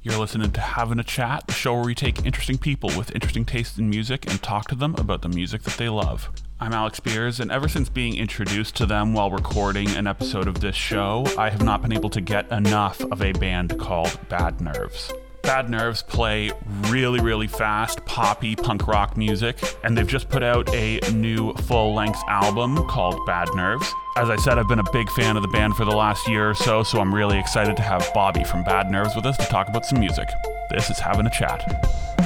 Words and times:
You're 0.00 0.18
listening 0.18 0.52
to 0.52 0.60
Having 0.60 1.00
a 1.00 1.04
Chat, 1.04 1.48
the 1.48 1.52
show 1.52 1.74
where 1.74 1.84
we 1.84 1.94
take 1.94 2.24
interesting 2.24 2.56
people 2.56 2.88
with 2.96 3.12
interesting 3.16 3.44
tastes 3.44 3.78
in 3.78 3.90
music 3.90 4.30
and 4.30 4.40
talk 4.40 4.68
to 4.68 4.76
them 4.76 4.94
about 4.96 5.22
the 5.22 5.28
music 5.28 5.62
that 5.64 5.76
they 5.76 5.88
love. 5.88 6.30
I'm 6.60 6.72
Alex 6.72 7.00
Beers, 7.00 7.40
and 7.40 7.50
ever 7.50 7.66
since 7.66 7.88
being 7.88 8.16
introduced 8.16 8.76
to 8.76 8.86
them 8.86 9.12
while 9.12 9.32
recording 9.32 9.90
an 9.96 10.06
episode 10.06 10.46
of 10.46 10.60
this 10.60 10.76
show, 10.76 11.26
I 11.36 11.50
have 11.50 11.64
not 11.64 11.82
been 11.82 11.92
able 11.92 12.10
to 12.10 12.20
get 12.20 12.48
enough 12.52 13.00
of 13.00 13.22
a 13.22 13.32
band 13.32 13.76
called 13.80 14.16
Bad 14.28 14.60
Nerves. 14.60 15.12
Bad 15.42 15.68
Nerves 15.68 16.02
play 16.02 16.52
really, 16.82 17.20
really 17.20 17.48
fast, 17.48 18.04
poppy 18.04 18.54
punk 18.54 18.86
rock 18.86 19.16
music, 19.16 19.58
and 19.82 19.98
they've 19.98 20.06
just 20.06 20.28
put 20.28 20.44
out 20.44 20.72
a 20.72 21.00
new 21.10 21.52
full 21.54 21.92
length 21.92 22.20
album 22.28 22.86
called 22.86 23.18
Bad 23.26 23.48
Nerves. 23.56 23.92
As 24.18 24.30
I 24.30 24.34
said, 24.34 24.58
I've 24.58 24.66
been 24.66 24.80
a 24.80 24.90
big 24.90 25.08
fan 25.10 25.36
of 25.36 25.42
the 25.42 25.48
band 25.48 25.76
for 25.76 25.84
the 25.84 25.94
last 25.94 26.26
year 26.26 26.50
or 26.50 26.54
so, 26.54 26.82
so 26.82 27.00
I'm 27.00 27.14
really 27.14 27.38
excited 27.38 27.76
to 27.76 27.84
have 27.84 28.10
Bobby 28.12 28.42
from 28.42 28.64
Bad 28.64 28.90
Nerves 28.90 29.14
with 29.14 29.24
us 29.24 29.36
to 29.36 29.44
talk 29.44 29.68
about 29.68 29.86
some 29.86 30.00
music. 30.00 30.28
This 30.70 30.90
is 30.90 30.98
Having 30.98 31.26
a 31.26 31.30
Chat. 31.30 32.17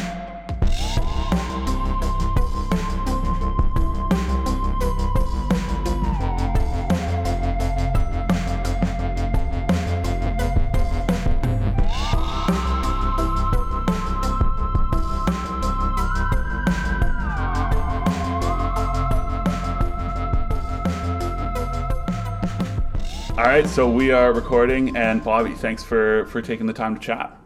Right, 23.53 23.69
so 23.69 23.87
we 23.87 24.11
are 24.11 24.33
recording, 24.33 24.97
and 24.97 25.23
Bobby, 25.23 25.53
thanks 25.53 25.85
for 25.85 26.25
for 26.27 26.41
taking 26.41 26.65
the 26.65 26.73
time 26.73 26.95
to 26.95 27.01
chat. 27.01 27.37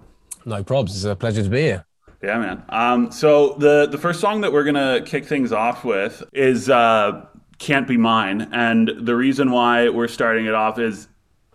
No 0.44 0.62
probs. 0.62 0.90
It's 0.90 1.02
a 1.02 1.16
pleasure 1.16 1.42
to 1.42 1.50
be 1.50 1.62
here. 1.62 1.84
Yeah, 2.22 2.38
man. 2.38 2.62
Um, 2.68 3.10
so 3.10 3.54
the 3.54 3.86
the 3.86 3.98
first 3.98 4.20
song 4.20 4.42
that 4.42 4.52
we're 4.52 4.62
gonna 4.62 5.02
kick 5.04 5.24
things 5.24 5.50
off 5.50 5.84
with 5.84 6.22
is 6.32 6.70
uh, 6.70 7.26
"Can't 7.58 7.88
Be 7.88 7.96
Mine," 7.96 8.48
and 8.52 8.88
the 9.00 9.16
reason 9.16 9.50
why 9.50 9.88
we're 9.88 10.06
starting 10.06 10.46
it 10.46 10.54
off 10.54 10.78
is 10.78 11.08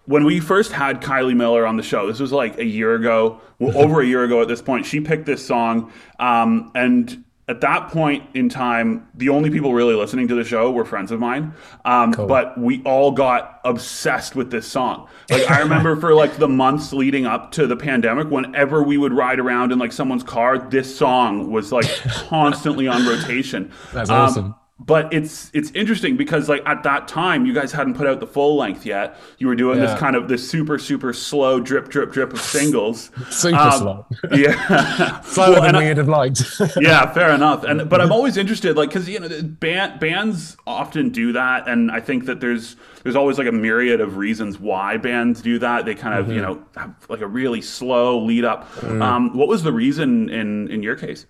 when 0.04 0.26
we 0.26 0.42
first 0.42 0.74
had 0.74 1.02
Kylie 1.02 1.36
Miller 1.36 1.66
on 1.66 1.78
the 1.78 1.84
show. 1.84 2.06
This 2.08 2.20
was 2.20 2.34
like 2.34 2.58
a 2.58 2.66
year 2.66 2.96
ago, 2.96 3.40
well, 3.60 3.78
over 3.78 4.02
a 4.02 4.06
year 4.06 4.26
ago 4.26 4.42
at 4.42 4.50
this 4.50 4.62
point. 4.62 4.86
She 4.86 5.00
picked 5.00 5.26
this 5.26 5.46
song, 5.46 5.94
um, 6.20 6.74
and 6.76 7.24
at 7.52 7.62
that 7.62 7.90
point 7.90 8.24
in 8.34 8.50
time, 8.50 9.08
the 9.14 9.30
only 9.30 9.50
people 9.50 9.74
really 9.74 9.94
listening 9.94 10.28
to 10.30 10.36
the 10.36 10.44
show 10.44 10.72
were 10.72 10.86
friends 10.86 11.12
of 11.12 11.20
mine. 11.20 11.54
Um, 11.86 12.14
cool. 12.14 12.26
But 12.26 12.58
we 12.58 12.82
all 12.84 13.12
got 13.12 13.60
obsessed 13.66 14.36
with 14.36 14.50
this 14.52 14.66
song. 14.66 15.08
Like 15.30 15.50
I 15.52 15.60
remember 15.60 15.96
for 15.98 16.16
like 16.16 16.38
the 16.38 16.48
months 16.48 16.94
leading 16.94 17.26
up 17.26 17.52
to 17.54 17.68
the 17.68 17.76
pandemic, 17.76 18.32
whenever 18.32 18.82
we 18.82 18.98
would 18.98 19.14
ride 19.14 19.40
around 19.40 19.72
in 19.72 19.80
like 19.80 19.92
someone's 19.92 20.24
car, 20.24 20.58
this 20.58 20.98
song 20.98 21.52
was 21.52 21.72
like 21.72 21.90
constantly 22.06 22.88
on 22.88 23.06
rotation. 23.06 23.72
That's 23.94 24.10
um, 24.10 24.22
awesome 24.22 24.56
but 24.86 25.14
it's 25.14 25.52
it's 25.54 25.70
interesting 25.72 26.18
because 26.18 26.50
like 26.50 26.64
at 26.66 26.82
that 26.84 27.08
time 27.08 27.46
you 27.46 27.54
guys 27.54 27.72
hadn't 27.72 27.94
put 27.94 28.08
out 28.08 28.20
the 28.20 28.26
full 28.26 28.58
length 28.58 28.84
yet. 28.84 29.16
You 29.38 29.46
were 29.48 29.56
doing 29.56 29.80
yeah. 29.80 29.86
this 29.86 30.00
kind 30.00 30.16
of 30.16 30.28
this 30.28 30.50
super 30.50 30.80
super 30.80 31.14
slow 31.14 31.60
drip 31.60 31.88
drip 31.90 32.12
drip 32.12 32.34
of 32.34 32.42
singles. 32.42 33.12
Super 33.30 33.58
um, 33.58 33.80
slow. 33.80 34.06
yeah. 34.32 35.22
Slower 35.22 35.52
well, 35.52 35.62
than 35.62 35.78
we'd 35.78 35.98
have 35.98 36.08
liked. 36.08 36.42
Yeah 36.80 37.12
fair 37.14 37.32
enough. 37.32 37.64
And 37.64 37.90
but 37.90 38.02
i'm 38.02 38.12
always 38.12 38.38
interested 38.38 38.76
like 38.76 38.90
because 38.90 39.08
you 39.08 39.20
know 39.20 39.30
band, 39.44 40.00
bands 40.00 40.58
often 40.66 41.10
do 41.10 41.32
that. 41.34 41.68
And 41.68 41.92
i 41.92 42.00
think 42.00 42.26
that 42.26 42.40
there's 42.40 42.76
there's 43.04 43.16
always 43.16 43.38
like 43.38 43.48
a 43.48 43.52
myriad 43.52 44.02
of 44.02 44.18
reasons 44.18 44.60
why 44.60 44.98
bands 44.98 45.42
do 45.42 45.60
that. 45.60 45.86
They 45.86 45.94
kind 45.94 46.18
of 46.18 46.26
mm-hmm. 46.26 46.36
you 46.36 46.42
know 46.42 46.64
have 46.76 46.96
like 47.08 47.22
a 47.22 47.28
really 47.28 47.62
slow 47.62 48.20
lead 48.20 48.46
up. 48.46 48.72
Mm. 48.78 49.02
um, 49.02 49.38
what 49.38 49.48
was 49.48 49.62
the 49.62 49.72
reason 49.72 50.30
in 50.30 50.70
in 50.70 50.82
your 50.82 50.96
case 50.96 51.28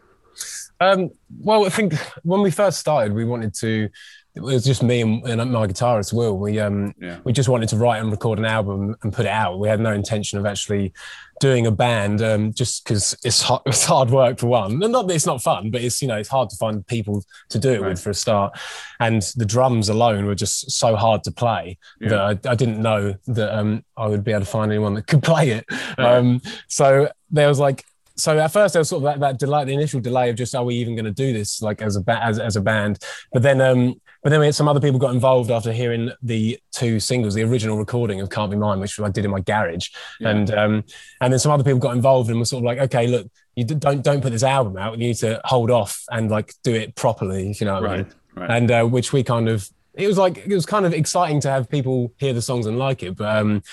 um, 0.82 1.12
well, 1.40 1.66
I 1.66 1.70
think 1.70 1.94
when 2.24 2.42
we 2.42 2.52
first 2.52 2.80
started, 2.80 3.14
we 3.14 3.26
wanted 3.26 3.54
to. 3.56 3.90
It 4.34 4.42
was 4.42 4.64
just 4.64 4.82
me 4.82 5.02
and, 5.02 5.26
and 5.26 5.52
my 5.52 5.68
guitarist 5.68 6.14
Will. 6.14 6.38
We 6.38 6.58
um 6.58 6.96
yeah. 7.00 7.20
we 7.26 7.34
just 7.34 7.50
wanted 7.50 7.68
to 7.70 7.76
write 7.76 8.02
and 8.02 8.10
record 8.10 8.40
an 8.40 8.46
album 8.46 8.96
and 9.04 9.12
put 9.12 9.26
it 9.26 9.32
out. 9.32 9.60
We 9.60 9.68
had 9.68 9.82
no 9.82 9.92
intention 9.92 10.40
of 10.40 10.46
actually 10.46 10.94
doing 11.42 11.68
a 11.68 11.72
band, 11.72 12.22
um, 12.22 12.54
just 12.54 12.86
because 12.86 13.18
it's 13.24 13.42
hard, 13.42 13.62
it's 13.66 13.84
hard 13.84 14.10
work 14.10 14.40
for 14.40 14.48
one. 14.48 14.82
And 14.82 14.92
not 14.94 15.08
that 15.08 15.16
it's 15.16 15.26
not 15.26 15.42
fun, 15.42 15.70
but 15.70 15.82
it's 15.82 16.02
you 16.02 16.08
know 16.08 16.18
it's 16.18 16.30
hard 16.30 16.50
to 16.50 16.56
find 16.56 16.88
people 16.88 17.26
to 17.50 17.60
do 17.60 17.72
it 17.72 17.82
right. 17.82 17.90
with 17.90 18.02
for 18.02 18.12
a 18.12 18.14
start. 18.14 18.58
And 19.02 19.22
the 19.36 19.46
drums 19.46 19.90
alone 19.90 20.26
were 20.26 20.36
just 20.36 20.72
so 20.72 20.96
hard 20.96 21.24
to 21.26 21.32
play 21.32 21.78
yeah. 22.00 22.10
that 22.10 22.20
I, 22.20 22.52
I, 22.52 22.56
didn't 22.56 22.82
know 22.82 23.16
that 23.28 23.58
um, 23.58 23.84
I 23.98 24.08
would 24.08 24.24
be 24.24 24.32
able 24.32 24.42
to 24.42 24.46
find 24.46 24.72
anyone 24.72 24.94
that 24.94 25.08
could 25.08 25.24
play 25.32 25.50
it. 25.50 25.66
Right. 25.98 26.18
Um, 26.18 26.42
so 26.68 27.10
there 27.32 27.50
was 27.50 27.60
like 27.60 27.84
so 28.22 28.38
at 28.38 28.52
first 28.52 28.74
there 28.74 28.80
was 28.80 28.90
sort 28.90 29.04
of 29.04 29.04
that, 29.06 29.20
that 29.20 29.40
delay, 29.40 29.66
the 29.66 29.74
initial 29.74 30.00
delay 30.00 30.30
of 30.30 30.36
just 30.36 30.56
are 30.56 30.64
we 30.64 30.76
even 30.76 30.96
going 30.96 31.06
to 31.06 31.12
do 31.12 31.34
this 31.34 31.62
like 31.62 31.82
as 31.82 31.96
a 31.96 32.02
ba- 32.02 32.24
as, 32.24 32.40
as 32.40 32.56
a 32.56 32.62
band? 32.62 33.00
But 33.34 33.44
then 33.44 33.60
um, 33.62 34.00
but 34.24 34.30
then 34.30 34.40
we 34.40 34.46
had 34.46 34.56
some 34.56 34.68
other 34.68 34.80
people 34.80 35.00
got 35.00 35.14
involved 35.14 35.50
after 35.50 35.72
hearing 35.72 36.12
the 36.22 36.60
two 36.72 37.00
singles, 37.00 37.34
the 37.34 37.44
original 37.44 37.78
recording 37.78 38.22
of 38.22 38.30
"Can't 38.30 38.52
Be 38.52 38.58
Mine," 38.58 38.80
which 38.80 39.00
I 39.00 39.10
did 39.10 39.26
in 39.26 39.32
my 39.32 39.40
garage, 39.40 39.90
yeah. 40.20 40.30
and 40.30 40.52
um, 40.52 40.84
and 41.22 41.34
then 41.34 41.40
some 41.40 41.52
other 41.52 41.64
people 41.64 41.80
got 41.80 41.96
involved 41.96 42.30
and 42.30 42.38
were 42.38 42.46
sort 42.46 42.62
of 42.62 42.66
like, 42.66 42.80
okay, 42.80 43.08
look, 43.08 43.28
you 43.56 43.66
don't 43.66 44.04
don't 44.04 44.22
put 44.22 44.32
this 44.32 44.44
album 44.44 44.78
out. 44.78 44.94
You 44.94 45.08
need 45.08 45.18
to 45.18 45.42
hold 45.46 45.72
off 45.72 46.04
and 46.12 46.30
like 46.30 46.54
do 46.64 46.74
it 46.74 46.96
properly, 46.96 47.50
if 47.50 47.62
you 47.62 47.66
know 47.66 47.74
what 47.74 47.84
right, 47.84 47.94
I 47.94 47.98
mean. 47.98 48.14
Right. 48.36 48.50
And 48.50 48.72
uh, 48.72 48.84
which 48.86 49.12
we 49.12 49.24
kind 49.24 49.50
of 49.50 49.68
it 49.96 50.08
was 50.08 50.18
like 50.18 50.38
it 50.38 50.54
was 50.54 50.66
kind 50.66 50.86
of 50.86 50.94
exciting 50.94 51.40
to 51.42 51.50
have 51.50 51.70
people 51.70 52.14
hear 52.18 52.34
the 52.34 52.42
songs 52.42 52.68
and 52.68 52.78
like 52.78 53.04
it, 53.04 53.18
but 53.18 53.36
um, 53.38 53.64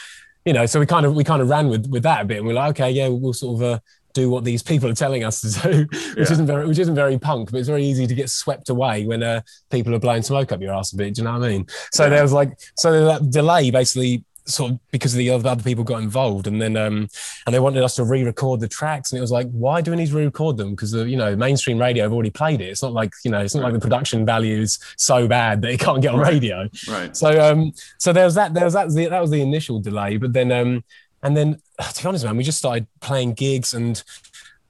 you 0.44 0.54
know, 0.54 0.64
so 0.64 0.81
we 0.81 0.87
kind 0.87 1.04
of 1.04 1.14
we 1.14 1.25
kind 1.25 1.42
of 1.42 1.48
ran 1.48 1.69
with 1.69 1.87
with 1.88 2.04
that 2.04 2.22
a 2.22 2.25
bit, 2.25 2.38
and 2.38 2.47
we're 2.47 2.54
like, 2.54 2.70
okay, 2.70 2.91
yeah, 2.91 3.08
we'll 3.08 3.34
sort 3.34 3.60
of 3.60 3.62
uh, 3.62 3.78
do 4.18 4.30
what 4.30 4.44
these 4.44 4.62
people 4.62 4.88
are 4.88 4.94
telling 4.94 5.24
us 5.24 5.40
to 5.40 5.62
do, 5.62 5.78
which 5.90 6.16
yeah. 6.16 6.32
isn't 6.32 6.46
very 6.46 6.66
which 6.66 6.78
isn't 6.78 6.94
very 6.94 7.18
punk, 7.18 7.50
but 7.50 7.58
it's 7.58 7.68
very 7.68 7.84
easy 7.84 8.06
to 8.06 8.14
get 8.14 8.30
swept 8.30 8.68
away 8.68 9.06
when 9.06 9.22
uh, 9.22 9.40
people 9.70 9.94
are 9.94 9.98
blowing 9.98 10.22
smoke 10.22 10.52
up 10.52 10.60
your 10.60 10.74
ass 10.74 10.92
a 10.92 10.96
bit. 10.96 11.14
Do 11.14 11.20
you 11.20 11.24
know 11.24 11.38
what 11.38 11.44
I 11.44 11.48
mean? 11.48 11.66
So 11.92 12.04
yeah. 12.04 12.10
there 12.10 12.22
was 12.22 12.32
like 12.32 12.58
so 12.76 13.04
that 13.04 13.30
delay 13.30 13.70
basically 13.70 14.24
sort 14.50 14.72
of 14.72 14.80
because 14.90 15.12
the 15.12 15.30
other 15.30 15.62
people 15.62 15.84
got 15.84 16.02
involved 16.02 16.46
and 16.46 16.60
then 16.60 16.76
um 16.76 17.08
and 17.46 17.54
they 17.54 17.60
wanted 17.60 17.82
us 17.82 17.94
to 17.96 18.04
re-record 18.04 18.60
the 18.60 18.68
tracks 18.68 19.12
and 19.12 19.18
it 19.18 19.20
was 19.20 19.30
like 19.30 19.48
why 19.50 19.80
do 19.80 19.90
we 19.90 19.96
need 19.96 20.08
to 20.08 20.16
re-record 20.16 20.56
them 20.56 20.70
because 20.70 20.94
uh, 20.94 21.04
you 21.04 21.16
know 21.16 21.36
mainstream 21.36 21.78
radio 21.78 22.04
have 22.04 22.12
already 22.12 22.30
played 22.30 22.60
it 22.60 22.64
it's 22.64 22.82
not 22.82 22.92
like 22.92 23.12
you 23.24 23.30
know 23.30 23.40
it's 23.40 23.54
not 23.54 23.62
like 23.62 23.74
the 23.74 23.80
production 23.80 24.24
value 24.24 24.60
is 24.60 24.78
so 24.96 25.28
bad 25.28 25.60
that 25.60 25.70
it 25.70 25.80
can't 25.80 26.00
get 26.00 26.14
on 26.14 26.20
right. 26.20 26.32
radio 26.32 26.68
right 26.88 27.16
so 27.16 27.28
um 27.40 27.72
so 27.98 28.12
there 28.12 28.24
was 28.24 28.34
that 28.34 28.54
there 28.54 28.64
was 28.64 28.74
that 28.74 28.88
that 28.88 29.20
was 29.20 29.30
the 29.30 29.40
initial 29.40 29.78
delay 29.80 30.16
but 30.16 30.32
then 30.32 30.50
um 30.50 30.82
and 31.22 31.36
then, 31.36 31.60
to 31.94 32.02
be 32.02 32.08
honest, 32.08 32.24
man, 32.24 32.36
we 32.36 32.44
just 32.44 32.58
started 32.58 32.86
playing 33.00 33.34
gigs 33.34 33.74
and 33.74 34.02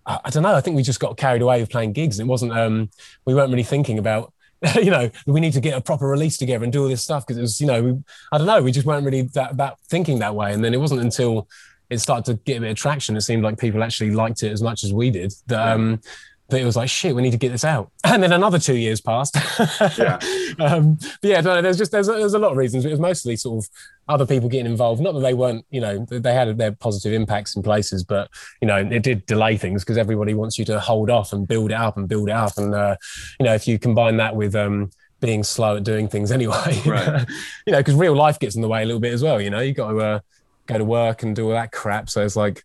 I, 0.06 0.20
I 0.24 0.30
don't 0.30 0.42
know. 0.42 0.54
I 0.54 0.60
think 0.60 0.76
we 0.76 0.82
just 0.82 1.00
got 1.00 1.16
carried 1.16 1.42
away 1.42 1.60
with 1.60 1.70
playing 1.70 1.92
gigs. 1.92 2.18
It 2.18 2.26
wasn't, 2.26 2.52
um, 2.52 2.90
we 3.24 3.34
weren't 3.34 3.50
really 3.50 3.62
thinking 3.62 3.98
about, 3.98 4.32
you 4.74 4.90
know, 4.90 5.10
we 5.26 5.40
need 5.40 5.52
to 5.52 5.60
get 5.60 5.76
a 5.76 5.80
proper 5.80 6.08
release 6.08 6.36
together 6.36 6.64
and 6.64 6.72
do 6.72 6.82
all 6.82 6.88
this 6.88 7.02
stuff 7.02 7.26
because 7.26 7.38
it 7.38 7.42
was, 7.42 7.60
you 7.60 7.66
know, 7.66 7.82
we, 7.82 8.02
I 8.32 8.38
don't 8.38 8.46
know, 8.46 8.62
we 8.62 8.72
just 8.72 8.86
weren't 8.86 9.04
really 9.04 9.22
that, 9.34 9.56
that 9.56 9.78
thinking 9.88 10.18
that 10.20 10.34
way. 10.34 10.52
And 10.52 10.64
then 10.64 10.74
it 10.74 10.80
wasn't 10.80 11.00
until 11.00 11.48
it 11.90 11.98
started 11.98 12.24
to 12.26 12.42
get 12.42 12.58
a 12.58 12.60
bit 12.60 12.70
of 12.70 12.76
traction, 12.76 13.16
it 13.16 13.22
seemed 13.22 13.42
like 13.42 13.58
people 13.58 13.82
actually 13.82 14.10
liked 14.10 14.42
it 14.42 14.52
as 14.52 14.62
much 14.62 14.84
as 14.84 14.92
we 14.92 15.10
did. 15.10 15.32
That, 15.46 15.68
um, 15.68 16.00
but 16.48 16.60
it 16.60 16.64
was 16.64 16.76
like 16.76 16.88
shit 16.88 17.14
we 17.14 17.22
need 17.22 17.30
to 17.30 17.36
get 17.36 17.52
this 17.52 17.64
out. 17.64 17.90
And 18.04 18.22
then 18.22 18.32
another 18.32 18.58
two 18.58 18.76
years 18.76 19.00
passed. 19.00 19.36
Yeah. 19.98 20.18
Um, 20.60 20.94
but 20.94 21.28
yeah 21.30 21.40
no, 21.40 21.62
there's 21.62 21.78
just 21.78 21.92
there's 21.92 22.08
a, 22.08 22.12
there's 22.12 22.34
a 22.34 22.38
lot 22.38 22.50
of 22.50 22.56
reasons 22.56 22.84
it 22.84 22.90
was 22.90 22.98
mostly 22.98 23.36
sort 23.36 23.64
of 23.64 23.70
other 24.08 24.26
people 24.26 24.48
getting 24.48 24.66
involved. 24.66 25.00
Not 25.00 25.12
that 25.12 25.20
they 25.20 25.34
weren't 25.34 25.64
you 25.70 25.80
know 25.80 26.04
they 26.10 26.34
had 26.34 26.56
their 26.58 26.72
positive 26.72 27.12
impacts 27.12 27.54
in 27.54 27.62
places 27.62 28.02
but 28.02 28.28
you 28.60 28.66
know 28.66 28.76
it 28.76 29.02
did 29.02 29.24
delay 29.26 29.56
things 29.56 29.84
because 29.84 29.98
everybody 29.98 30.34
wants 30.34 30.58
you 30.58 30.64
to 30.66 30.80
hold 30.80 31.10
off 31.10 31.32
and 31.32 31.46
build 31.46 31.70
it 31.70 31.74
up 31.74 31.96
and 31.96 32.08
build 32.08 32.28
it 32.28 32.32
up. 32.32 32.56
And 32.56 32.74
uh, 32.74 32.96
you 33.38 33.44
know 33.44 33.54
if 33.54 33.68
you 33.68 33.78
combine 33.78 34.16
that 34.16 34.34
with 34.34 34.56
um, 34.56 34.90
being 35.20 35.44
slow 35.44 35.76
at 35.76 35.84
doing 35.84 36.08
things 36.08 36.30
anyway 36.30 36.80
right. 36.86 37.26
you 37.66 37.72
know 37.72 37.78
because 37.78 37.96
real 37.96 38.14
life 38.14 38.38
gets 38.38 38.54
in 38.54 38.62
the 38.62 38.68
way 38.68 38.84
a 38.84 38.86
little 38.86 39.00
bit 39.00 39.12
as 39.12 39.20
well 39.20 39.40
you 39.40 39.50
know 39.50 39.58
you 39.58 39.72
got 39.72 39.90
to 39.90 39.98
uh, 39.98 40.20
go 40.68 40.78
to 40.78 40.84
work 40.84 41.24
and 41.24 41.34
do 41.34 41.46
all 41.46 41.52
that 41.52 41.72
crap. 41.72 42.08
So 42.08 42.24
it's 42.24 42.36
like 42.36 42.62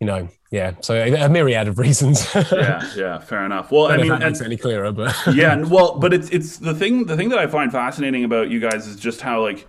you 0.00 0.06
know, 0.06 0.28
yeah. 0.50 0.72
So 0.80 0.94
a, 0.94 1.28
myriad 1.28 1.68
of 1.68 1.78
reasons. 1.78 2.26
yeah, 2.34 2.90
yeah, 2.96 3.18
fair 3.18 3.44
enough. 3.44 3.70
Well, 3.70 3.86
I, 3.86 3.94
I 3.94 3.96
mean, 3.98 4.08
that 4.08 4.20
makes 4.20 4.40
any 4.40 4.56
clearer, 4.56 4.90
but 4.92 5.14
yeah, 5.34 5.56
well, 5.56 5.98
but 5.98 6.12
it's 6.14 6.30
it's 6.30 6.56
the 6.56 6.74
thing. 6.74 7.04
The 7.04 7.16
thing 7.16 7.28
that 7.28 7.38
I 7.38 7.46
find 7.46 7.70
fascinating 7.70 8.24
about 8.24 8.48
you 8.48 8.60
guys 8.60 8.86
is 8.86 8.96
just 8.96 9.20
how 9.20 9.42
like 9.42 9.68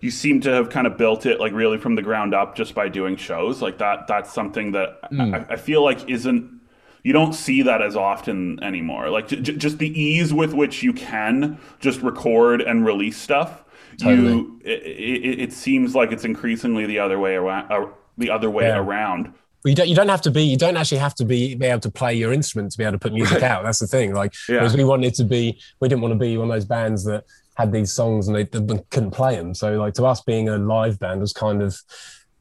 you 0.00 0.10
seem 0.10 0.40
to 0.42 0.50
have 0.50 0.68
kind 0.68 0.86
of 0.86 0.98
built 0.98 1.26
it 1.26 1.40
like 1.40 1.52
really 1.52 1.78
from 1.78 1.94
the 1.94 2.02
ground 2.02 2.34
up 2.34 2.56
just 2.56 2.74
by 2.74 2.88
doing 2.88 3.16
shows 3.16 3.62
like 3.62 3.78
that. 3.78 4.08
That's 4.08 4.32
something 4.32 4.72
that 4.72 5.10
mm. 5.10 5.48
I, 5.48 5.54
I, 5.54 5.56
feel 5.56 5.82
like 5.82 6.08
isn't. 6.10 6.58
You 7.04 7.12
don't 7.12 7.32
see 7.32 7.62
that 7.62 7.80
as 7.80 7.96
often 7.96 8.62
anymore. 8.62 9.10
Like 9.10 9.28
j- 9.28 9.56
just 9.56 9.78
the 9.78 9.88
ease 9.98 10.34
with 10.34 10.52
which 10.52 10.82
you 10.82 10.92
can 10.92 11.58
just 11.78 12.02
record 12.02 12.60
and 12.60 12.84
release 12.84 13.16
stuff. 13.16 13.64
Totally. 13.96 14.28
You, 14.28 14.60
it, 14.64 14.82
it, 14.82 15.40
it, 15.40 15.52
seems 15.52 15.94
like 15.94 16.12
it's 16.12 16.24
increasingly 16.24 16.86
the 16.86 16.98
other 16.98 17.18
way 17.18 17.34
around. 17.34 17.72
Uh, 17.72 17.86
the 18.18 18.30
other 18.30 18.50
way 18.50 18.64
yeah. 18.64 18.78
around 18.78 19.32
you 19.64 19.74
don't 19.74 19.88
you 19.88 19.94
don't 19.94 20.08
have 20.08 20.22
to 20.22 20.30
be 20.30 20.44
you 20.44 20.56
don't 20.56 20.76
actually 20.76 20.98
have 20.98 21.14
to 21.16 21.24
be 21.24 21.54
be 21.54 21.66
able 21.66 21.80
to 21.80 21.90
play 21.90 22.14
your 22.14 22.32
instrument 22.32 22.70
to 22.72 22.78
be 22.78 22.84
able 22.84 22.92
to 22.92 22.98
put 22.98 23.12
music 23.12 23.42
out. 23.42 23.64
That's 23.64 23.80
the 23.80 23.86
thing. 23.86 24.14
Like 24.14 24.34
yeah. 24.48 24.72
we 24.74 24.84
wanted 24.84 25.14
to 25.14 25.24
be, 25.24 25.60
we 25.80 25.88
didn't 25.88 26.02
want 26.02 26.12
to 26.12 26.18
be 26.18 26.36
one 26.36 26.48
of 26.50 26.54
those 26.54 26.64
bands 26.64 27.04
that 27.04 27.24
had 27.56 27.72
these 27.72 27.92
songs 27.92 28.28
and 28.28 28.36
they, 28.36 28.44
they 28.44 28.84
couldn't 28.90 29.10
play 29.10 29.34
them. 29.34 29.54
So 29.54 29.72
like 29.78 29.94
to 29.94 30.06
us, 30.06 30.20
being 30.22 30.48
a 30.48 30.58
live 30.58 30.98
band 30.98 31.20
was 31.20 31.32
kind 31.32 31.60
of 31.60 31.76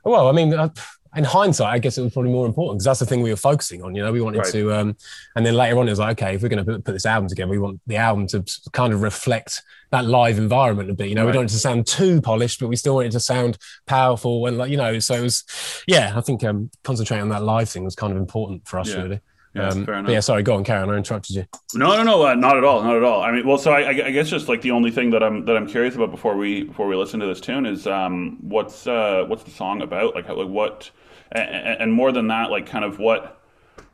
well. 0.03 0.29
I 0.29 0.31
mean, 0.31 0.53
uh, 0.53 0.69
in 1.17 1.23
hindsight, 1.23 1.73
I 1.73 1.79
guess 1.79 1.97
it 1.97 2.03
was 2.03 2.13
probably 2.13 2.31
more 2.31 2.45
important 2.45 2.77
because 2.77 2.85
that's 2.85 2.99
the 2.99 3.05
thing 3.05 3.21
we 3.21 3.31
were 3.31 3.35
focusing 3.35 3.81
on. 3.81 3.95
You 3.95 4.03
know, 4.03 4.11
we 4.11 4.21
wanted 4.21 4.39
right. 4.39 4.51
to, 4.51 4.73
um, 4.73 4.95
and 5.35 5.45
then 5.45 5.55
later 5.55 5.79
on, 5.79 5.87
it 5.87 5.91
was 5.91 5.99
like, 5.99 6.21
okay, 6.21 6.35
if 6.35 6.43
we're 6.43 6.49
going 6.49 6.63
to 6.63 6.79
put, 6.79 6.93
this 6.93 7.05
album 7.05 7.27
together, 7.27 7.49
we 7.49 7.57
want 7.57 7.81
the 7.87 7.97
album 7.97 8.27
to 8.27 8.43
kind 8.71 8.93
of 8.93 9.01
reflect 9.01 9.63
that 9.89 10.05
live 10.05 10.37
environment 10.37 10.89
a 10.91 10.93
bit. 10.93 11.09
You 11.09 11.15
know, 11.15 11.21
right. 11.21 11.27
we 11.27 11.33
don't 11.33 11.41
want 11.41 11.51
it 11.51 11.53
to 11.53 11.59
sound 11.59 11.87
too 11.87 12.21
polished, 12.21 12.59
but 12.59 12.67
we 12.67 12.75
still 12.75 12.95
want 12.95 13.07
it 13.07 13.11
to 13.11 13.19
sound 13.19 13.57
powerful 13.87 14.45
and 14.45 14.57
like 14.57 14.69
you 14.69 14.77
know. 14.77 14.99
So 14.99 15.15
it 15.15 15.21
was, 15.21 15.43
yeah, 15.87 16.13
I 16.15 16.21
think 16.21 16.43
um, 16.43 16.69
concentrating 16.83 17.23
on 17.23 17.29
that 17.29 17.43
live 17.43 17.67
thing 17.67 17.83
was 17.83 17.95
kind 17.95 18.13
of 18.13 18.17
important 18.17 18.67
for 18.67 18.79
us, 18.79 18.89
yeah. 18.89 19.01
really. 19.01 19.21
Yeah, 19.57 19.69
um, 19.69 19.85
fair 19.85 19.95
enough. 19.95 20.11
yeah, 20.11 20.19
sorry, 20.19 20.43
go 20.43 20.55
on, 20.55 20.63
Karen. 20.63 20.89
I 20.89 20.95
interrupted 20.95 21.35
you. 21.35 21.45
No, 21.73 21.95
no, 21.95 22.03
no, 22.03 22.27
uh, 22.27 22.35
not 22.35 22.57
at 22.57 22.63
all, 22.63 22.83
not 22.83 22.95
at 22.95 23.03
all. 23.03 23.23
I 23.23 23.31
mean, 23.31 23.47
well, 23.47 23.57
so 23.57 23.71
I, 23.71 23.89
I, 23.89 24.11
guess 24.11 24.29
just 24.29 24.47
like 24.47 24.61
the 24.61 24.71
only 24.71 24.91
thing 24.91 25.09
that 25.11 25.23
I'm 25.23 25.45
that 25.45 25.57
I'm 25.57 25.65
curious 25.65 25.95
about 25.95 26.11
before 26.11 26.37
we 26.37 26.63
before 26.63 26.87
we 26.87 26.95
listen 26.95 27.19
to 27.21 27.25
this 27.25 27.41
tune 27.41 27.65
is 27.65 27.87
um, 27.87 28.37
what's 28.41 28.85
uh, 28.85 29.25
what's 29.27 29.43
the 29.43 29.51
song 29.51 29.81
about? 29.81 30.13
Like, 30.13 30.27
how, 30.27 30.35
like 30.35 30.47
what, 30.47 30.91
and, 31.31 31.81
and 31.81 31.93
more 31.93 32.11
than 32.11 32.27
that, 32.27 32.51
like 32.51 32.65
kind 32.65 32.85
of 32.85 32.99
what 32.99 33.41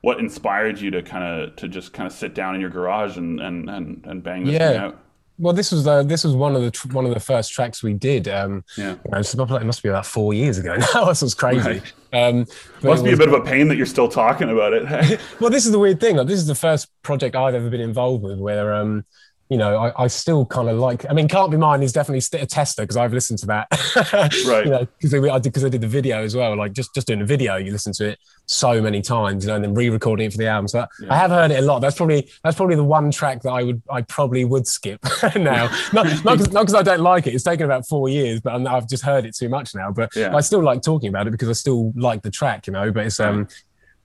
what 0.02 0.20
inspired 0.20 0.80
you 0.80 0.92
to 0.92 1.02
kind 1.02 1.24
of 1.24 1.56
to 1.56 1.68
just 1.68 1.94
kind 1.94 2.08
of 2.08 2.14
sit 2.14 2.34
down 2.34 2.56
in 2.56 2.62
your 2.62 2.70
garage 2.70 3.18
and 3.18 3.40
and 3.40 3.70
and, 3.70 4.06
and 4.06 4.24
bang 4.24 4.44
this 4.44 4.54
yeah. 4.54 4.70
thing 4.70 4.78
out? 4.78 5.00
Well, 5.40 5.54
this 5.54 5.72
was 5.72 5.84
the 5.84 6.04
this 6.04 6.24
was 6.24 6.36
one 6.36 6.56
of 6.56 6.62
the 6.62 6.88
one 6.94 7.06
of 7.06 7.14
the 7.14 7.20
first 7.20 7.52
tracks 7.52 7.82
we 7.82 7.94
did. 7.94 8.28
Um, 8.28 8.64
yeah, 8.78 8.96
you 9.04 9.12
know, 9.12 9.56
it 9.58 9.66
must 9.66 9.82
be 9.82 9.90
about 9.90 10.06
four 10.06 10.34
years 10.34 10.60
ago 10.60 10.76
now. 10.94 11.06
this 11.06 11.24
was 11.24 11.34
crazy. 11.34 11.82
Right. 11.82 11.94
Um, 12.14 12.46
must 12.84 13.04
be 13.04 13.14
a 13.14 13.18
bit 13.18 13.30
of 13.30 13.34
a 13.34 13.42
pain 13.42 13.68
that 13.70 13.76
you're 13.76 13.88
still 13.88 14.08
talking 14.08 14.50
about 14.52 14.74
it. 14.74 15.20
well, 15.40 15.50
this 15.50 15.66
is 15.66 15.72
the 15.72 15.80
weird 15.80 16.00
thing. 16.00 16.18
Like, 16.18 16.28
this 16.28 16.38
is 16.38 16.46
the 16.46 16.54
first 16.54 16.88
project 17.02 17.36
I've 17.36 17.56
ever 17.56 17.70
been 17.72 17.82
involved 17.82 18.24
with 18.24 18.40
where 18.40 18.76
um, 18.76 19.06
you 19.54 19.60
know, 19.60 19.78
I, 19.78 20.06
I 20.06 20.08
still 20.08 20.48
kind 20.48 20.68
of 20.68 20.80
like. 20.80 21.06
I 21.08 21.14
mean, 21.14 21.28
"Can't 21.28 21.52
Be 21.52 21.58
Mine" 21.58 21.84
is 21.84 21.94
definitely 21.94 22.40
a 22.40 22.48
tester 22.48 22.82
because 22.82 22.98
I've 22.98 23.14
listened 23.14 23.38
to 23.40 23.46
that, 23.46 23.68
right? 24.48 24.66
You 24.66 24.72
know, 24.72 24.88
because 25.00 25.14
I 25.14 25.20
did 25.38 25.44
because 25.44 25.64
I 25.64 25.70
did 25.70 25.82
the 25.82 25.88
video 25.88 26.24
as 26.24 26.36
well. 26.36 26.58
Like 26.58 26.74
just 26.74 26.96
just 26.96 27.06
doing 27.06 27.20
the 27.20 27.26
video, 27.26 27.58
you 27.58 27.72
listen 27.72 27.94
to 27.94 28.10
it 28.10 28.20
so 28.48 28.82
many 28.82 29.04
times, 29.04 29.44
you 29.44 29.50
know, 29.50 29.56
and 29.56 29.64
then 29.64 29.76
re-recording 29.76 30.26
it 30.26 30.32
for 30.32 30.40
the 30.40 30.48
album. 30.48 30.68
So 30.68 30.88
yeah. 31.00 31.14
I 31.14 31.18
have 31.18 31.30
heard 31.30 31.52
it 31.52 31.60
a 31.60 31.62
lot. 31.62 31.82
That's 31.82 31.96
probably 31.96 32.28
that's 32.44 32.58
probably 32.58 32.78
the 32.78 32.84
one 32.84 33.12
track 33.12 33.44
that 33.44 33.52
I 33.52 33.62
would 33.62 33.84
I 33.92 34.02
probably 34.02 34.44
would 34.44 34.66
skip 34.66 35.00
now. 35.36 35.72
not 35.94 36.26
not 36.26 36.40
because 36.40 36.74
I 36.74 36.82
don't 36.82 37.02
like 37.02 37.28
it. 37.28 37.36
It's 37.36 37.44
taken 37.44 37.66
about 37.66 37.88
four 37.88 38.10
years, 38.10 38.42
but 38.42 38.54
i 38.56 38.72
have 38.74 38.90
just 38.90 39.04
heard 39.04 39.24
it 39.24 39.36
too 39.36 39.50
much 39.50 39.76
now. 39.76 39.92
But 39.92 40.16
yeah. 40.16 40.36
I 40.36 40.42
still 40.42 40.64
like 40.64 40.82
talking 40.82 41.10
about 41.10 41.28
it 41.28 41.32
because 41.32 41.50
I 41.50 41.54
still 41.54 41.94
like 41.96 42.24
the 42.24 42.32
track, 42.32 42.66
you 42.66 42.74
know. 42.74 42.92
But 42.92 43.06
it's 43.06 43.20
um. 43.20 43.48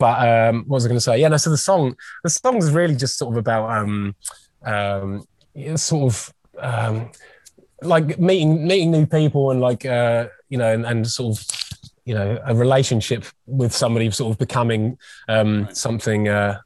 But 0.00 0.28
um, 0.28 0.58
what 0.68 0.76
was 0.76 0.84
I 0.84 0.88
going 0.90 0.96
to 0.96 1.00
say? 1.00 1.18
Yeah, 1.18 1.26
no. 1.26 1.38
So 1.38 1.50
the 1.50 1.58
song, 1.58 1.96
the 2.22 2.30
song 2.30 2.56
is 2.58 2.70
really 2.70 2.94
just 2.94 3.18
sort 3.18 3.34
of 3.34 3.36
about 3.36 3.68
um, 3.68 4.14
um, 4.64 5.24
sort 5.76 6.12
of 6.12 6.34
um, 6.58 7.10
like 7.82 8.18
meeting 8.18 8.66
meeting 8.66 8.90
new 8.90 9.06
people 9.06 9.50
and 9.50 9.60
like 9.60 9.84
uh, 9.84 10.28
you 10.48 10.58
know 10.58 10.72
and, 10.72 10.84
and, 10.84 11.06
sort 11.06 11.38
of 11.38 11.46
you 12.04 12.14
know 12.14 12.38
a 12.44 12.54
relationship 12.54 13.24
with 13.46 13.72
somebody 13.72 14.10
sort 14.10 14.32
of 14.32 14.38
becoming 14.38 14.98
um, 15.28 15.64
right. 15.64 15.76
something 15.76 16.28
uh, 16.28 16.58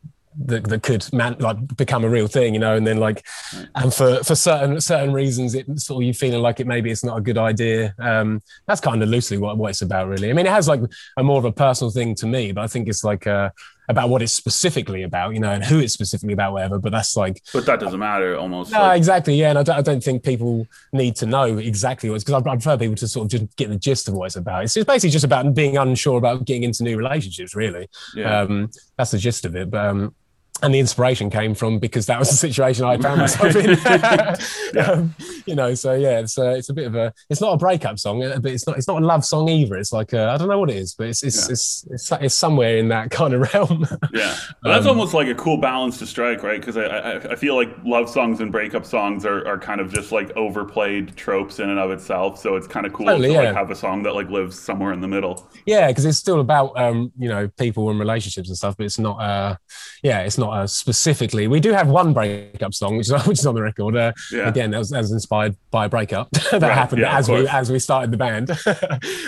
that, 0.44 0.64
that 0.64 0.82
could 0.82 1.10
man, 1.12 1.36
like 1.38 1.76
become 1.76 2.04
a 2.04 2.08
real 2.08 2.26
thing, 2.26 2.54
you 2.54 2.60
know, 2.60 2.76
and 2.76 2.86
then 2.86 2.98
like, 2.98 3.26
and 3.74 3.92
for 3.92 4.22
for 4.24 4.34
certain 4.34 4.80
certain 4.80 5.12
reasons, 5.12 5.54
it 5.54 5.66
sort 5.80 6.02
of 6.02 6.06
you 6.06 6.14
feeling 6.14 6.40
like 6.40 6.60
it 6.60 6.66
maybe 6.66 6.90
it's 6.90 7.04
not 7.04 7.18
a 7.18 7.20
good 7.20 7.38
idea. 7.38 7.94
Um, 7.98 8.42
that's 8.66 8.80
kind 8.80 9.02
of 9.02 9.08
loosely 9.08 9.38
what, 9.38 9.58
what 9.58 9.70
it's 9.70 9.82
about, 9.82 10.08
really. 10.08 10.30
I 10.30 10.32
mean, 10.32 10.46
it 10.46 10.52
has 10.52 10.68
like 10.68 10.80
a 11.16 11.22
more 11.22 11.38
of 11.38 11.44
a 11.44 11.52
personal 11.52 11.90
thing 11.90 12.14
to 12.16 12.26
me, 12.26 12.52
but 12.52 12.62
I 12.62 12.66
think 12.66 12.88
it's 12.88 13.04
like 13.04 13.26
uh, 13.26 13.50
about 13.92 14.08
what 14.08 14.22
it's 14.22 14.32
specifically 14.32 15.02
about, 15.04 15.34
you 15.34 15.40
know, 15.40 15.52
and 15.52 15.62
who 15.62 15.78
it's 15.78 15.92
specifically 15.92 16.32
about, 16.32 16.52
whatever. 16.52 16.78
But 16.78 16.90
that's 16.90 17.16
like, 17.16 17.42
but 17.52 17.64
that 17.66 17.78
doesn't 17.78 18.00
matter 18.00 18.36
almost. 18.36 18.72
No, 18.72 18.80
like... 18.80 18.96
exactly, 18.96 19.34
yeah. 19.34 19.50
And 19.50 19.58
I 19.58 19.62
don't, 19.62 19.76
I 19.76 19.82
don't 19.82 20.02
think 20.02 20.24
people 20.24 20.66
need 20.92 21.14
to 21.16 21.26
know 21.26 21.58
exactly 21.58 22.08
what 22.08 22.16
it's 22.16 22.24
because 22.24 22.42
I, 22.42 22.50
I 22.50 22.56
prefer 22.56 22.76
people 22.76 22.96
to 22.96 23.06
sort 23.06 23.26
of 23.26 23.30
just 23.30 23.56
get 23.56 23.68
the 23.68 23.76
gist 23.76 24.08
of 24.08 24.14
what 24.14 24.26
it's 24.26 24.36
about. 24.36 24.64
It's, 24.64 24.76
it's 24.76 24.86
basically 24.86 25.10
just 25.10 25.24
about 25.24 25.54
being 25.54 25.76
unsure 25.76 26.18
about 26.18 26.44
getting 26.44 26.64
into 26.64 26.82
new 26.82 26.96
relationships, 26.96 27.54
really. 27.54 27.88
Yeah. 28.16 28.40
Um, 28.40 28.70
that's 28.96 29.12
the 29.12 29.18
gist 29.18 29.44
of 29.44 29.54
it. 29.54 29.70
But 29.70 29.86
um, 29.86 30.14
and 30.62 30.74
the 30.74 30.78
inspiration 30.78 31.30
came 31.30 31.54
from 31.54 31.78
because 31.78 32.06
that 32.06 32.18
was 32.18 32.30
the 32.30 32.36
situation 32.36 32.84
I 32.84 32.96
found 32.96 33.20
myself 33.20 33.56
in. 33.56 33.70
yeah. 34.74 34.90
um, 34.92 35.14
you 35.46 35.54
know, 35.54 35.74
so 35.74 35.94
yeah, 35.94 36.20
it's 36.20 36.38
uh, 36.38 36.50
it's 36.50 36.68
a 36.68 36.74
bit 36.74 36.86
of 36.86 36.94
a 36.94 37.12
it's 37.28 37.40
not 37.40 37.52
a 37.52 37.56
breakup 37.56 37.98
song, 37.98 38.22
uh, 38.22 38.38
but 38.40 38.52
it's 38.52 38.66
not 38.66 38.76
it's 38.78 38.88
not 38.88 39.02
a 39.02 39.04
love 39.04 39.24
song 39.24 39.48
either. 39.48 39.76
It's 39.76 39.92
like 39.92 40.14
I 40.14 40.36
don't 40.36 40.48
know 40.48 40.58
what 40.58 40.70
it 40.70 40.76
is, 40.76 40.94
but 40.94 41.08
it's 41.08 41.22
it's, 41.22 41.48
yeah. 41.48 41.52
it's, 41.52 41.86
it's 41.90 42.12
it's 42.12 42.34
somewhere 42.34 42.76
in 42.76 42.88
that 42.88 43.10
kind 43.10 43.34
of 43.34 43.52
realm. 43.52 43.86
yeah, 44.12 44.36
but 44.62 44.70
that's 44.70 44.86
um, 44.86 44.90
almost 44.90 45.14
like 45.14 45.28
a 45.28 45.34
cool 45.34 45.56
balance 45.56 45.98
to 45.98 46.06
strike, 46.06 46.42
right? 46.42 46.60
Because 46.60 46.76
I, 46.76 46.84
I, 46.84 47.16
I 47.32 47.36
feel 47.36 47.56
like 47.56 47.70
love 47.84 48.08
songs 48.08 48.40
and 48.40 48.52
breakup 48.52 48.84
songs 48.84 49.26
are, 49.26 49.46
are 49.46 49.58
kind 49.58 49.80
of 49.80 49.92
just 49.92 50.12
like 50.12 50.34
overplayed 50.36 51.16
tropes 51.16 51.58
in 51.58 51.70
and 51.70 51.78
of 51.78 51.90
itself. 51.90 52.38
So 52.38 52.56
it's 52.56 52.66
kind 52.66 52.86
of 52.86 52.92
cool 52.92 53.06
totally, 53.06 53.30
to 53.30 53.42
like 53.42 53.54
have 53.54 53.70
a 53.70 53.76
song 53.76 54.02
that 54.04 54.14
like 54.14 54.30
lives 54.30 54.58
somewhere 54.58 54.92
in 54.92 55.00
the 55.00 55.08
middle. 55.08 55.48
Yeah, 55.66 55.88
because 55.88 56.04
it's 56.04 56.18
still 56.18 56.40
about 56.40 56.78
um 56.78 57.12
you 57.18 57.28
know 57.28 57.48
people 57.48 57.90
and 57.90 57.98
relationships 57.98 58.48
and 58.48 58.56
stuff, 58.56 58.76
but 58.76 58.86
it's 58.86 58.98
not 58.98 59.16
uh 59.16 59.56
yeah 60.02 60.20
it's 60.20 60.38
not 60.38 60.51
uh, 60.52 60.66
specifically. 60.66 61.48
We 61.48 61.60
do 61.60 61.72
have 61.72 61.88
one 61.88 62.12
breakup 62.12 62.74
song, 62.74 62.98
which 62.98 63.10
is, 63.10 63.22
which 63.26 63.38
is 63.38 63.46
on 63.46 63.54
the 63.54 63.62
record. 63.62 63.96
Uh, 63.96 64.12
yeah. 64.30 64.48
Again, 64.48 64.70
that 64.72 64.78
was, 64.78 64.90
that 64.90 64.98
was, 64.98 65.12
inspired 65.12 65.56
by 65.70 65.86
a 65.86 65.88
breakup 65.88 66.30
that 66.50 66.62
right. 66.62 66.72
happened 66.72 67.00
yeah, 67.00 67.16
as 67.16 67.28
we 67.28 67.48
as 67.48 67.72
we 67.72 67.78
started 67.78 68.10
the 68.10 68.16
band. 68.16 68.50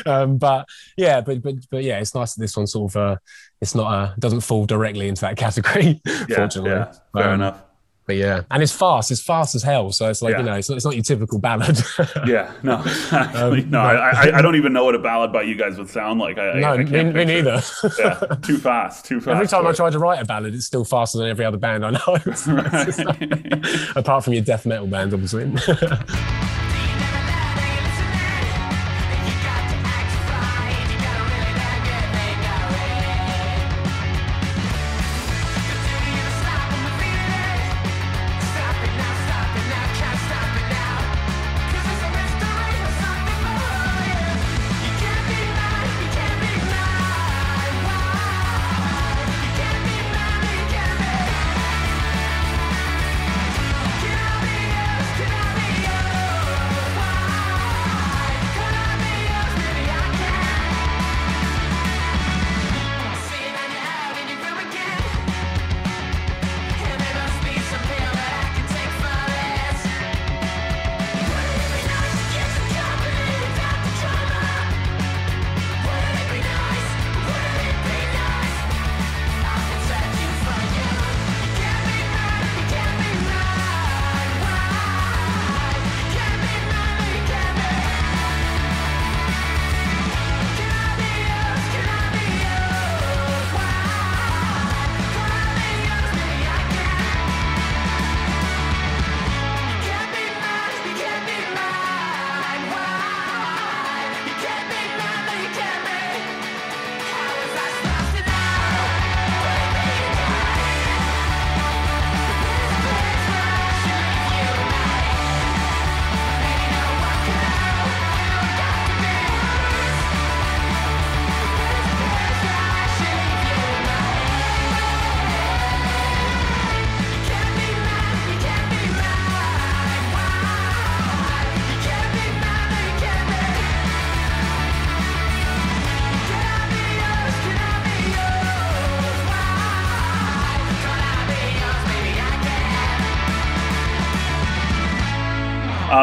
um, 0.07 0.37
but 0.37 0.69
yeah, 0.97 1.21
but 1.21 1.43
but 1.43 1.55
but 1.71 1.83
yeah, 1.83 1.99
it's 1.99 2.15
nice 2.15 2.35
that 2.35 2.41
this 2.41 2.57
one 2.57 2.67
sort 2.67 2.93
of 2.93 2.97
uh, 2.97 3.17
it's 3.61 3.75
not 3.75 3.93
uh, 3.93 4.15
doesn't 4.19 4.41
fall 4.41 4.67
directly 4.67 5.09
into 5.09 5.23
that 5.23 5.37
category. 5.37 6.01
Yeah, 6.05 6.37
fortunately, 6.37 6.71
yeah, 6.71 6.93
fair 7.13 7.29
um, 7.29 7.35
enough. 7.35 7.63
But 8.07 8.17
yeah, 8.17 8.43
and 8.51 8.63
it's 8.63 8.73
fast. 8.73 9.11
It's 9.11 9.23
fast 9.23 9.55
as 9.55 9.63
hell. 9.63 9.91
So 9.91 10.11
it's 10.11 10.21
like 10.21 10.33
yeah. 10.33 10.41
you 10.41 10.45
know, 10.45 10.55
it's 10.55 10.69
not, 10.69 10.77
it's 10.77 10.85
not 10.85 10.95
your 10.95 11.03
typical 11.03 11.39
ballad. 11.39 11.79
yeah, 12.27 12.53
no, 12.63 12.83
actually, 13.11 13.63
um, 13.63 13.71
no. 13.71 13.81
I, 13.81 14.37
I, 14.37 14.43
don't 14.43 14.57
even 14.57 14.75
know 14.75 14.85
what 14.85 14.95
a 14.95 14.99
ballad 14.99 15.33
by 15.33 15.43
you 15.43 15.55
guys 15.55 15.79
would 15.79 15.89
sound 15.89 16.21
like. 16.21 16.37
I, 16.37 16.61
no, 16.61 16.73
I, 16.73 16.85
me, 16.85 17.05
me 17.05 17.25
neither. 17.25 17.63
yeah, 17.99 18.21
too 18.43 18.59
fast, 18.59 19.07
too 19.07 19.21
fast. 19.21 19.35
Every 19.35 19.47
time 19.47 19.67
I 19.67 19.73
try 19.73 19.89
to 19.89 19.99
write 19.99 20.21
a 20.21 20.27
ballad, 20.27 20.55
it's 20.55 20.67
still 20.67 20.85
faster 20.85 21.17
than 21.17 21.29
every 21.29 21.47
other 21.47 21.57
band 21.57 21.85
I 21.85 21.91
know. 21.93 21.99
apart 23.97 24.25
from 24.25 24.35
your 24.35 24.43
death 24.43 24.67
metal 24.67 24.87
bands, 24.87 25.15
obviously. 25.15 25.51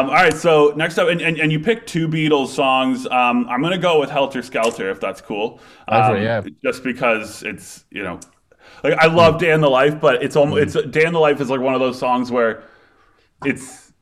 Um, 0.02 0.08
all 0.10 0.16
right, 0.16 0.34
so 0.34 0.72
next 0.76 0.98
up, 0.98 1.08
and, 1.08 1.20
and, 1.20 1.38
and 1.38 1.52
you 1.52 1.60
picked 1.60 1.88
two 1.88 2.08
Beatles 2.08 2.48
songs. 2.48 3.06
Um, 3.06 3.46
I'm 3.48 3.60
going 3.60 3.72
to 3.72 3.78
go 3.78 4.00
with 4.00 4.10
Helter 4.10 4.42
Skelter, 4.42 4.90
if 4.90 5.00
that's 5.00 5.20
cool. 5.20 5.60
Um, 5.88 6.16
yeah. 6.16 6.42
Just 6.64 6.82
because 6.82 7.42
it's, 7.42 7.84
you 7.90 8.02
know, 8.02 8.18
like 8.82 8.94
I 8.94 9.06
love 9.06 9.38
Day 9.38 9.52
in 9.52 9.60
the 9.60 9.70
Life, 9.70 10.00
but 10.00 10.22
it's 10.22 10.36
almost, 10.36 10.76
it's 10.76 10.88
Day 10.88 11.04
in 11.04 11.12
the 11.12 11.20
Life 11.20 11.40
is 11.40 11.50
like 11.50 11.60
one 11.60 11.74
of 11.74 11.80
those 11.80 11.98
songs 11.98 12.30
where 12.30 12.64
it's, 13.44 13.92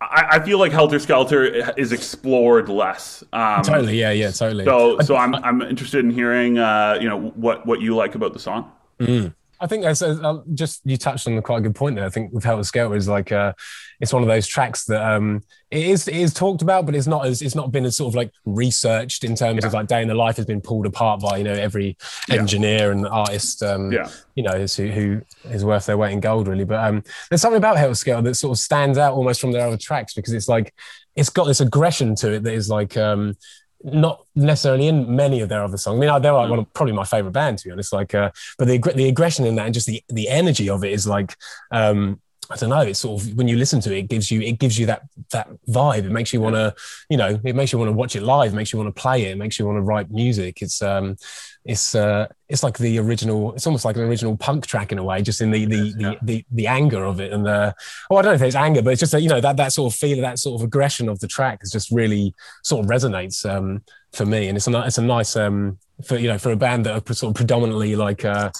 I, 0.00 0.26
I 0.30 0.40
feel 0.40 0.58
like 0.58 0.72
Helter 0.72 0.98
Skelter 0.98 1.44
is 1.76 1.92
explored 1.92 2.70
less. 2.70 3.22
Um, 3.32 3.62
totally, 3.62 4.00
yeah, 4.00 4.12
yeah, 4.12 4.30
totally. 4.30 4.64
So, 4.64 4.98
so 5.00 5.16
I'm, 5.16 5.34
I'm 5.34 5.60
interested 5.60 6.02
in 6.04 6.10
hearing, 6.10 6.58
uh, 6.58 6.96
you 6.98 7.08
know, 7.08 7.18
what, 7.18 7.66
what 7.66 7.82
you 7.82 7.94
like 7.94 8.14
about 8.14 8.32
the 8.32 8.38
song. 8.38 8.72
Mm. 8.98 9.34
I 9.60 9.66
think 9.66 9.82
that's 9.82 10.00
uh, 10.00 10.40
just 10.54 10.80
you 10.84 10.96
touched 10.96 11.26
on 11.26 11.40
quite 11.42 11.58
a 11.58 11.60
good 11.60 11.74
point 11.74 11.96
there. 11.96 12.06
I 12.06 12.08
think 12.08 12.32
with 12.32 12.44
Helter 12.44 12.64
Skelter 12.64 12.96
is 12.96 13.08
like 13.08 13.30
uh, 13.30 13.52
it's 14.00 14.12
one 14.12 14.22
of 14.22 14.28
those 14.28 14.46
tracks 14.46 14.86
that 14.86 15.02
um, 15.02 15.42
it 15.70 15.86
is 15.86 16.08
it 16.08 16.16
is 16.16 16.32
talked 16.32 16.62
about, 16.62 16.86
but 16.86 16.94
it's 16.94 17.06
not 17.06 17.26
as 17.26 17.42
it's 17.42 17.54
not 17.54 17.70
been 17.70 17.84
as 17.84 17.96
sort 17.96 18.10
of 18.10 18.14
like 18.14 18.32
researched 18.46 19.22
in 19.22 19.34
terms 19.34 19.60
yeah. 19.62 19.66
of 19.66 19.74
like 19.74 19.86
day 19.86 20.00
in 20.00 20.08
the 20.08 20.14
life 20.14 20.36
has 20.38 20.46
been 20.46 20.62
pulled 20.62 20.86
apart 20.86 21.20
by 21.20 21.36
you 21.36 21.44
know 21.44 21.52
every 21.52 21.98
engineer 22.30 22.86
yeah. 22.86 22.92
and 22.92 23.06
artist 23.06 23.62
um, 23.62 23.92
yeah. 23.92 24.08
you 24.34 24.42
know 24.42 24.64
who, 24.64 24.86
who 24.88 25.20
is 25.50 25.62
worth 25.62 25.84
their 25.84 25.98
weight 25.98 26.12
in 26.12 26.20
gold 26.20 26.48
really. 26.48 26.64
But 26.64 26.82
um, 26.82 27.04
there's 27.28 27.42
something 27.42 27.58
about 27.58 27.76
Helter 27.76 27.94
Skelter 27.94 28.22
that 28.22 28.34
sort 28.36 28.56
of 28.56 28.58
stands 28.58 28.96
out 28.96 29.12
almost 29.12 29.42
from 29.42 29.52
their 29.52 29.66
other 29.66 29.76
tracks 29.76 30.14
because 30.14 30.32
it's 30.32 30.48
like 30.48 30.72
it's 31.16 31.28
got 31.28 31.44
this 31.44 31.60
aggression 31.60 32.14
to 32.14 32.32
it 32.32 32.44
that 32.44 32.54
is 32.54 32.70
like 32.70 32.96
um, 32.96 33.36
not 33.82 34.24
necessarily 34.34 34.86
in 34.88 35.14
many 35.14 35.40
of 35.40 35.48
their 35.48 35.62
other 35.62 35.76
songs. 35.76 35.96
I 35.96 36.00
mean, 36.00 36.22
they're 36.22 36.32
like 36.32 36.46
mm. 36.46 36.50
one 36.50 36.58
of 36.60 36.72
probably 36.74 36.92
my 36.92 37.04
favorite 37.04 37.32
band 37.32 37.58
to 37.58 37.64
be 37.64 37.72
honest. 37.72 37.92
Like, 37.92 38.14
uh, 38.14 38.30
but 38.58 38.68
the 38.68 38.78
the 38.94 39.08
aggression 39.08 39.46
in 39.46 39.56
that 39.56 39.66
and 39.66 39.74
just 39.74 39.86
the 39.86 40.02
the 40.08 40.28
energy 40.28 40.68
of 40.68 40.84
it 40.84 40.92
is 40.92 41.06
like, 41.06 41.36
um, 41.70 42.20
I 42.50 42.56
don't 42.56 42.70
know. 42.70 42.80
It's 42.80 42.98
sort 42.98 43.22
of 43.22 43.36
when 43.36 43.48
you 43.48 43.56
listen 43.56 43.80
to 43.80 43.94
it, 43.94 43.98
it 43.98 44.08
gives 44.08 44.30
you 44.30 44.40
it 44.40 44.58
gives 44.58 44.78
you 44.78 44.86
that 44.86 45.02
that 45.30 45.48
vibe. 45.68 46.04
It 46.04 46.10
makes 46.10 46.32
you 46.32 46.40
want 46.40 46.56
to, 46.56 46.74
you 47.08 47.16
know, 47.16 47.40
it 47.44 47.54
makes 47.54 47.72
you 47.72 47.78
want 47.78 47.88
to 47.88 47.96
watch 47.96 48.16
it 48.16 48.22
live. 48.22 48.52
It 48.52 48.56
makes 48.56 48.72
you 48.72 48.78
want 48.78 48.94
to 48.94 49.00
play 49.00 49.24
it. 49.24 49.30
It 49.30 49.38
makes 49.38 49.58
you 49.58 49.66
want 49.66 49.76
to 49.76 49.82
write 49.82 50.10
music. 50.10 50.60
It's 50.60 50.82
um, 50.82 51.16
it's 51.64 51.94
uh, 51.94 52.26
it's 52.48 52.62
like 52.62 52.78
the 52.78 52.98
original. 52.98 53.52
It's 53.54 53.66
almost 53.66 53.84
like 53.84 53.96
an 53.96 54.02
original 54.02 54.36
punk 54.36 54.66
track 54.66 54.92
in 54.92 54.98
a 54.98 55.04
way, 55.04 55.20
just 55.20 55.40
in 55.40 55.50
the 55.50 55.66
the 55.66 55.92
the, 55.92 56.18
the, 56.22 56.46
the 56.50 56.66
anger 56.66 57.04
of 57.04 57.20
it 57.20 57.32
and 57.32 57.44
the. 57.44 57.74
Oh, 58.10 58.16
I 58.16 58.22
don't 58.22 58.30
know 58.30 58.34
if 58.36 58.42
it's 58.42 58.56
anger, 58.56 58.80
but 58.80 58.90
it's 58.90 59.00
just 59.00 59.12
that 59.12 59.20
you 59.20 59.28
know 59.28 59.40
that 59.40 59.56
that 59.58 59.72
sort 59.72 59.92
of 59.92 59.98
feeling, 59.98 60.22
that 60.22 60.38
sort 60.38 60.60
of 60.60 60.64
aggression 60.64 61.08
of 61.08 61.20
the 61.20 61.28
track 61.28 61.60
is 61.62 61.70
just 61.70 61.90
really 61.90 62.34
sort 62.62 62.84
of 62.84 62.90
resonates 62.90 63.48
um, 63.48 63.82
for 64.12 64.24
me, 64.24 64.48
and 64.48 64.56
it's 64.56 64.66
a 64.66 64.86
it's 64.86 64.98
a 64.98 65.02
nice 65.02 65.36
um, 65.36 65.78
for 66.02 66.16
you 66.16 66.28
know 66.28 66.38
for 66.38 66.50
a 66.50 66.56
band 66.56 66.86
that 66.86 67.10
are 67.10 67.14
sort 67.14 67.30
of 67.30 67.36
predominantly 67.36 67.96
like. 67.96 68.24
Uh, 68.24 68.50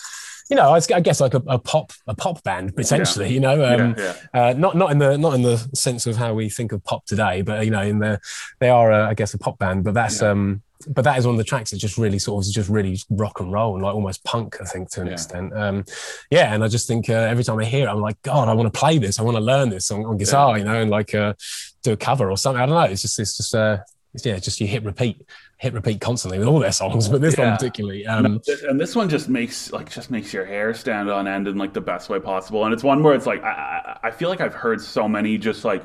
you 0.50 0.57
know, 0.57 0.73
I, 0.73 0.80
guess 0.80 1.21
like 1.21 1.35
a, 1.35 1.42
a, 1.47 1.61
pop, 1.61 1.92
a 2.09 2.14
pop 2.16 2.42
band 2.42 2.75
potentially. 2.75 3.26
Yeah. 3.26 3.33
You 3.35 3.40
know, 3.40 3.64
um, 3.73 3.95
yeah, 3.97 4.16
yeah. 4.35 4.42
Uh, 4.47 4.52
not 4.54 4.76
not 4.76 4.90
in 4.90 4.99
the 4.99 5.16
not 5.16 5.35
in 5.35 5.42
the 5.42 5.59
sense 5.75 6.09
of 6.09 6.16
how 6.16 6.35
we 6.35 6.49
think 6.49 6.73
of 6.73 6.83
pop 6.83 7.07
today, 7.07 7.42
but 7.42 7.64
you 7.64 7.71
know, 7.71 7.83
in 7.83 8.00
the 8.00 8.21
they 8.59 8.69
are, 8.69 8.90
uh, 8.90 9.09
I 9.09 9.14
guess, 9.14 9.33
a 9.33 9.38
pop 9.38 9.61
band. 9.61 9.85
But 9.85 9.95
that's 9.95 10.23
um, 10.23 10.62
but 10.88 11.02
that 11.02 11.18
is 11.18 11.26
one 11.26 11.34
of 11.34 11.38
the 11.38 11.44
tracks 11.44 11.70
that 11.70 11.78
just 11.78 11.99
really 11.99 12.18
sort 12.18 12.44
of 12.44 12.52
just 12.52 12.68
really 12.68 12.99
rock 13.10 13.40
and 13.40 13.52
roll 13.52 13.75
and 13.75 13.82
like 13.82 13.94
almost 13.94 14.25
punk, 14.25 14.56
I 14.60 14.64
think, 14.64 14.90
to 14.90 15.02
an 15.02 15.08
yeah. 15.08 15.12
extent. 15.12 15.52
Um, 15.54 15.84
yeah, 16.30 16.54
and 16.54 16.64
I 16.64 16.68
just 16.68 16.88
think 16.88 17.10
uh, 17.10 17.14
every 17.14 17.44
time 17.44 17.58
I 17.58 17.64
hear 17.64 17.87
it, 17.87 17.90
I'm 17.90 18.00
like, 18.00 18.20
God, 18.22 18.49
I 18.49 18.54
want 18.54 18.72
to 18.72 18.78
play 18.78 18.99
this. 18.99 19.18
I 19.18 19.22
want 19.22 19.37
to 19.37 19.42
learn 19.42 19.68
this 19.68 19.90
on, 19.90 20.04
on 20.04 20.16
guitar, 20.16 20.52
yeah. 20.52 20.58
you 20.58 20.64
know, 20.64 20.80
and 20.80 20.90
like 20.90 21.14
uh, 21.14 21.34
do 21.82 21.92
a 21.92 21.96
cover 21.96 22.30
or 22.30 22.37
something. 22.37 22.62
I 22.62 22.66
don't 22.66 22.75
know. 22.75 22.90
It's 22.90 23.02
just, 23.02 23.18
it's 23.18 23.37
just, 23.37 23.54
uh, 23.54 23.78
yeah, 24.25 24.38
just 24.38 24.60
you 24.60 24.66
hit 24.66 24.82
repeat, 24.84 25.25
hit 25.58 25.72
repeat 25.72 26.00
constantly 26.00 26.38
with 26.38 26.49
all 26.49 26.58
their 26.58 26.72
songs, 26.72 27.08
but 27.08 27.20
this 27.20 27.38
yeah. 27.38 27.50
one 27.50 27.56
particularly. 27.56 28.06
Um, 28.06 28.40
and 28.68 28.80
this 28.80 28.96
one 28.96 29.08
just 29.08 29.28
makes 29.28 29.72
like 29.72 29.88
just 29.90 30.10
makes 30.10 30.32
your 30.32 30.44
hair 30.44 30.75
stand 30.75 31.08
on 31.08 31.28
end 31.28 31.46
in 31.46 31.56
like 31.56 31.72
the 31.72 31.80
best 31.80 32.08
way 32.08 32.18
possible. 32.18 32.64
And 32.64 32.75
it's 32.75 32.82
one 32.82 33.02
where 33.04 33.14
it's 33.14 33.26
like 33.26 33.44
I, 33.44 33.99
I 34.02 34.10
feel 34.10 34.28
like 34.28 34.40
I've 34.40 34.54
heard 34.54 34.80
so 34.80 35.08
many 35.08 35.38
just 35.38 35.64
like 35.64 35.84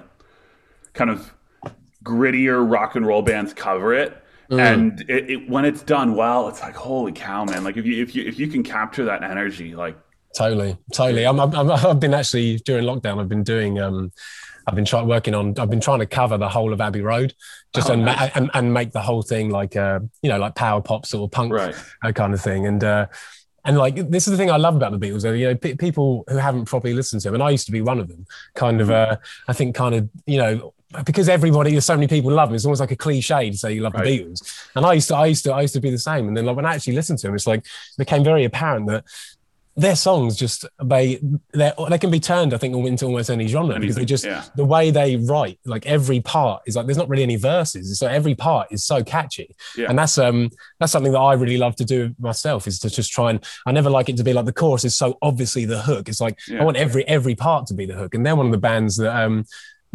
kind 0.94 1.12
of 1.12 1.32
grittier 2.04 2.68
rock 2.68 2.96
and 2.96 3.06
roll 3.06 3.22
bands 3.22 3.54
cover 3.54 3.94
it 3.94 4.25
Mm. 4.50 4.60
And 4.60 5.02
it, 5.10 5.30
it, 5.30 5.50
when 5.50 5.66
it's 5.66 5.82
done 5.82 6.16
well, 6.16 6.48
it's 6.48 6.62
like 6.62 6.76
holy 6.76 7.12
cow, 7.12 7.46
man! 7.46 7.64
Like 7.64 7.78
if 7.78 7.86
you 7.86 8.02
if 8.04 8.16
you 8.16 8.24
if 8.26 8.40
you 8.40 8.48
can 8.48 8.64
capture 8.64 9.06
that 9.06 9.24
energy, 9.24 9.76
like 9.76 9.98
totally, 10.38 10.78
totally. 10.94 11.26
I'm, 11.26 11.40
I'm, 11.40 11.72
I've 11.72 12.00
been 12.00 12.14
actually 12.14 12.58
during 12.58 12.86
lockdown. 12.86 13.20
I've 13.20 13.30
been 13.30 13.44
doing 13.44 13.80
um, 13.80 14.12
I've 14.68 14.76
been 14.76 14.86
trying 14.86 15.08
working 15.08 15.34
on. 15.36 15.58
I've 15.58 15.70
been 15.70 15.82
trying 15.82 16.00
to 16.00 16.06
cover 16.06 16.38
the 16.38 16.50
whole 16.50 16.74
of 16.74 16.82
Abbey 16.82 17.02
Road, 17.02 17.34
just 17.74 17.90
oh, 17.90 17.94
and, 17.94 18.06
nice. 18.06 18.32
and, 18.36 18.50
and 18.54 18.74
make 18.74 18.92
the 18.92 19.02
whole 19.02 19.22
thing 19.22 19.50
like 19.50 19.76
uh, 19.76 20.00
you 20.22 20.30
know 20.30 20.38
like 20.38 20.56
power 20.56 20.82
pop 20.82 21.06
sort 21.06 21.28
of 21.28 21.32
punk 21.32 21.54
right. 21.54 21.76
kind 22.16 22.34
of 22.34 22.42
thing. 22.42 22.66
And 22.68 22.84
uh, 22.84 23.08
and 23.66 23.78
like 23.78 23.96
this 24.10 24.28
is 24.28 24.32
the 24.32 24.38
thing 24.38 24.52
I 24.52 24.58
love 24.58 24.76
about 24.76 24.92
the 24.92 25.00
Beatles. 25.00 25.24
You 25.38 25.48
know, 25.48 25.56
p- 25.56 25.76
people 25.76 26.24
who 26.28 26.38
haven't 26.38 26.66
properly 26.66 26.94
listened 26.94 27.22
to 27.24 27.30
them, 27.30 27.36
and 27.36 27.44
I 27.44 27.50
used 27.50 27.66
to 27.66 27.72
be 27.72 27.82
one 27.82 28.00
of 28.00 28.08
them. 28.08 28.26
Kind 28.54 28.80
of, 28.80 28.90
mm. 28.90 29.12
uh, 29.12 29.18
I 29.48 29.54
think, 29.54 29.76
kind 29.76 29.96
of, 29.96 30.10
you 30.28 30.38
know, 30.38 30.75
because 31.04 31.30
everybody, 31.30 31.72
there's 31.72 31.86
so 31.86 31.96
many 31.96 32.08
people 32.08 32.32
love 32.32 32.50
them. 32.50 32.56
It's 32.56 32.66
almost 32.66 32.82
like 32.82 32.92
a 32.92 32.96
cliche 32.96 33.50
to 33.50 33.58
say 33.58 33.74
you 33.74 33.82
love 33.82 33.94
right. 33.94 34.06
the 34.06 34.20
Beatles. 34.20 34.70
And 34.76 34.86
I 34.86 34.94
used 34.94 35.08
to, 35.10 35.16
I 35.16 35.26
used 35.26 35.44
to, 35.46 35.54
I 35.54 35.62
used 35.62 35.74
to 35.74 35.82
be 35.82 35.90
the 35.90 35.98
same. 35.98 36.28
And 36.28 36.38
then 36.38 36.46
like 36.46 36.56
when 36.56 36.66
I 36.66 36.76
actually 36.76 36.94
listened 36.94 37.20
to 37.20 37.28
them, 37.28 37.36
it's 37.36 37.48
like 37.48 37.60
it 37.60 37.98
became 37.98 38.24
very 38.24 38.46
apparent 38.46 38.88
that 38.88 39.06
their 39.78 39.96
songs 39.96 40.38
just 40.38 40.66
they 40.84 41.20
they 41.54 41.98
can 41.98 42.10
be 42.10 42.20
turned 42.20 42.54
I 42.54 42.58
think 42.58 42.76
into 42.88 43.06
almost 43.06 43.30
any 43.30 43.48
genre 43.48 43.76
Anything, 43.76 43.82
because 43.82 43.96
they 43.98 44.06
just 44.06 44.24
yeah. 44.24 44.46
the 44.56 44.64
way 44.64 44.90
they 44.90 45.18
write 45.18 45.60
like 45.66 45.86
every 45.86 46.22
part 46.22 46.64
is 46.66 46.78
like 46.78 46.86
there's 46.86 46.98
not 46.98 47.10
really 47.10 47.24
any 47.24 47.36
verses 47.36 48.00
so 48.00 48.08
every 48.08 48.36
part 48.36 48.70
is 48.72 48.86
so 48.86 49.04
catchy 49.04 49.54
yeah. 49.76 49.88
and 49.90 50.00
that's 50.00 50.18
um 50.18 50.50
that's 50.80 50.94
something 50.94 51.12
that 51.12 51.20
I 51.20 51.34
really 51.34 51.58
love 51.58 51.76
to 51.78 51.86
do 51.86 52.16
myself 52.20 52.68
is 52.68 52.80
to 52.80 52.90
just 52.90 53.12
try 53.12 53.32
and 53.32 53.46
I 53.66 53.74
never 53.74 53.90
like 53.90 54.08
it 54.08 54.16
to 54.18 54.24
be 54.24 54.32
like 54.32 54.46
the 54.46 54.54
chorus 54.54 54.86
is 54.86 54.96
so 54.96 55.18
obviously 55.22 55.66
the 55.66 55.82
hook 55.82 56.08
it's 56.08 56.22
like 56.22 56.40
yeah. 56.48 56.62
I 56.62 56.64
want 56.64 56.78
every 56.78 57.06
every 57.08 57.36
part 57.36 57.68
to 57.68 57.74
be 57.74 57.86
the 57.86 57.96
hook 57.96 58.16
and 58.16 58.26
they're 58.26 58.36
one 58.36 58.46
of 58.46 58.54
the 58.54 58.58
bands 58.58 58.96
that 58.98 59.14
um 59.14 59.46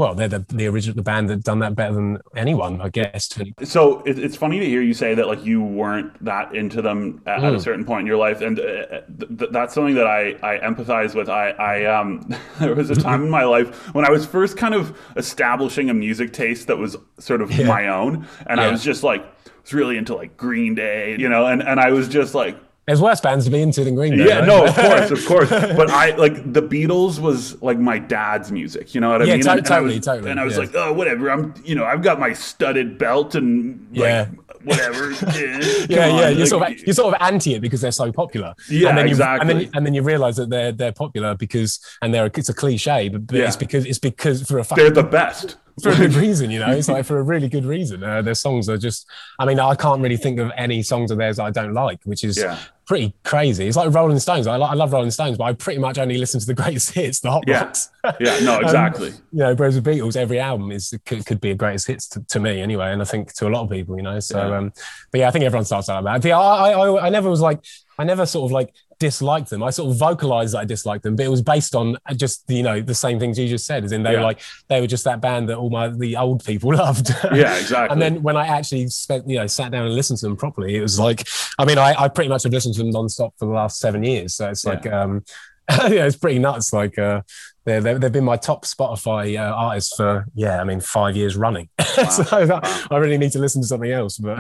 well, 0.01 0.15
they're 0.15 0.29
the, 0.29 0.47
the 0.49 0.67
original 0.67 0.97
the 0.97 1.03
band 1.03 1.29
that 1.29 1.45
done 1.45 1.59
that 1.59 1.75
better 1.75 1.93
than 1.93 2.17
anyone, 2.35 2.81
I 2.81 2.89
guess. 2.89 3.29
So 3.65 4.01
it, 4.05 4.19
it's 4.19 4.35
funny 4.35 4.59
to 4.59 4.65
hear 4.65 4.81
you 4.81 4.95
say 4.95 5.13
that 5.13 5.27
like 5.27 5.45
you 5.45 5.63
weren't 5.63 6.25
that 6.25 6.55
into 6.57 6.81
them 6.81 7.21
at, 7.27 7.41
mm. 7.41 7.43
at 7.45 7.53
a 7.53 7.57
mm. 7.59 7.63
certain 7.63 7.85
point 7.85 8.01
in 8.01 8.07
your 8.07 8.17
life, 8.17 8.41
and 8.41 8.59
uh, 8.59 9.03
th- 9.19 9.51
that's 9.51 9.75
something 9.75 9.95
that 9.97 10.07
I 10.07 10.37
I 10.43 10.59
empathize 10.61 11.15
with. 11.15 11.29
I 11.29 11.51
I 11.51 11.85
um 11.85 12.35
there 12.59 12.75
was 12.75 12.89
a 12.89 12.95
time 13.09 13.25
in 13.25 13.29
my 13.29 13.45
life 13.45 13.95
when 13.95 14.07
I 14.07 14.11
was 14.11 14.25
first 14.25 14.57
kind 14.57 14.73
of 14.73 14.99
establishing 15.17 15.91
a 15.91 15.95
music 15.95 16.33
taste 16.33 16.67
that 16.69 16.79
was 16.79 16.97
sort 17.19 17.43
of 17.43 17.53
yeah. 17.53 17.67
my 17.67 17.89
own, 17.89 18.27
and 18.47 18.59
yeah. 18.59 18.69
I 18.69 18.71
was 18.71 18.83
just 18.83 19.03
like 19.03 19.23
was 19.61 19.75
really 19.75 19.99
into 19.99 20.15
like 20.15 20.35
Green 20.39 20.75
Day, 20.75 21.15
you 21.19 21.29
know, 21.29 21.45
and 21.45 21.63
and 21.63 21.79
I 21.79 21.91
was 21.91 22.09
just 22.09 22.35
like 22.35 22.57
there's 22.87 23.01
worse 23.01 23.21
bands 23.21 23.45
to 23.45 23.51
be 23.51 23.63
into 23.63 23.85
than 23.85 23.95
Green 23.95 24.17
Day. 24.17 24.27
Yeah, 24.27 24.39
right? 24.39 24.49
no, 24.49 24.67
of 24.67 24.75
course, 24.75 25.11
of 25.11 25.27
course. 25.27 25.51
But 25.77 25.91
I 25.91 26.17
like 26.17 26.53
the 26.53 26.63
Beatles 26.63 27.21
was 27.21 27.61
like 27.63 27.79
my 27.79 27.99
dad's 27.99 28.51
music. 28.51 28.95
You 28.95 29.01
know 29.01 29.11
what 29.11 29.23
I 29.23 29.27
yeah, 29.27 29.37
mean? 29.37 29.45
Yeah, 29.45 29.53
and, 29.53 29.67
totally, 29.67 29.95
I 29.95 29.97
was, 29.97 30.07
totally. 30.07 30.31
And 30.31 30.41
I 30.41 30.45
was 30.45 30.55
yeah. 30.55 30.61
like, 30.61 30.75
oh, 30.75 30.93
whatever. 30.93 31.31
I'm, 31.31 31.55
you 31.65 31.75
know, 31.75 31.85
I've 31.85 32.03
got 32.03 32.19
my 32.19 32.33
studded 32.33 32.99
belt 32.99 33.35
and 33.35 33.87
like, 33.93 34.01
yeah. 34.01 34.29
Whatever. 34.65 35.11
yeah, 35.39 35.87
yeah. 35.89 36.09
On, 36.09 36.37
you're 36.37 36.39
like, 36.39 36.49
sort 36.49 36.71
of 36.71 36.79
you're 36.81 36.95
sort 36.95 37.15
of 37.15 37.23
anti 37.23 37.55
it 37.55 37.61
because 37.61 37.81
they're 37.81 37.93
so 37.93 38.13
popular. 38.13 38.55
Yeah, 38.69 38.91
and 38.91 38.99
then 38.99 39.07
you, 39.07 39.13
exactly. 39.13 39.51
And 39.51 39.61
then, 39.61 39.71
and 39.75 39.87
then 39.87 39.95
you 39.95 40.03
realize 40.03 40.37
that 40.37 40.51
they're 40.51 40.73
they're 40.73 40.93
popular 40.93 41.35
because 41.35 41.81
and 42.03 42.13
they're 42.13 42.27
it's 42.27 42.49
a 42.49 42.55
cliche, 42.55 43.09
but, 43.09 43.27
but 43.27 43.37
yeah. 43.37 43.47
it's 43.47 43.57
because 43.57 43.87
it's 43.87 43.99
because 43.99 44.43
for 44.43 44.59
a 44.59 44.65
fact 44.65 44.79
they're 44.79 44.91
the 44.91 45.03
best 45.03 45.57
for 45.83 45.91
a 45.91 45.97
good 45.97 46.15
reason, 46.27 46.51
you 46.51 46.59
know. 46.59 46.71
It's 46.71 46.89
like 46.89 47.05
for 47.05 47.19
a 47.19 47.23
really 47.23 47.49
good 47.49 47.65
reason. 47.65 48.03
Uh, 48.03 48.23
their 48.23 48.35
songs 48.35 48.69
are 48.69 48.79
just. 48.79 49.07
I 49.39 49.45
mean, 49.45 49.59
I 49.59 49.75
can't 49.75 50.01
really 50.01 50.17
think 50.17 50.39
of 50.39 50.51
any 50.57 50.83
songs 50.83 51.11
of 51.11 51.19
theirs 51.19 51.39
I 51.39 51.51
don't 51.51 51.73
like, 51.73 52.01
which 52.05 52.25
is 52.25 52.39
yeah. 52.39 52.59
pretty 52.87 53.15
crazy. 53.25 53.67
It's 53.67 53.77
like 53.77 53.93
Rolling 53.93 54.19
Stones. 54.19 54.47
I, 54.47 54.57
I 54.57 54.75
love 54.75 54.93
Rolling 54.93 55.11
Stones, 55.11 55.39
but 55.39 55.45
I 55.45 55.53
pretty 55.53 55.81
much 55.81 55.99
only 55.99 56.19
listen 56.19 56.41
to 56.41 56.47
the 56.47 56.55
greatest 56.63 56.93
hits, 56.93 57.21
the 57.21 57.31
hot 57.31 57.45
yeah. 57.47 57.63
rocks. 57.63 57.91
yeah, 58.21 58.39
no, 58.41 58.55
um, 58.59 58.65
exactly. 58.65 59.11
um, 59.11 59.23
you 59.33 59.39
know, 59.39 59.55
whereas 59.55 59.81
the 59.81 59.91
Beatles, 59.91 60.17
every 60.17 60.39
album 60.39 60.71
is 60.71 60.95
could, 61.07 61.25
could 61.27 61.41
be 61.41 61.51
a 61.51 61.55
greatest 61.55 61.87
hits 61.87 62.09
to, 62.09 62.21
to, 62.25 62.41
me 62.41 62.61
anyway, 62.61 62.93
and 62.93 63.03
I 63.03 63.05
think 63.05 63.33
to 63.35 63.49
a 63.49 63.51
lot 63.51 63.65
of 63.65 63.71
people, 63.71 63.97
you 63.97 64.03
know. 64.03 64.21
So, 64.21 64.39
yeah. 64.39 64.59
um, 64.59 64.73
but 65.11 65.21
yeah, 65.21 65.29
I 65.29 65.31
think 65.31 65.45
everyone 65.45 65.65
starts 65.65 65.89
out 65.89 66.05
like 66.05 66.23
that. 66.23 66.33
I, 66.33 66.73
I, 66.73 67.07
I 67.07 67.09
never 67.09 67.31
was 67.31 67.41
like, 67.41 67.65
I 67.99 68.05
never 68.05 68.27
sort 68.27 68.49
of 68.49 68.53
like 68.53 68.73
disliked 69.01 69.51
them. 69.51 69.65
I 69.65 69.71
sort 69.71 69.91
of 69.91 69.99
vocalized 69.99 70.55
that 70.55 70.59
I 70.61 70.65
disliked 70.65 71.03
them, 71.03 71.17
but 71.17 71.27
it 71.27 71.31
was 71.31 71.43
based 71.43 71.75
on 71.75 71.97
just 72.15 72.45
you 72.49 72.63
know 72.63 72.81
the 72.81 72.95
same 72.95 73.19
things 73.19 73.37
you 73.37 73.49
just 73.49 73.67
said, 73.67 73.83
as 73.83 73.91
in 73.91 74.05
they 74.05 74.13
yeah. 74.13 74.19
were 74.19 74.23
like 74.23 74.41
they 74.69 74.81
were 74.81 74.87
just 74.87 75.03
that 75.05 75.21
band 75.21 75.49
that 75.49 75.57
all 75.57 75.71
my 75.71 75.89
the 75.89 76.17
old 76.17 76.45
people 76.45 76.73
loved. 76.77 77.11
Yeah, 77.33 77.59
exactly. 77.59 77.93
and 77.93 78.01
then 78.01 78.23
when 78.23 78.37
I 78.37 78.47
actually 78.47 78.87
spent 78.89 79.29
you 79.29 79.37
know 79.37 79.49
sat 79.49 79.73
down 79.73 79.87
and 79.87 79.95
listened 79.95 80.21
to 80.21 80.27
them 80.27 80.37
properly, 80.37 80.77
it 80.77 80.83
was 80.83 81.01
like 81.01 81.27
I 81.59 81.65
mean 81.65 81.79
I, 81.79 81.95
I 81.99 82.09
pretty 82.09 82.29
much 82.29 82.45
have 82.45 82.53
listened 82.53 82.75
to 82.77 82.83
them 82.85 82.93
nonstop 82.93 83.33
for 83.39 83.47
the 83.47 83.53
last 83.53 83.81
seven 83.81 84.05
years, 84.05 84.37
so 84.37 84.49
it's 84.49 84.65
like 84.65 84.85
yeah. 84.85 85.03
um 85.03 85.25
yeah, 85.89 86.07
it's 86.07 86.17
pretty 86.17 86.39
nuts. 86.39 86.73
Like 86.73 86.99
uh, 86.99 87.23
they 87.65 87.81
they've 87.81 88.13
been 88.13 88.25
my 88.25 88.37
top 88.37 88.65
Spotify 88.65 89.39
uh, 89.39 89.53
artists 89.53 89.95
for 89.97 90.27
yeah, 90.35 90.61
I 90.61 90.65
mean 90.65 90.81
five 90.81 91.17
years 91.17 91.37
running. 91.37 91.69
Wow. 91.97 92.09
so 92.09 92.47
that, 92.47 92.63
wow. 92.63 92.87
I 92.93 92.97
really 92.99 93.19
need 93.19 93.33
to 93.33 93.41
listen 93.41 93.61
to 93.63 93.67
something 93.67 93.91
else. 93.91 94.17
But 94.17 94.39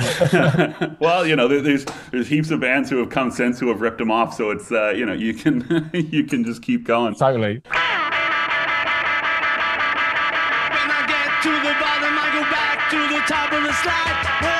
well, 1.01 1.27
you 1.27 1.35
know, 1.35 1.49
there's 1.49 1.85
there's 2.13 2.29
heaps 2.29 2.51
of 2.51 2.61
bands 2.61 2.89
who 2.89 2.99
have 2.99 3.11
come 3.11 3.31
since 3.31 3.59
who 3.59 3.69
have 3.69 3.81
ripped 3.81 3.99
them 3.99 4.11
off. 4.11 4.35
So 4.35 4.51
it's 4.51 4.71
uh, 4.71 4.91
you 4.91 5.05
know 5.05 5.13
you 5.13 5.35
can 5.35 5.91
you 5.93 6.25
can 6.25 6.45
just 6.45 6.63
keep 6.63 6.85
going. 6.85 7.15
Totally. 7.17 7.61
top 13.31 13.53
of 13.53 13.63
the 13.63 13.73
slide. 13.73 14.60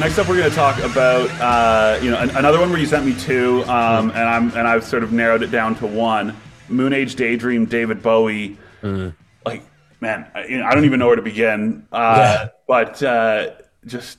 Next 0.00 0.18
up, 0.18 0.28
we're 0.28 0.36
going 0.38 0.48
to 0.48 0.56
talk 0.56 0.78
about 0.78 1.30
uh, 1.40 2.02
you 2.02 2.10
know 2.10 2.18
an, 2.18 2.30
another 2.30 2.58
one 2.58 2.70
where 2.70 2.78
you 2.78 2.86
sent 2.86 3.04
me 3.04 3.14
two, 3.14 3.62
um, 3.64 4.10
and 4.10 4.20
I'm 4.20 4.48
and 4.56 4.66
I've 4.66 4.82
sort 4.82 5.02
of 5.02 5.12
narrowed 5.12 5.42
it 5.42 5.50
down 5.50 5.74
to 5.76 5.86
one. 5.86 6.36
Moon 6.68 6.92
Age 6.92 7.16
Daydream, 7.16 7.66
David 7.66 8.02
Bowie. 8.02 8.56
Mm. 8.82 9.14
Like, 9.44 9.62
man, 10.00 10.30
I, 10.34 10.46
you 10.46 10.58
know, 10.58 10.64
I, 10.64 10.74
don't 10.74 10.84
even 10.84 11.00
know 11.00 11.08
where 11.08 11.16
to 11.16 11.22
begin. 11.22 11.86
Uh, 11.92 12.14
yeah. 12.16 12.48
But 12.66 13.02
uh, 13.02 13.50
just 13.84 14.18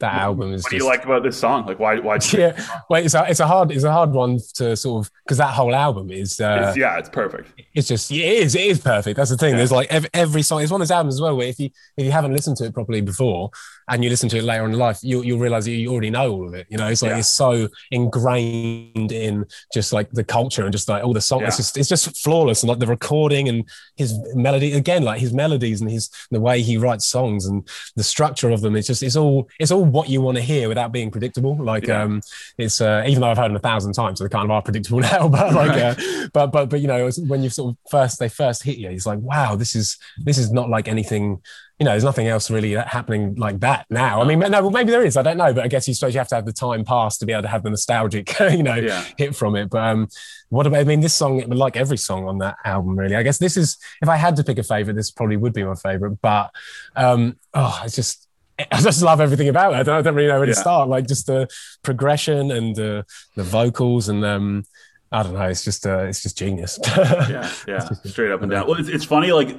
that 0.00 0.14
album 0.14 0.52
is. 0.52 0.64
What 0.64 0.70
just, 0.70 0.70
do 0.70 0.76
you 0.76 0.86
like 0.86 1.04
about 1.04 1.22
this 1.22 1.38
song? 1.38 1.66
Like, 1.66 1.78
why? 1.78 2.00
Why? 2.00 2.18
Yeah, 2.32 2.60
well, 2.88 3.04
it's 3.04 3.14
a, 3.14 3.24
it's 3.28 3.40
a 3.40 3.46
hard 3.46 3.70
it's 3.70 3.84
a 3.84 3.92
hard 3.92 4.10
one 4.10 4.38
to 4.54 4.76
sort 4.76 5.06
of 5.06 5.12
because 5.24 5.38
that 5.38 5.54
whole 5.54 5.74
album 5.74 6.10
is. 6.10 6.40
Uh, 6.40 6.66
it's, 6.68 6.76
yeah, 6.76 6.98
it's 6.98 7.08
perfect. 7.08 7.52
It's 7.74 7.86
just 7.86 8.10
it 8.10 8.16
is 8.16 8.56
it 8.56 8.62
is 8.62 8.80
perfect. 8.80 9.16
That's 9.16 9.30
the 9.30 9.36
thing. 9.36 9.50
Yeah. 9.50 9.58
There's 9.58 9.72
like 9.72 9.92
every, 9.92 10.10
every 10.12 10.42
song. 10.42 10.62
It's 10.62 10.72
one 10.72 10.80
of 10.80 10.88
those 10.88 10.92
albums 10.92 11.14
as 11.14 11.20
well 11.20 11.36
where 11.36 11.46
if 11.46 11.60
you 11.60 11.70
if 11.96 12.04
you 12.04 12.10
haven't 12.10 12.32
listened 12.32 12.56
to 12.56 12.64
it 12.64 12.74
properly 12.74 13.00
before 13.00 13.50
and 13.88 14.04
you 14.04 14.10
listen 14.10 14.28
to 14.28 14.38
it 14.38 14.44
later 14.44 14.64
in 14.64 14.72
life, 14.72 14.98
you 15.02 15.22
you'll 15.22 15.38
realize 15.38 15.66
you 15.66 15.90
already 15.90 16.10
know 16.10 16.30
all 16.30 16.46
of 16.46 16.54
it. 16.54 16.66
You 16.68 16.76
know, 16.76 16.88
it's 16.88 17.02
like 17.02 17.10
yeah. 17.10 17.18
it's 17.18 17.28
so 17.28 17.68
ingrained 17.90 19.12
in 19.12 19.46
just 19.72 19.92
like 19.92 20.10
the 20.10 20.24
culture 20.24 20.62
and 20.62 20.72
just 20.72 20.88
like 20.88 21.02
all 21.02 21.12
the 21.12 21.20
songs. 21.20 21.42
Yeah. 21.42 21.48
It's 21.48 21.56
just 21.56 21.76
it's 21.76 21.88
just 21.88 22.22
flawless 22.22 22.62
and 22.62 22.68
like 22.68 22.78
the 22.78 22.86
recording 22.86 23.48
and 23.48 23.68
his 23.96 24.14
melody 24.34 24.72
again, 24.74 25.02
like 25.02 25.20
his 25.20 25.32
melodies 25.32 25.80
and 25.80 25.90
his 25.90 26.10
the 26.30 26.40
way 26.40 26.60
he 26.60 26.76
writes 26.76 27.06
songs 27.06 27.46
and 27.46 27.66
the 27.96 28.04
structure 28.04 28.50
of 28.50 28.60
them. 28.60 28.76
It's 28.76 28.86
just 28.86 29.02
it's 29.02 29.16
all 29.16 29.48
it's 29.58 29.70
all 29.70 29.84
what 29.84 30.08
you 30.08 30.20
want 30.20 30.36
to 30.36 30.42
hear 30.42 30.68
without 30.68 30.92
being 30.92 31.10
predictable. 31.10 31.56
Like 31.56 31.86
yeah. 31.86 32.02
um, 32.02 32.20
it's 32.58 32.80
uh, 32.80 33.04
even 33.06 33.22
though 33.22 33.30
I've 33.30 33.38
heard 33.38 33.50
them 33.50 33.56
a 33.56 33.60
thousand 33.60 33.94
times, 33.94 34.18
so 34.18 34.24
they 34.24 34.28
kind 34.28 34.44
of 34.44 34.50
are 34.50 34.62
predictable 34.62 35.00
now. 35.12 35.28
But 35.28 35.54
like, 35.54 35.70
right. 35.70 35.98
uh, 35.98 36.28
but 36.32 36.48
but 36.48 36.68
but 36.68 36.80
you 36.80 36.88
know, 36.88 37.10
when 37.26 37.42
you 37.42 37.50
sort 37.50 37.70
of 37.70 37.90
first 37.90 38.18
they 38.18 38.28
first 38.28 38.62
hit 38.62 38.76
you, 38.76 38.90
it's 38.90 39.06
like 39.06 39.20
wow, 39.20 39.56
this 39.56 39.74
is 39.74 39.96
this 40.18 40.36
is 40.36 40.52
not 40.52 40.68
like 40.68 40.88
anything 40.88 41.40
you 41.78 41.84
know, 41.84 41.92
there's 41.92 42.04
nothing 42.04 42.26
else 42.26 42.50
really 42.50 42.72
happening 42.74 43.36
like 43.36 43.60
that 43.60 43.86
now. 43.88 44.20
I 44.20 44.24
mean, 44.24 44.40
no, 44.40 44.62
well, 44.62 44.70
maybe 44.70 44.90
there 44.90 45.04
is. 45.04 45.16
I 45.16 45.22
don't 45.22 45.36
know, 45.36 45.52
but 45.52 45.62
I 45.62 45.68
guess 45.68 45.86
you 45.86 45.94
suppose 45.94 46.12
you 46.12 46.18
have 46.18 46.28
to 46.28 46.34
have 46.34 46.44
the 46.44 46.52
time 46.52 46.84
pass 46.84 47.18
to 47.18 47.26
be 47.26 47.32
able 47.32 47.42
to 47.42 47.48
have 47.48 47.62
the 47.62 47.70
nostalgic, 47.70 48.38
you 48.40 48.64
know, 48.64 48.74
yeah. 48.74 49.04
hit 49.16 49.36
from 49.36 49.54
it. 49.54 49.70
But 49.70 49.84
um, 49.84 50.08
what 50.48 50.66
about? 50.66 50.80
I 50.80 50.84
mean, 50.84 51.00
this 51.00 51.14
song, 51.14 51.40
like 51.48 51.76
every 51.76 51.96
song 51.96 52.26
on 52.26 52.38
that 52.38 52.56
album, 52.64 52.98
really. 52.98 53.14
I 53.14 53.22
guess 53.22 53.38
this 53.38 53.56
is, 53.56 53.78
if 54.02 54.08
I 54.08 54.16
had 54.16 54.34
to 54.36 54.44
pick 54.44 54.58
a 54.58 54.64
favorite, 54.64 54.94
this 54.94 55.12
probably 55.12 55.36
would 55.36 55.52
be 55.52 55.62
my 55.62 55.76
favorite. 55.76 56.20
But 56.20 56.50
um, 56.96 57.36
oh, 57.54 57.80
it's 57.84 57.96
just. 57.96 58.26
I 58.72 58.80
just 58.80 59.02
love 59.02 59.20
everything 59.20 59.48
about 59.48 59.72
it. 59.72 59.76
I 59.76 59.82
don't, 59.84 59.98
I 59.98 60.02
don't 60.02 60.16
really 60.16 60.26
know 60.26 60.40
where 60.40 60.48
yeah. 60.48 60.54
to 60.54 60.60
start. 60.60 60.88
Like 60.88 61.06
just 61.06 61.28
the 61.28 61.46
progression 61.82 62.50
and 62.50 62.74
the 62.74 63.06
the 63.36 63.44
vocals 63.44 64.08
and 64.08 64.24
um, 64.24 64.64
I 65.12 65.22
don't 65.22 65.34
know. 65.34 65.42
It's 65.42 65.62
just 65.62 65.86
uh, 65.86 66.06
it's 66.06 66.24
just 66.24 66.36
genius. 66.36 66.76
yeah, 66.86 67.52
yeah, 67.68 67.88
straight 68.04 68.32
up 68.32 68.42
and 68.42 68.50
down. 68.50 68.66
Well, 68.66 68.80
it's, 68.80 68.88
it's 68.88 69.04
funny. 69.04 69.30
Like 69.30 69.56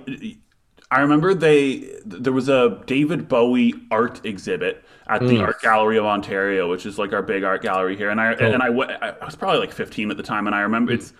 I 0.91 1.01
remember 1.01 1.33
they 1.33 1.99
there 2.05 2.33
was 2.33 2.49
a 2.49 2.81
David 2.87 3.27
Bowie 3.27 3.75
art 3.91 4.25
exhibit 4.25 4.83
at 5.07 5.21
the 5.21 5.27
mm. 5.27 5.41
Art 5.41 5.61
Gallery 5.61 5.97
of 5.97 6.05
Ontario, 6.05 6.69
which 6.69 6.85
is 6.85 6.97
like 6.97 7.13
our 7.13 7.21
big 7.21 7.43
art 7.43 7.61
gallery 7.61 7.95
here. 7.95 8.09
And 8.09 8.19
I 8.19 8.35
cool. 8.35 8.53
and 8.53 8.63
I, 8.63 8.67
I 8.67 9.25
was 9.25 9.35
probably 9.35 9.59
like 9.59 9.71
15 9.71 10.09
at 10.11 10.17
the 10.17 10.23
time, 10.23 10.47
and 10.47 10.55
I 10.55 10.61
remember 10.61 10.93
it's. 10.93 11.13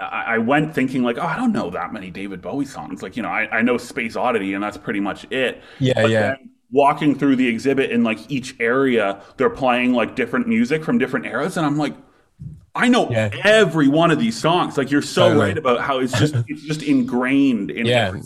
I 0.00 0.38
went 0.38 0.74
thinking 0.74 1.04
like, 1.04 1.16
oh, 1.18 1.26
I 1.26 1.36
don't 1.36 1.52
know 1.52 1.70
that 1.70 1.92
many 1.92 2.10
David 2.10 2.42
Bowie 2.42 2.64
songs. 2.64 3.04
Like, 3.04 3.16
you 3.16 3.22
know, 3.22 3.28
I, 3.28 3.58
I 3.58 3.62
know 3.62 3.76
Space 3.76 4.16
Oddity, 4.16 4.54
and 4.54 4.64
that's 4.64 4.76
pretty 4.76 4.98
much 4.98 5.30
it. 5.30 5.62
Yeah, 5.78 5.92
but 5.94 6.10
yeah. 6.10 6.34
walking 6.72 7.16
through 7.16 7.36
the 7.36 7.46
exhibit 7.46 7.92
in 7.92 8.02
like 8.02 8.18
each 8.28 8.58
area, 8.58 9.22
they're 9.36 9.50
playing 9.50 9.92
like 9.92 10.16
different 10.16 10.48
music 10.48 10.82
from 10.82 10.98
different 10.98 11.26
eras, 11.26 11.56
and 11.56 11.64
I'm 11.64 11.76
like, 11.76 11.94
I 12.74 12.88
know 12.88 13.10
yeah. 13.10 13.30
every 13.44 13.86
one 13.86 14.10
of 14.10 14.18
these 14.18 14.36
songs. 14.36 14.76
Like, 14.76 14.90
you're 14.90 15.02
so 15.02 15.28
totally. 15.28 15.46
right 15.46 15.58
about 15.58 15.82
how 15.82 16.00
it's 16.00 16.18
just 16.18 16.34
it's 16.48 16.62
just 16.62 16.82
ingrained 16.82 17.70
in 17.70 17.86
yeah. 17.86 18.08
Every 18.08 18.22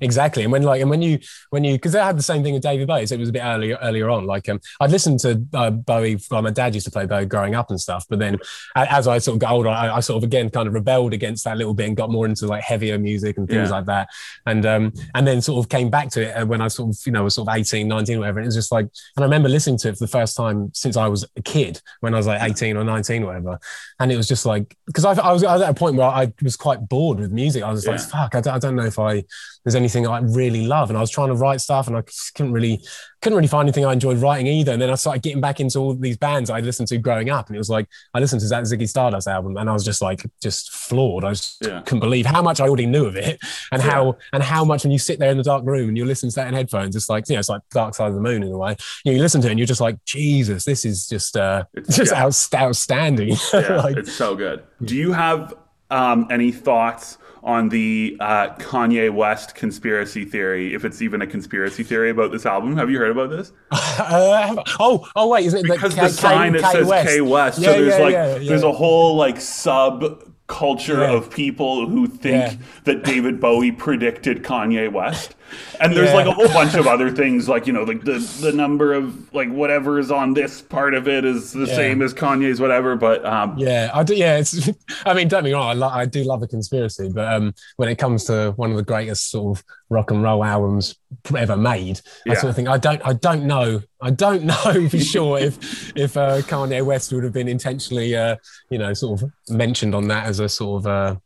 exactly. 0.00 0.42
And 0.42 0.52
when 0.52 0.62
like 0.62 0.80
and 0.80 0.90
when 0.90 1.02
you 1.02 1.18
when 1.50 1.64
you 1.64 1.74
because 1.74 1.94
I 1.94 2.04
had 2.04 2.18
the 2.18 2.22
same 2.22 2.42
thing 2.42 2.54
with 2.54 2.62
David 2.62 2.86
Bowie, 2.86 3.06
so 3.06 3.14
it 3.14 3.20
was 3.20 3.28
a 3.28 3.32
bit 3.32 3.42
earlier 3.42 3.78
earlier 3.82 4.10
on. 4.10 4.26
Like 4.26 4.48
um, 4.48 4.60
I'd 4.80 4.90
listened 4.90 5.20
to 5.20 5.42
uh, 5.54 5.70
Bowie. 5.70 6.18
Well, 6.30 6.42
my 6.42 6.50
dad 6.50 6.74
used 6.74 6.86
to 6.86 6.90
play 6.90 7.06
Bowie 7.06 7.26
growing 7.26 7.54
up 7.54 7.70
and 7.70 7.80
stuff. 7.80 8.06
But 8.08 8.18
then 8.18 8.38
as 8.74 9.08
I 9.08 9.18
sort 9.18 9.36
of 9.36 9.40
got 9.40 9.52
older, 9.52 9.68
I, 9.68 9.96
I, 9.96 10.00
sort 10.00 10.18
of 10.18 10.24
again 10.24 10.50
kind 10.50 10.68
of 10.68 10.74
rebelled 10.74 11.12
against 11.12 11.44
that 11.44 11.56
little 11.56 11.74
bit 11.74 11.86
and 11.86 11.96
got 11.96 12.10
more 12.10 12.26
into 12.26 12.46
like 12.46 12.62
heavier 12.62 12.98
music 12.98 13.38
and 13.38 13.48
things 13.48 13.68
yeah. 13.68 13.74
like 13.74 13.86
that. 13.86 14.08
And 14.46 14.64
um 14.66 14.92
and 15.14 15.26
then 15.26 15.40
sort 15.40 15.64
of 15.64 15.68
came 15.68 15.90
back 15.90 16.10
to 16.10 16.22
it 16.22 16.32
uh, 16.32 16.46
when 16.46 16.60
I 16.60 16.68
sort 16.68 16.90
of 16.90 17.00
you 17.06 17.12
know 17.12 17.24
was 17.24 17.34
sort 17.34 17.48
of 17.48 17.56
18, 17.56 17.86
19, 17.88 18.18
whatever. 18.18 18.38
And 18.38 18.46
it 18.46 18.48
was 18.48 18.54
just 18.54 18.72
like 18.72 18.86
and 19.16 19.24
I 19.24 19.26
remember 19.26 19.48
listening 19.48 19.78
to 19.78 19.88
it 19.88 19.98
for 19.98 20.04
the 20.04 20.08
first 20.08 20.36
time 20.36 20.70
since 20.74 20.96
I 20.96 21.08
was 21.08 21.24
a 21.36 21.42
kid 21.42 21.80
when 22.00 22.14
I 22.14 22.16
was 22.16 22.26
like 22.26 22.42
18 22.42 22.76
or 22.76 22.84
19 22.84 23.22
or 23.22 23.26
whatever. 23.26 23.58
And 24.00 24.12
it 24.12 24.16
was 24.16 24.28
just 24.28 24.46
like 24.46 24.76
because 24.86 25.04
I, 25.04 25.12
I, 25.12 25.32
was, 25.32 25.44
I 25.44 25.52
was 25.54 25.62
at 25.62 25.70
a 25.70 25.74
point 25.74 25.96
where 25.96 26.08
I 26.08 26.32
was 26.42 26.56
quite 26.56 26.88
bored 26.88 27.18
with 27.20 27.30
music. 27.32 27.62
I 27.62 27.70
was 27.70 27.84
yeah. 27.84 27.92
like, 27.92 28.00
fuck, 28.00 28.34
I 28.34 28.40
don't, 28.40 28.54
I 28.54 28.58
don't 28.58 28.76
know 28.76 28.84
if 28.84 28.98
I 28.98 29.24
there's 29.68 29.74
anything 29.74 30.06
I 30.06 30.20
really 30.20 30.66
love. 30.66 30.88
And 30.88 30.96
I 30.96 31.00
was 31.02 31.10
trying 31.10 31.28
to 31.28 31.34
write 31.34 31.60
stuff 31.60 31.88
and 31.88 31.96
I 31.96 32.02
couldn't 32.34 32.52
really 32.52 32.80
couldn't 33.20 33.36
really 33.36 33.48
find 33.48 33.66
anything 33.66 33.84
I 33.84 33.92
enjoyed 33.92 34.16
writing 34.16 34.46
either. 34.46 34.72
And 34.72 34.80
then 34.80 34.88
I 34.88 34.94
started 34.94 35.22
getting 35.22 35.42
back 35.42 35.60
into 35.60 35.78
all 35.78 35.94
these 35.94 36.16
bands 36.16 36.48
I 36.48 36.60
listened 36.60 36.88
to 36.88 36.96
growing 36.96 37.28
up. 37.28 37.48
And 37.48 37.56
it 37.56 37.58
was 37.58 37.68
like, 37.68 37.86
I 38.14 38.20
listened 38.20 38.40
to 38.40 38.48
that 38.48 38.62
Ziggy 38.62 38.88
Stardust 38.88 39.28
album 39.28 39.58
and 39.58 39.68
I 39.68 39.74
was 39.74 39.84
just 39.84 40.00
like, 40.00 40.24
just 40.40 40.72
floored. 40.72 41.24
I 41.24 41.32
just 41.32 41.58
yeah. 41.60 41.82
couldn't 41.82 42.00
believe 42.00 42.24
how 42.24 42.40
much 42.40 42.60
I 42.60 42.66
already 42.66 42.86
knew 42.86 43.04
of 43.04 43.16
it 43.16 43.40
and 43.72 43.82
yeah. 43.82 43.90
how, 43.90 44.16
and 44.32 44.42
how 44.42 44.64
much 44.64 44.84
when 44.84 44.90
you 44.92 44.98
sit 44.98 45.18
there 45.18 45.30
in 45.30 45.36
the 45.36 45.42
dark 45.42 45.66
room 45.66 45.88
and 45.88 45.98
you 45.98 46.06
listen 46.06 46.30
to 46.30 46.36
that 46.36 46.48
in 46.48 46.54
headphones, 46.54 46.96
it's 46.96 47.10
like, 47.10 47.28
you 47.28 47.34
know, 47.34 47.40
it's 47.40 47.50
like 47.50 47.60
Dark 47.72 47.94
Side 47.94 48.08
of 48.08 48.14
the 48.14 48.20
Moon 48.22 48.42
in 48.42 48.52
a 48.52 48.56
way. 48.56 48.76
You, 49.04 49.12
know, 49.12 49.16
you 49.16 49.22
listen 49.22 49.42
to 49.42 49.48
it 49.48 49.50
and 49.50 49.58
you're 49.58 49.66
just 49.66 49.82
like, 49.82 50.02
Jesus, 50.04 50.64
this 50.64 50.86
is 50.86 51.08
just, 51.08 51.36
uh, 51.36 51.64
it's 51.74 51.96
just 51.96 52.12
yeah. 52.12 52.24
outstanding. 52.24 53.36
Yeah, 53.52 53.78
like, 53.78 53.96
it's 53.96 54.12
so 54.12 54.36
good. 54.36 54.62
Do 54.84 54.94
you 54.94 55.12
have 55.12 55.54
um, 55.90 56.26
any 56.30 56.52
thoughts 56.52 57.18
on 57.48 57.70
the 57.70 58.14
uh, 58.20 58.50
Kanye 58.56 59.10
West 59.10 59.54
conspiracy 59.54 60.26
theory, 60.26 60.74
if 60.74 60.84
it's 60.84 61.00
even 61.00 61.22
a 61.22 61.26
conspiracy 61.26 61.82
theory 61.82 62.10
about 62.10 62.30
this 62.30 62.44
album. 62.44 62.76
Have 62.76 62.90
you 62.90 62.98
heard 62.98 63.10
about 63.10 63.30
this? 63.30 63.52
Uh, 63.70 64.62
oh, 64.78 65.08
oh 65.16 65.28
wait, 65.28 65.46
is 65.46 65.54
it 65.54 65.62
because 65.62 65.96
the, 65.96 66.02
the 66.02 66.08
sign 66.10 66.52
K, 66.52 66.58
it 66.58 66.62
K 66.62 66.72
says 66.72 66.86
West. 66.86 67.08
K 67.08 67.20
West? 67.22 67.58
Yeah, 67.58 67.72
so 67.72 67.72
there's 67.72 67.98
yeah, 67.98 68.04
like 68.04 68.12
yeah, 68.12 68.36
yeah. 68.36 68.48
there's 68.50 68.62
a 68.62 68.72
whole 68.72 69.16
like 69.16 69.40
sub 69.40 70.30
culture 70.46 71.02
of 71.02 71.30
people 71.30 71.88
who 71.88 72.06
think 72.06 72.60
that 72.84 73.02
David 73.02 73.40
Bowie 73.40 73.72
predicted 73.72 74.42
Kanye 74.42 74.92
West. 74.92 75.34
And 75.80 75.96
there's 75.96 76.08
yeah. 76.08 76.14
like 76.14 76.26
a 76.26 76.32
whole 76.32 76.48
bunch 76.48 76.74
of 76.74 76.86
other 76.86 77.10
things, 77.10 77.48
like 77.48 77.66
you 77.66 77.72
know, 77.72 77.84
like 77.84 78.02
the 78.02 78.18
the 78.40 78.52
number 78.52 78.92
of 78.92 79.32
like 79.32 79.50
whatever 79.50 79.98
is 79.98 80.10
on 80.10 80.34
this 80.34 80.60
part 80.60 80.94
of 80.94 81.08
it 81.08 81.24
is 81.24 81.52
the 81.52 81.66
yeah. 81.66 81.74
same 81.74 82.02
as 82.02 82.12
Kanye's 82.12 82.60
whatever. 82.60 82.96
But 82.96 83.24
um, 83.24 83.56
yeah, 83.58 83.90
I 83.94 84.02
do. 84.02 84.14
Yeah, 84.14 84.38
it's. 84.38 84.68
I 85.06 85.14
mean, 85.14 85.28
don't 85.28 85.44
be 85.44 85.52
wrong. 85.52 85.68
I, 85.68 85.72
lo- 85.74 85.88
I 85.88 86.06
do 86.06 86.24
love 86.24 86.42
a 86.42 86.46
conspiracy, 86.46 87.10
but 87.12 87.32
um, 87.32 87.54
when 87.76 87.88
it 87.88 87.96
comes 87.96 88.24
to 88.24 88.52
one 88.56 88.70
of 88.70 88.76
the 88.76 88.82
greatest 88.82 89.30
sort 89.30 89.58
of 89.58 89.64
rock 89.88 90.10
and 90.10 90.22
roll 90.22 90.44
albums 90.44 90.96
ever 91.36 91.56
made, 91.56 92.00
yeah. 92.26 92.32
I 92.32 92.36
sort 92.36 92.50
of 92.50 92.56
think 92.56 92.68
I 92.68 92.78
don't. 92.78 93.00
I 93.04 93.12
don't 93.12 93.44
know. 93.44 93.82
I 94.00 94.10
don't 94.10 94.44
know 94.44 94.88
for 94.88 94.98
sure 94.98 95.38
if 95.38 95.96
if 95.96 96.16
uh, 96.16 96.42
Kanye 96.42 96.84
West 96.84 97.12
would 97.12 97.24
have 97.24 97.32
been 97.32 97.48
intentionally, 97.48 98.16
uh, 98.16 98.36
you 98.70 98.78
know, 98.78 98.92
sort 98.94 99.22
of 99.22 99.30
mentioned 99.48 99.94
on 99.94 100.08
that 100.08 100.26
as 100.26 100.40
a 100.40 100.48
sort 100.48 100.84
of. 100.84 100.86
Uh, 100.86 101.16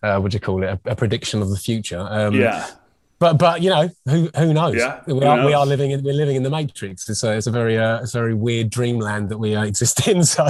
uh, 0.00 0.16
what 0.20 0.30
do 0.30 0.36
you 0.36 0.40
call 0.40 0.62
it? 0.62 0.68
A, 0.68 0.92
a 0.92 0.94
prediction 0.94 1.42
of 1.42 1.50
the 1.50 1.56
future. 1.56 1.98
Um, 1.98 2.32
yeah 2.32 2.70
but 3.18 3.38
but 3.38 3.62
you 3.62 3.70
know 3.70 3.88
who 4.06 4.30
who 4.36 4.54
knows? 4.54 4.76
Yeah, 4.76 5.00
we 5.06 5.24
are 5.24 5.36
knows? 5.36 5.46
we 5.46 5.54
are 5.54 5.66
living 5.66 5.90
in 5.90 6.02
we're 6.04 6.14
living 6.14 6.36
in 6.36 6.42
the 6.42 6.50
matrix. 6.50 7.08
It's 7.08 7.22
a 7.22 7.36
it's 7.36 7.46
a 7.48 7.50
very 7.50 7.76
uh, 7.76 8.02
it's 8.02 8.14
a 8.14 8.18
very 8.18 8.34
weird 8.34 8.70
dreamland 8.70 9.28
that 9.30 9.38
we 9.38 9.56
uh, 9.56 9.64
exist 9.70 10.06
in. 10.06 10.24
So 10.24 10.48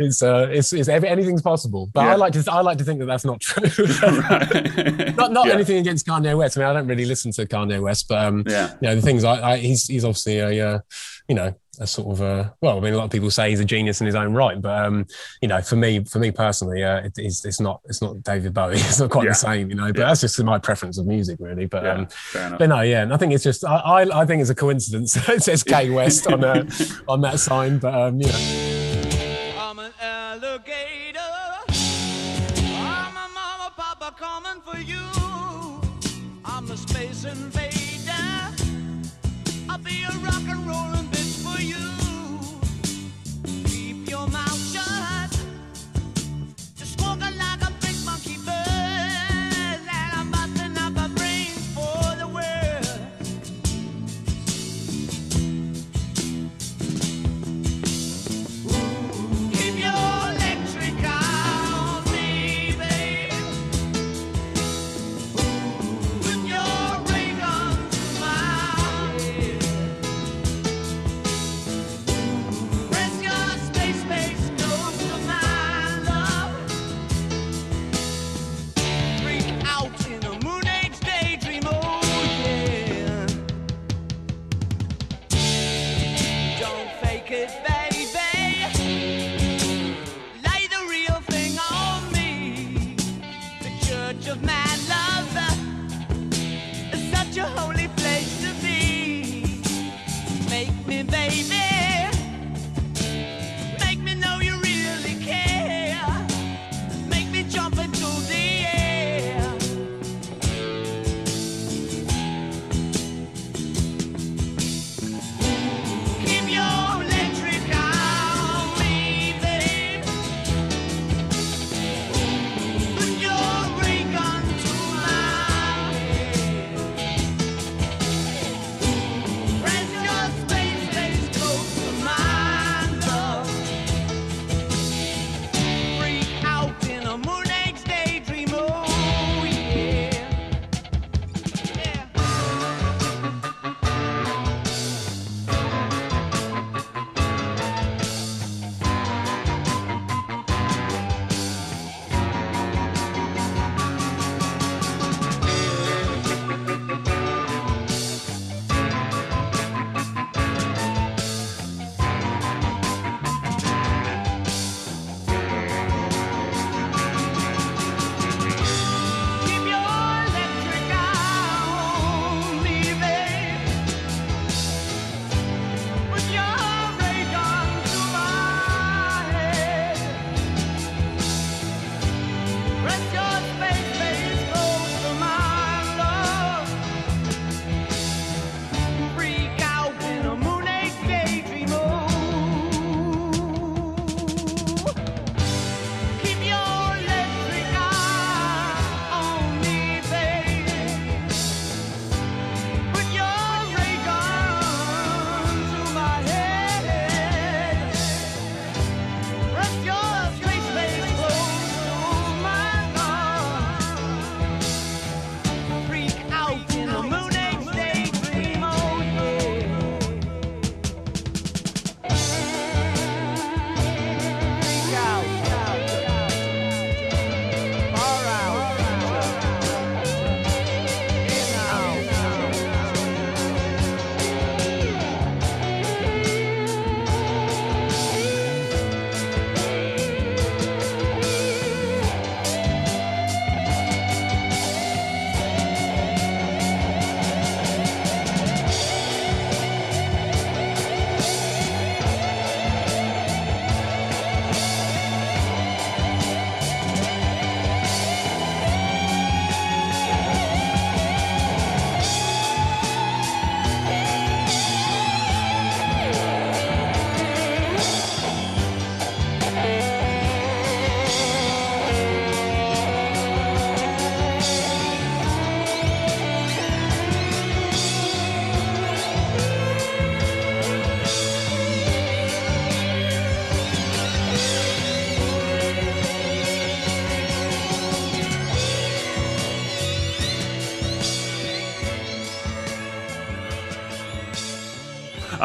it's 0.00 0.22
uh 0.22 0.48
it's, 0.50 0.72
it's 0.72 0.88
anything's 0.88 1.42
possible. 1.42 1.88
But 1.92 2.02
yeah. 2.02 2.12
I 2.12 2.14
like 2.16 2.32
to 2.32 2.44
I 2.50 2.60
like 2.60 2.78
to 2.78 2.84
think 2.84 2.98
that 3.00 3.06
that's 3.06 3.24
not 3.24 3.40
true. 3.40 3.86
not 5.16 5.32
not 5.32 5.46
yeah. 5.46 5.52
anything 5.52 5.78
against 5.78 6.06
Kanye 6.06 6.36
West. 6.36 6.56
I 6.56 6.60
mean 6.60 6.68
I 6.68 6.72
don't 6.72 6.88
really 6.88 7.06
listen 7.06 7.30
to 7.32 7.46
Kanye 7.46 7.80
West, 7.80 8.06
but 8.08 8.24
um 8.24 8.44
yeah, 8.46 8.72
you 8.80 8.88
know 8.88 8.96
the 8.96 9.02
things 9.02 9.22
I, 9.24 9.52
I 9.52 9.56
he's 9.58 9.86
he's 9.86 10.04
obviously 10.04 10.38
a 10.38 10.68
uh, 10.68 10.78
you 11.28 11.36
know 11.36 11.54
a 11.80 11.86
sort 11.86 12.08
of 12.08 12.20
a 12.20 12.54
well, 12.60 12.78
I 12.78 12.80
mean, 12.80 12.94
a 12.94 12.96
lot 12.96 13.04
of 13.04 13.10
people 13.10 13.30
say 13.30 13.50
he's 13.50 13.60
a 13.60 13.64
genius 13.64 14.00
in 14.00 14.06
his 14.06 14.14
own 14.14 14.34
right, 14.34 14.60
but 14.60 14.84
um, 14.84 15.06
you 15.40 15.48
know, 15.48 15.60
for 15.60 15.76
me, 15.76 16.04
for 16.04 16.18
me 16.18 16.30
personally, 16.30 16.82
uh, 16.82 16.98
it, 16.98 17.12
it's, 17.16 17.44
it's 17.44 17.60
not 17.60 17.80
it's 17.84 18.02
not 18.02 18.22
David 18.22 18.54
Bowie. 18.54 18.74
It's 18.88 19.00
not 19.00 19.10
quite 19.10 19.24
yeah. 19.24 19.30
the 19.30 19.34
same, 19.34 19.70
you 19.70 19.76
know. 19.76 19.88
But 19.92 19.98
yeah. 19.98 20.06
that's 20.06 20.20
just 20.20 20.42
my 20.42 20.58
preference 20.58 20.98
of 20.98 21.06
music, 21.06 21.36
really. 21.40 21.66
But 21.66 21.84
yeah, 21.84 21.92
um, 21.92 22.56
but 22.58 22.68
no, 22.68 22.80
yeah, 22.80 23.02
and 23.02 23.12
I 23.12 23.16
think 23.16 23.32
it's 23.32 23.44
just 23.44 23.64
I, 23.64 23.76
I, 23.76 24.22
I 24.22 24.26
think 24.26 24.40
it's 24.40 24.50
a 24.50 24.54
coincidence. 24.54 25.16
it 25.28 25.42
says 25.42 25.62
K 25.62 25.90
West 25.90 26.26
on 26.26 26.44
uh, 26.44 26.66
on 27.08 27.20
that 27.22 27.40
sign, 27.40 27.78
but 27.78 27.94
um, 27.94 28.20
you 28.20 28.26
know. 28.28 29.54
I'm 29.58 29.78
an 29.78 29.92
alligator. 30.00 31.18
I'm 31.68 33.16
a 33.16 33.28
mama, 33.34 33.72
papa 33.76 34.14
coming 34.18 34.60
for 34.62 34.78
you. 34.78 34.98
I'm 36.44 36.70
a 36.70 36.76
space 36.76 37.24
invader. 37.24 37.78
I'll 39.68 39.78
be 39.78 40.02
a 40.02 40.10
rock 40.18 40.42
and 40.48 40.66
rollin' 40.66 41.06
bitch 41.06 41.17
for 41.17 41.17
you. 41.60 41.97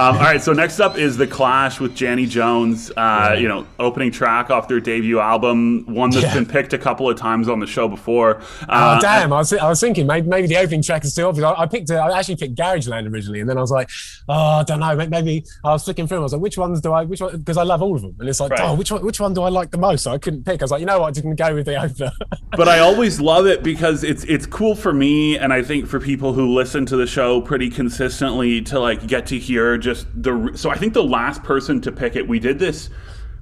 Um, 0.03 0.17
all 0.17 0.21
right, 0.21 0.41
so 0.41 0.51
next 0.51 0.81
up 0.81 0.97
is 0.97 1.15
the 1.15 1.25
Clash 1.25 1.79
with 1.79 1.95
Janie 1.95 2.25
Jones. 2.25 2.91
Uh, 2.91 2.93
yeah. 2.97 3.33
You 3.35 3.47
know, 3.47 3.65
opening 3.79 4.11
track 4.11 4.49
off 4.49 4.67
their 4.67 4.81
debut 4.81 5.19
album, 5.19 5.85
one 5.85 6.09
that's 6.09 6.25
yeah. 6.25 6.33
been 6.33 6.45
picked 6.45 6.73
a 6.73 6.77
couple 6.77 7.09
of 7.09 7.17
times 7.17 7.47
on 7.47 7.61
the 7.61 7.67
show 7.67 7.87
before. 7.87 8.41
Uh, 8.67 8.97
oh 8.97 9.01
damn! 9.01 9.31
I 9.31 9.37
was, 9.37 9.53
I 9.53 9.69
was 9.69 9.79
thinking 9.79 10.05
maybe, 10.05 10.27
maybe 10.27 10.47
the 10.47 10.57
opening 10.57 10.81
track 10.81 11.05
is 11.05 11.15
too 11.15 11.25
obvious. 11.25 11.45
I, 11.45 11.53
I 11.53 11.65
picked 11.67 11.89
it. 11.89 11.95
I 11.95 12.19
actually 12.19 12.35
picked 12.35 12.55
Garage 12.55 12.85
Garageland 12.85 13.13
originally, 13.13 13.39
and 13.39 13.49
then 13.49 13.57
I 13.57 13.61
was 13.61 13.71
like, 13.71 13.89
oh, 14.27 14.33
I 14.33 14.63
don't 14.63 14.81
know. 14.81 14.93
Maybe 14.93 15.45
I 15.63 15.71
was 15.71 15.85
flicking 15.85 16.05
through. 16.05 16.17
I 16.17 16.21
was 16.21 16.33
like, 16.33 16.41
which 16.41 16.57
ones 16.57 16.81
do 16.81 16.91
I? 16.91 17.05
Which 17.05 17.21
one? 17.21 17.37
Because 17.37 17.55
I 17.55 17.63
love 17.63 17.81
all 17.81 17.95
of 17.95 18.01
them, 18.01 18.13
and 18.19 18.27
it's 18.27 18.41
like, 18.41 18.51
right. 18.51 18.61
oh, 18.61 18.75
which 18.75 18.91
one? 18.91 19.05
Which 19.05 19.21
one 19.21 19.33
do 19.33 19.43
I 19.43 19.49
like 19.49 19.71
the 19.71 19.77
most? 19.77 20.03
So 20.03 20.11
I 20.11 20.17
couldn't 20.17 20.43
pick. 20.43 20.61
I 20.61 20.65
was 20.65 20.71
like, 20.71 20.81
you 20.81 20.85
know 20.85 20.99
what? 20.99 21.07
I 21.07 21.11
didn't 21.11 21.35
go 21.35 21.55
with 21.55 21.65
the 21.65 21.81
opener. 21.81 22.11
but 22.57 22.67
I 22.67 22.79
always 22.79 23.21
love 23.21 23.45
it 23.45 23.63
because 23.63 24.03
it's 24.03 24.25
it's 24.25 24.45
cool 24.45 24.75
for 24.75 24.91
me, 24.91 25.37
and 25.37 25.53
I 25.53 25.61
think 25.61 25.87
for 25.87 26.01
people 26.01 26.33
who 26.33 26.53
listen 26.53 26.85
to 26.87 26.97
the 26.97 27.07
show 27.07 27.39
pretty 27.39 27.69
consistently 27.69 28.61
to 28.63 28.81
like 28.81 29.07
get 29.07 29.27
to 29.27 29.39
hear 29.39 29.77
just 29.77 29.92
the. 30.15 30.51
So 30.55 30.69
I 30.69 30.77
think 30.77 30.93
the 30.93 31.03
last 31.03 31.43
person 31.43 31.81
to 31.81 31.91
pick 31.91 32.15
it, 32.15 32.27
we 32.27 32.39
did 32.39 32.59
this, 32.59 32.89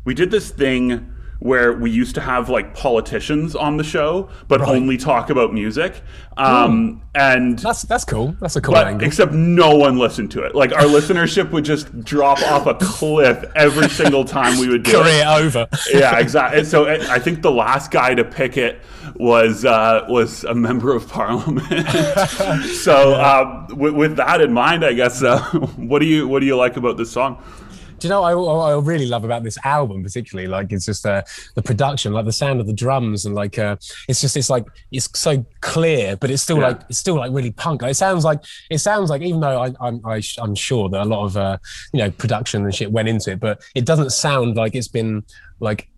we 0.05 0.13
did 0.13 0.31
this 0.31 0.49
thing 0.49 1.10
where 1.41 1.73
we 1.73 1.89
used 1.89 2.13
to 2.13 2.21
have 2.21 2.49
like 2.49 2.75
politicians 2.75 3.55
on 3.55 3.77
the 3.77 3.83
show, 3.83 4.29
but 4.47 4.59
right. 4.59 4.69
only 4.69 4.95
talk 4.95 5.31
about 5.31 5.51
music. 5.51 6.01
Um, 6.37 7.01
And 7.15 7.57
that's 7.57 7.81
that's 7.81 8.05
cool. 8.05 8.35
That's 8.39 8.55
a 8.55 8.61
cool 8.61 8.75
but, 8.75 8.87
angle. 8.87 9.07
Except 9.07 9.33
no 9.33 9.75
one 9.75 9.97
listened 9.97 10.29
to 10.31 10.43
it. 10.43 10.53
Like 10.53 10.71
our 10.71 10.83
listenership 10.97 11.49
would 11.49 11.65
just 11.65 12.03
drop 12.03 12.39
off 12.43 12.67
a 12.67 12.75
cliff 12.75 13.43
every 13.55 13.89
single 13.89 14.23
time 14.23 14.59
we 14.59 14.69
would 14.69 14.83
do 14.83 14.91
Career 14.91 15.23
it. 15.25 15.43
over. 15.43 15.67
yeah, 15.91 16.19
exactly. 16.19 16.63
So 16.63 16.87
I 16.87 17.17
think 17.17 17.41
the 17.41 17.51
last 17.51 17.89
guy 17.89 18.13
to 18.13 18.23
pick 18.23 18.55
it 18.55 18.79
was 19.15 19.65
uh, 19.65 20.05
was 20.09 20.43
a 20.43 20.53
member 20.53 20.95
of 20.95 21.09
parliament. 21.09 21.89
so 22.83 23.13
uh, 23.15 23.65
with, 23.71 23.95
with, 23.95 24.15
that 24.17 24.41
in 24.41 24.53
mind, 24.53 24.85
I 24.85 24.93
guess 24.93 25.23
uh, 25.23 25.41
what 25.75 25.99
do 25.99 26.05
you 26.05 26.27
what 26.27 26.39
do 26.39 26.45
you 26.45 26.55
like 26.55 26.77
about 26.77 26.97
this 26.97 27.11
song? 27.11 27.41
Do 28.01 28.07
you 28.07 28.09
know 28.09 28.23
I, 28.23 28.33
I 28.71 28.79
really 28.79 29.05
love 29.05 29.23
about 29.23 29.43
this 29.43 29.57
album 29.63 30.03
particularly 30.03 30.47
like 30.47 30.71
it's 30.71 30.85
just 30.85 31.05
uh, 31.05 31.21
the 31.53 31.61
production 31.61 32.13
like 32.13 32.25
the 32.25 32.31
sound 32.31 32.59
of 32.59 32.65
the 32.67 32.73
drums 32.73 33.25
and 33.25 33.35
like 33.35 33.59
uh, 33.59 33.75
it's 34.09 34.19
just 34.19 34.35
it's 34.35 34.49
like 34.49 34.65
it's 34.91 35.07
so 35.17 35.45
clear 35.61 36.17
but 36.17 36.31
it's 36.31 36.41
still 36.41 36.57
yeah. 36.57 36.69
like 36.69 36.81
it's 36.89 36.97
still 36.97 37.15
like 37.15 37.31
really 37.31 37.51
punk 37.51 37.83
like, 37.83 37.91
it 37.91 37.95
sounds 37.95 38.25
like 38.25 38.43
it 38.71 38.79
sounds 38.79 39.09
like 39.09 39.21
even 39.21 39.39
though 39.39 39.61
I, 39.61 39.67
I'm 39.79 40.01
I, 40.05 40.15
am 40.15 40.21
i 40.39 40.43
am 40.43 40.55
sure 40.55 40.89
that 40.89 41.01
a 41.01 41.05
lot 41.05 41.25
of 41.25 41.37
uh, 41.37 41.57
you 41.93 41.99
know 41.99 42.09
production 42.11 42.63
and 42.63 42.73
shit 42.73 42.91
went 42.91 43.07
into 43.07 43.31
it 43.31 43.39
but 43.39 43.61
it 43.75 43.85
doesn't 43.85 44.09
sound 44.11 44.55
like 44.55 44.73
it's 44.73 44.87
been 44.87 45.23
like 45.59 45.90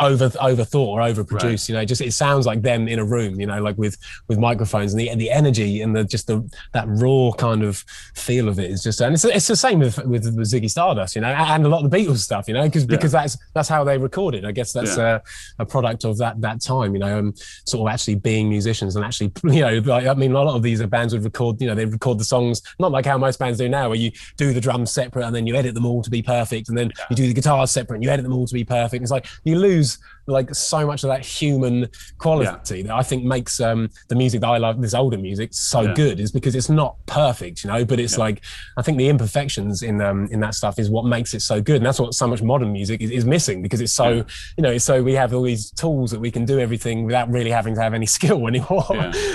over 0.00 0.28
overthought 0.28 0.86
or 0.86 1.00
overproduced. 1.00 1.42
Right. 1.42 1.68
You 1.68 1.74
know, 1.76 1.84
just 1.84 2.00
it 2.00 2.12
sounds 2.12 2.46
like 2.46 2.62
them 2.62 2.88
in 2.88 2.98
a 2.98 3.04
room. 3.04 3.40
You 3.40 3.46
know, 3.46 3.60
like 3.62 3.76
with 3.78 3.96
with 4.28 4.38
microphones 4.38 4.92
and 4.92 5.00
the 5.00 5.10
and 5.10 5.20
the 5.20 5.30
energy 5.30 5.82
and 5.82 5.94
the 5.94 6.04
just 6.04 6.26
the 6.26 6.48
that 6.72 6.86
raw 6.88 7.32
kind 7.32 7.62
of 7.62 7.78
feel 8.14 8.48
of 8.48 8.58
it 8.58 8.70
is 8.70 8.82
just 8.82 9.00
and 9.00 9.14
it's 9.14 9.24
it's 9.24 9.46
the 9.46 9.56
same 9.56 9.80
with 9.80 9.98
with, 10.04 10.24
with 10.36 10.50
Ziggy 10.50 10.70
Stardust. 10.70 11.14
You 11.14 11.22
know, 11.22 11.28
and 11.28 11.64
a 11.64 11.68
lot 11.68 11.84
of 11.84 11.90
the 11.90 11.96
Beatles 11.96 12.18
stuff. 12.18 12.48
You 12.48 12.54
know, 12.54 12.64
because 12.64 12.86
because 12.86 13.12
that's 13.12 13.36
that's 13.54 13.68
how 13.68 13.84
they 13.84 13.98
recorded. 13.98 14.44
I 14.44 14.52
guess 14.52 14.72
that's 14.72 14.96
yeah. 14.96 15.20
a, 15.58 15.62
a 15.62 15.66
product 15.66 16.04
of 16.04 16.18
that 16.18 16.40
that 16.40 16.60
time. 16.60 16.94
You 16.94 17.00
know, 17.00 17.18
and 17.18 17.38
sort 17.64 17.88
of 17.88 17.92
actually 17.92 18.16
being 18.16 18.48
musicians 18.48 18.96
and 18.96 19.04
actually 19.04 19.32
you 19.44 19.60
know, 19.60 19.78
like, 19.78 20.06
I 20.06 20.14
mean, 20.14 20.32
a 20.32 20.42
lot 20.42 20.54
of 20.54 20.62
these 20.62 20.82
bands 20.86 21.12
would 21.12 21.24
record. 21.24 21.60
You 21.60 21.68
know, 21.68 21.74
they 21.74 21.86
record 21.86 22.18
the 22.18 22.24
songs 22.24 22.62
not 22.78 22.92
like 22.92 23.06
how 23.06 23.18
most 23.18 23.38
bands 23.38 23.58
do 23.58 23.68
now, 23.68 23.88
where 23.88 23.98
you 23.98 24.10
do 24.36 24.52
the 24.52 24.60
drums 24.60 24.90
separate 24.92 25.24
and 25.24 25.34
then 25.34 25.46
you 25.46 25.54
edit 25.54 25.74
them 25.74 25.86
all 25.86 26.02
to 26.02 26.10
be 26.10 26.22
perfect, 26.22 26.68
and 26.68 26.76
then 26.76 26.92
yeah. 26.98 27.04
you 27.10 27.16
do 27.16 27.26
the 27.26 27.34
guitars 27.34 27.70
separate 27.70 27.96
and 27.96 28.04
you 28.04 28.10
edit 28.10 28.24
them 28.24 28.32
all 28.32 28.46
to 28.46 28.54
be 28.54 28.64
perfect. 28.64 29.02
It's 29.02 29.10
like 29.10 29.26
you 29.44 29.58
lose 29.58 29.98
like 30.26 30.54
so 30.54 30.86
much 30.86 31.04
of 31.04 31.08
that 31.08 31.24
human 31.24 31.88
quality 32.18 32.78
yeah. 32.78 32.82
that 32.84 32.94
I 32.94 33.02
think 33.02 33.24
makes 33.24 33.60
um, 33.60 33.90
the 34.08 34.14
music 34.14 34.40
that 34.40 34.48
I 34.48 34.58
love, 34.58 34.80
this 34.80 34.94
older 34.94 35.18
music, 35.18 35.52
so 35.52 35.82
yeah. 35.82 35.94
good, 35.94 36.20
is 36.20 36.32
because 36.32 36.54
it's 36.54 36.68
not 36.68 36.96
perfect, 37.06 37.64
you 37.64 37.70
know. 37.70 37.84
But 37.84 38.00
it's 38.00 38.14
yeah. 38.14 38.20
like 38.20 38.42
I 38.76 38.82
think 38.82 38.98
the 38.98 39.08
imperfections 39.08 39.82
in 39.82 40.00
um, 40.00 40.28
in 40.30 40.40
that 40.40 40.54
stuff 40.54 40.78
is 40.78 40.90
what 40.90 41.04
makes 41.04 41.34
it 41.34 41.40
so 41.40 41.60
good, 41.60 41.76
and 41.76 41.86
that's 41.86 42.00
what 42.00 42.14
so 42.14 42.26
much 42.26 42.42
modern 42.42 42.72
music 42.72 43.00
is, 43.00 43.10
is 43.10 43.24
missing 43.24 43.62
because 43.62 43.80
it's 43.80 43.92
so 43.92 44.24
you 44.56 44.62
know. 44.62 44.78
So 44.78 45.02
we 45.02 45.14
have 45.14 45.34
all 45.34 45.42
these 45.42 45.70
tools 45.70 46.10
that 46.10 46.20
we 46.20 46.30
can 46.30 46.44
do 46.44 46.58
everything 46.58 47.04
without 47.04 47.30
really 47.30 47.50
having 47.50 47.74
to 47.74 47.82
have 47.82 47.94
any 47.94 48.06
skill 48.14 48.46
anymore. 48.46 48.86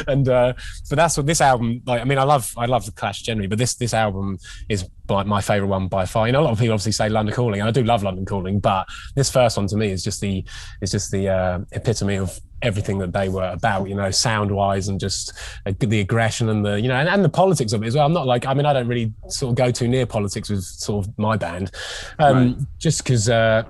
and 0.08 0.28
uh, 0.28 0.54
but 0.90 0.96
that's 0.96 1.18
what 1.18 1.26
this 1.26 1.42
album. 1.42 1.82
Like 1.86 2.02
I 2.02 2.04
mean, 2.06 2.18
I 2.18 2.24
love 2.24 2.54
I 2.58 2.66
love 2.66 2.86
the 2.86 2.92
Clash 2.92 3.22
generally, 3.22 3.48
but 3.48 3.58
this 3.58 3.76
this 3.76 3.94
album 3.94 4.38
is 4.70 4.88
by 5.10 5.24
my 5.24 5.42
favorite 5.42 5.68
one 5.68 5.88
by 5.88 6.06
far. 6.06 6.28
You 6.28 6.34
know, 6.34 6.42
a 6.42 6.46
lot 6.46 6.52
of 6.52 6.60
people 6.60 6.74
obviously 6.74 6.94
say 6.94 7.10
London 7.10 7.36
Calling, 7.36 7.60
and 7.60 7.68
I 7.68 7.72
do 7.72 7.84
love 7.84 8.04
London 8.04 8.26
Calling, 8.26 8.60
but 8.60 8.88
this 9.16 9.30
first 9.30 9.58
one 9.58 9.68
to 9.68 9.76
me 9.76 9.92
is 9.92 10.04
just 10.04 10.22
the 10.22 10.46
is 10.82 10.92
just 10.92 11.12
the 11.12 11.30
uh, 11.30 11.60
epitome 11.72 12.16
of 12.16 12.40
everything 12.62 12.98
that 13.00 13.14
they 13.14 13.30
were 13.30 13.50
about. 13.50 13.90
You 13.90 13.96
know, 13.96 14.12
sound 14.12 14.52
wise 14.52 14.88
and 14.88 15.00
just 15.00 15.34
uh, 15.66 15.74
the 15.80 16.00
aggression 16.00 16.50
and 16.50 16.66
the 16.66 16.80
you 16.80 16.88
know 16.88 16.96
and, 16.96 17.10
and, 17.10 17.24
the 17.24 17.30
politics 17.30 17.74
of 17.74 17.84
it 17.84 17.88
as 17.88 17.96
well. 17.96 18.06
I'm 18.06 18.14
not 18.14 18.28
like 18.28 18.46
I 18.46 18.54
mean 18.54 18.66
I 18.66 18.74
don't 18.74 18.88
really 18.88 19.14
sort 19.28 19.52
of 19.52 19.56
go 19.56 19.72
too 19.72 19.88
near 19.88 20.06
politics 20.06 20.50
with 20.50 20.64
sort 20.64 21.06
of 21.06 21.18
my 21.18 21.38
band, 21.38 21.72
um, 22.20 22.36
right. 22.36 22.58
just 22.78 23.04
because. 23.04 23.30
Uh, 23.30 23.64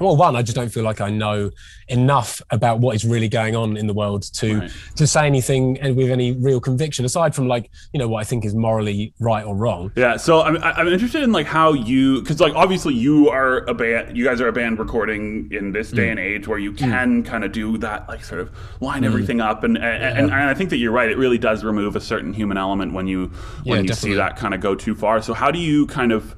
well, 0.00 0.16
one, 0.16 0.36
I 0.36 0.42
just 0.42 0.56
don't 0.56 0.68
feel 0.68 0.84
like 0.84 1.00
I 1.00 1.10
know 1.10 1.50
enough 1.88 2.42
about 2.50 2.80
what 2.80 2.94
is 2.94 3.04
really 3.04 3.28
going 3.28 3.56
on 3.56 3.76
in 3.76 3.86
the 3.86 3.94
world 3.94 4.22
to 4.34 4.60
right. 4.60 4.70
to 4.96 5.06
say 5.06 5.26
anything 5.26 5.78
and 5.80 5.96
with 5.96 6.10
any 6.10 6.32
real 6.32 6.60
conviction, 6.60 7.04
aside 7.04 7.34
from 7.34 7.48
like 7.48 7.70
you 7.92 7.98
know 7.98 8.08
what 8.08 8.20
I 8.20 8.24
think 8.24 8.44
is 8.44 8.54
morally 8.54 9.14
right 9.18 9.44
or 9.44 9.56
wrong. 9.56 9.92
Yeah. 9.96 10.16
So 10.16 10.42
I'm 10.42 10.56
I'm 10.62 10.88
interested 10.88 11.22
in 11.22 11.32
like 11.32 11.46
how 11.46 11.72
you 11.72 12.20
because 12.20 12.40
like 12.40 12.54
obviously 12.54 12.94
you 12.94 13.28
are 13.30 13.58
a 13.66 13.74
band, 13.74 14.16
you 14.16 14.24
guys 14.24 14.40
are 14.40 14.48
a 14.48 14.52
band 14.52 14.78
recording 14.78 15.48
in 15.52 15.72
this 15.72 15.90
day 15.90 16.08
mm. 16.08 16.10
and 16.12 16.20
age 16.20 16.48
where 16.48 16.58
you 16.58 16.72
mm. 16.72 16.78
can 16.78 17.22
mm. 17.22 17.26
kind 17.26 17.44
of 17.44 17.52
do 17.52 17.78
that 17.78 18.08
like 18.08 18.24
sort 18.24 18.40
of 18.40 18.50
line 18.80 19.02
mm. 19.02 19.06
everything 19.06 19.40
up 19.40 19.64
and 19.64 19.76
and, 19.76 19.84
yeah. 19.84 20.08
and, 20.10 20.30
and 20.30 20.34
I 20.34 20.54
think 20.54 20.70
that 20.70 20.78
you're 20.78 20.92
right. 20.92 21.10
It 21.10 21.18
really 21.18 21.38
does 21.38 21.64
remove 21.64 21.96
a 21.96 22.00
certain 22.00 22.32
human 22.32 22.56
element 22.56 22.92
when 22.92 23.06
you 23.06 23.26
when 23.26 23.32
yeah, 23.64 23.74
you 23.76 23.88
definitely. 23.88 24.10
see 24.10 24.14
that 24.16 24.36
kind 24.36 24.54
of 24.54 24.60
go 24.60 24.74
too 24.74 24.94
far. 24.94 25.22
So 25.22 25.34
how 25.34 25.50
do 25.50 25.58
you 25.58 25.86
kind 25.86 26.12
of 26.12 26.34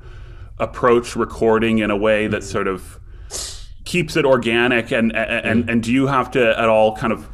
approach 0.61 1.17
recording 1.17 1.79
in 1.79 1.91
a 1.91 1.97
way 1.97 2.27
that 2.27 2.45
sort 2.45 2.69
of 2.69 3.00
keeps 3.91 4.15
it 4.15 4.25
organic 4.25 4.93
and 4.93 5.11
and 5.17 5.69
and 5.69 5.83
do 5.83 5.93
you 5.93 6.07
have 6.07 6.31
to 6.31 6.57
at 6.57 6.69
all 6.69 6.97
kind 6.97 7.13
of 7.13 7.29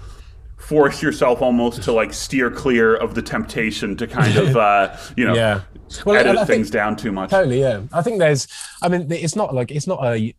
force 0.57 1.03
yourself 1.03 1.42
almost 1.42 1.83
to 1.83 1.92
like 1.92 2.14
steer 2.14 2.51
clear 2.51 2.97
of 2.97 3.14
the 3.14 3.21
temptation 3.21 3.95
to 3.95 4.07
kind 4.07 4.38
of 4.38 4.57
uh, 4.69 4.97
you 5.19 5.27
know 5.27 5.35
yeah. 5.35 5.61
well, 6.07 6.16
edit 6.16 6.47
things 6.47 6.71
down 6.71 6.97
too 6.97 7.12
much 7.12 7.29
totally 7.29 7.61
yeah 7.61 7.83
i 7.92 8.01
think 8.01 8.19
there's 8.19 8.49
i 8.81 8.88
mean 8.88 9.07
it's 9.12 9.37
not 9.37 9.55
like 9.55 9.71
it's 9.71 9.87
not 9.87 10.03
a 10.03 10.35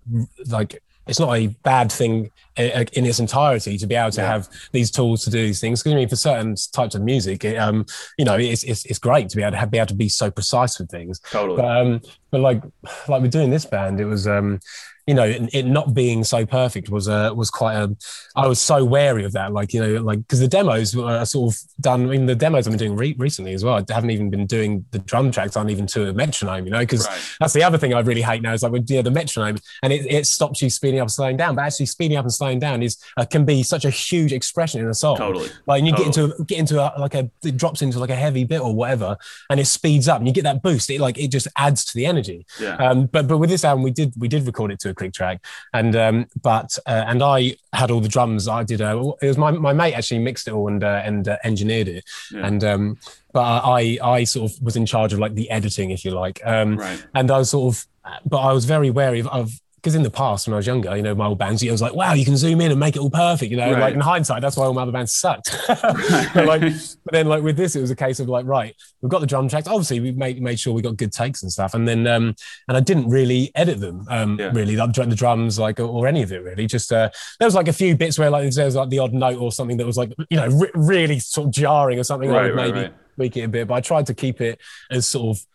like 0.48 0.82
it's 1.06 1.20
not 1.20 1.38
a 1.38 1.48
bad 1.64 1.92
thing 1.92 2.32
in 2.58 3.06
its 3.06 3.20
entirety 3.20 3.78
to 3.78 3.86
be 3.86 3.94
able 3.94 4.12
to 4.12 4.20
yeah. 4.20 4.28
have 4.28 4.50
these 4.72 4.92
tools 4.92 5.24
to 5.24 5.30
do 5.30 5.38
these 5.38 5.62
things. 5.62 5.82
Because 5.82 5.94
I 5.94 5.96
mean, 5.96 6.10
for 6.10 6.18
certain 6.18 6.56
types 6.74 6.96
of 6.96 7.02
music, 7.02 7.46
it, 7.46 7.56
um, 7.56 7.86
you 8.18 8.26
know, 8.26 8.36
it's, 8.36 8.66
it's, 8.66 8.84
it's 8.84 9.00
great 9.00 9.30
to 9.30 9.38
be 9.38 9.42
able 9.42 9.52
to 9.52 9.58
have, 9.58 9.72
be 9.72 9.78
able 9.78 9.88
to 9.88 9.94
be 9.94 10.10
so 10.10 10.30
precise 10.30 10.78
with 10.78 10.90
things. 10.90 11.22
Totally. 11.32 11.62
But, 11.62 11.66
um, 11.66 12.02
but 12.30 12.42
like 12.42 12.62
like 13.08 13.22
we're 13.22 13.30
doing 13.30 13.52
this 13.52 13.66
band, 13.66 14.02
it 14.02 14.06
was 14.06 14.28
um, 14.28 14.60
you 15.08 15.14
know, 15.14 15.24
it 15.24 15.66
not 15.66 15.94
being 15.94 16.26
so 16.26 16.46
perfect 16.46 16.90
was 16.90 17.08
uh, 17.08 17.32
was 17.34 17.50
quite 17.50 17.76
a. 17.76 17.96
I 18.36 18.46
was 18.46 18.60
so 18.60 18.84
wary 18.84 19.24
of 19.24 19.32
that, 19.32 19.54
like 19.54 19.74
you 19.74 19.80
know, 19.80 20.02
like 20.02 20.20
because 20.20 20.42
the 20.42 20.50
demos 20.50 20.94
were 20.94 21.24
sort 21.24 21.54
of 21.54 21.60
done. 21.80 22.04
I 22.04 22.06
mean, 22.08 22.26
the 22.26 22.36
demos 22.36 22.68
I've 22.68 22.74
been 22.74 22.78
doing 22.78 22.98
re- 22.98 23.16
recently 23.18 23.54
as 23.54 23.64
well. 23.64 23.76
I 23.76 23.94
haven't 23.94 24.10
even 24.12 24.30
been 24.30 24.46
doing 24.46 24.84
the 24.92 25.00
drum 25.00 25.32
tracks, 25.32 25.56
aren't 25.56 25.70
even 25.70 25.88
to 25.88 26.10
a 26.10 26.14
metronome, 26.14 26.66
you 26.66 26.72
know, 26.72 26.80
because 26.80 27.08
right. 27.08 27.20
that's 27.40 27.54
the 27.54 27.64
other 27.64 27.78
thing 27.78 27.94
I 27.94 28.02
really 28.02 28.22
hate 28.22 28.42
now 28.42 28.52
is 28.52 28.64
like 28.64 28.74
with 28.74 28.92
yeah, 28.92 29.02
the 29.02 29.10
metronome, 29.10 29.60
and 29.82 29.94
it, 29.94 30.06
it 30.12 30.28
stops 30.28 30.62
you 30.62 30.70
speeding 30.70 31.00
up 31.00 31.06
and 31.06 31.12
slowing 31.12 31.38
down. 31.38 31.56
But 31.56 31.64
actually, 31.64 31.86
speeding 31.86 32.18
up 32.18 32.26
and 32.26 32.34
slowing 32.34 32.60
down 32.60 32.84
is 32.84 32.98
uh, 33.16 33.24
can 33.24 33.46
be 33.46 33.64
such 33.64 33.86
a 33.86 33.90
huge 33.90 34.34
expression 34.34 34.82
in 34.82 34.88
a 34.90 34.94
song. 34.94 35.16
Totally. 35.16 35.50
Like 35.68 35.86
you 35.86 35.92
totally. 35.92 36.12
get 36.12 36.20
into 36.20 36.44
get 36.44 36.60
into 36.60 36.82
a, 36.82 37.00
like 37.00 37.16
a 37.16 37.32
it 37.46 37.56
drops 37.56 37.82
into 37.82 37.98
like 37.98 38.10
a 38.10 38.16
heavy 38.16 38.44
bit 38.44 38.60
or 38.60 38.76
whatever, 38.76 39.16
and 39.50 39.58
it 39.58 39.68
speeds 39.68 40.10
up, 40.10 40.18
and 40.18 40.28
you 40.28 40.34
get 40.34 40.44
that 40.44 40.62
boost. 40.62 40.90
It 40.90 41.00
like 41.00 41.18
it 41.18 41.30
just 41.30 41.48
adds 41.56 41.86
to 41.86 41.94
the 41.96 42.06
energy. 42.06 42.46
Yeah. 42.60 42.76
Um, 42.76 43.06
but 43.06 43.30
but 43.30 43.38
with 43.38 43.50
this 43.50 43.64
album, 43.64 43.84
we 43.84 43.92
did 43.92 44.12
we 44.18 44.28
did 44.28 44.46
record 44.46 44.74
it 44.74 44.80
to 44.80 44.90
a 44.90 44.97
click 44.98 45.14
track 45.14 45.44
and 45.74 45.96
um, 45.96 46.28
but 46.42 46.78
uh, 46.86 47.04
and 47.08 47.24
I 47.24 47.56
had 47.74 47.92
all 47.92 48.02
the 48.02 48.10
drums. 48.10 48.48
I 48.48 48.64
did. 48.64 48.82
Uh, 48.82 49.14
it 49.22 49.28
was 49.28 49.38
my, 49.38 49.52
my 49.52 49.74
mate 49.74 49.94
actually 49.94 50.20
mixed 50.20 50.48
it 50.48 50.52
all 50.52 50.68
and 50.68 50.84
uh, 50.84 51.02
and 51.06 51.28
uh, 51.28 51.38
engineered 51.44 51.88
it, 51.88 52.04
yeah. 52.32 52.46
and 52.46 52.64
um, 52.64 52.98
but 53.34 53.42
I 53.42 53.98
I 54.04 54.24
sort 54.24 54.52
of 54.52 54.62
was 54.62 54.76
in 54.76 54.86
charge 54.86 55.14
of 55.14 55.20
like 55.20 55.36
the 55.36 55.50
editing, 55.50 55.92
if 55.92 56.04
you 56.04 56.12
like, 56.12 56.42
um, 56.46 56.78
right. 56.78 57.06
and 57.14 57.32
I 57.32 57.38
was 57.40 57.52
sort 57.52 57.76
of, 57.76 57.88
but 58.26 58.40
I 58.40 58.52
was 58.54 58.66
very 58.66 58.90
wary 58.90 59.20
of, 59.20 59.28
of 59.28 59.60
because 59.78 59.94
in 59.94 60.02
the 60.02 60.10
past 60.10 60.48
when 60.48 60.56
I 60.56 60.58
was 60.58 60.66
younger, 60.66 60.96
you 60.98 61.04
know, 61.04 61.14
my 61.14 61.28
old 61.28 61.38
bands, 61.38 61.64
I 61.64 61.72
was 61.72 61.84
like, 61.84 61.94
wow, 61.94 62.14
you 62.14 62.26
can 62.26 62.36
zoom 62.36 62.62
in 62.62 62.72
and 62.72 62.80
make 62.80 62.96
it 62.96 63.00
all 63.00 63.12
perfect. 63.12 63.52
You 63.52 63.58
know, 63.58 63.72
right. 63.72 63.80
like 63.80 63.94
in 63.94 64.00
hindsight, 64.00 64.42
that's 64.42 64.58
why 64.58 64.66
all 64.66 64.74
my 64.74 64.82
other 64.82 64.92
bands 64.92 65.14
sucked. 65.14 65.56
but 65.68 66.46
like, 66.46 66.62
but 67.06 67.12
then 67.12 67.28
like 67.28 67.44
with 67.44 67.58
this, 67.58 67.76
it 67.76 67.82
was 67.82 67.92
a 67.92 67.96
case 67.96 68.20
of 68.20 68.28
like, 68.28 68.46
right, 68.48 68.76
we've 69.02 69.12
got 69.12 69.22
the 69.22 69.28
drum 69.28 69.48
tracks. 69.48 69.68
Obviously, 69.68 70.00
we 70.00 70.12
made 70.12 70.42
made 70.42 70.60
sure 70.60 70.74
we 70.74 70.82
got 70.82 70.98
good 70.98 71.14
takes 71.14 71.44
and 71.44 71.52
stuff, 71.52 71.76
and 71.76 71.88
then 71.88 72.08
um, 72.08 72.36
and 72.68 72.76
I 72.76 72.80
didn't 72.80 73.10
really 73.10 73.52
edit 73.54 73.80
them, 73.80 74.06
um, 74.10 74.40
yeah. 74.40 74.52
really 74.52 74.76
the, 74.76 74.88
the 74.88 75.16
drums 75.16 75.60
like 75.60 75.80
or, 75.80 75.84
or, 75.84 76.08
any 76.08 76.24
of 76.24 76.32
it 76.32 76.42
really. 76.42 76.66
Just 76.66 76.92
uh, 76.92 77.10
there 77.40 77.46
was 77.46 77.56
like 77.56 77.68
a 77.68 77.74
few 77.74 77.96
bits 77.96 78.18
where 78.18 78.32
like 78.32 78.52
there 78.52 78.66
was 78.66 78.76
like 78.76 78.90
the 78.90 79.00
odd 79.00 79.14
note 79.14 79.40
or 79.40 79.52
something 79.52 79.78
that 79.78 79.86
was 79.86 79.98
like 79.98 80.12
you 80.30 80.38
know 80.38 80.48
re- 80.48 80.72
really 80.74 81.20
sort 81.20 81.48
of 81.48 81.54
jarring 81.54 82.00
or 82.00 82.04
something. 82.04 82.30
Right, 82.30 82.46
I 82.46 82.48
would 82.48 82.56
right, 82.56 82.74
maybe 82.74 82.94
tweak 83.16 83.38
it 83.38 83.42
a 83.42 83.48
bit, 83.48 83.68
but 83.68 83.76
I 83.76 83.82
tried 83.82 84.08
to 84.08 84.16
keep 84.16 84.42
it 84.42 84.60
as 84.90 85.08
sort 85.08 85.38
of 85.38 85.46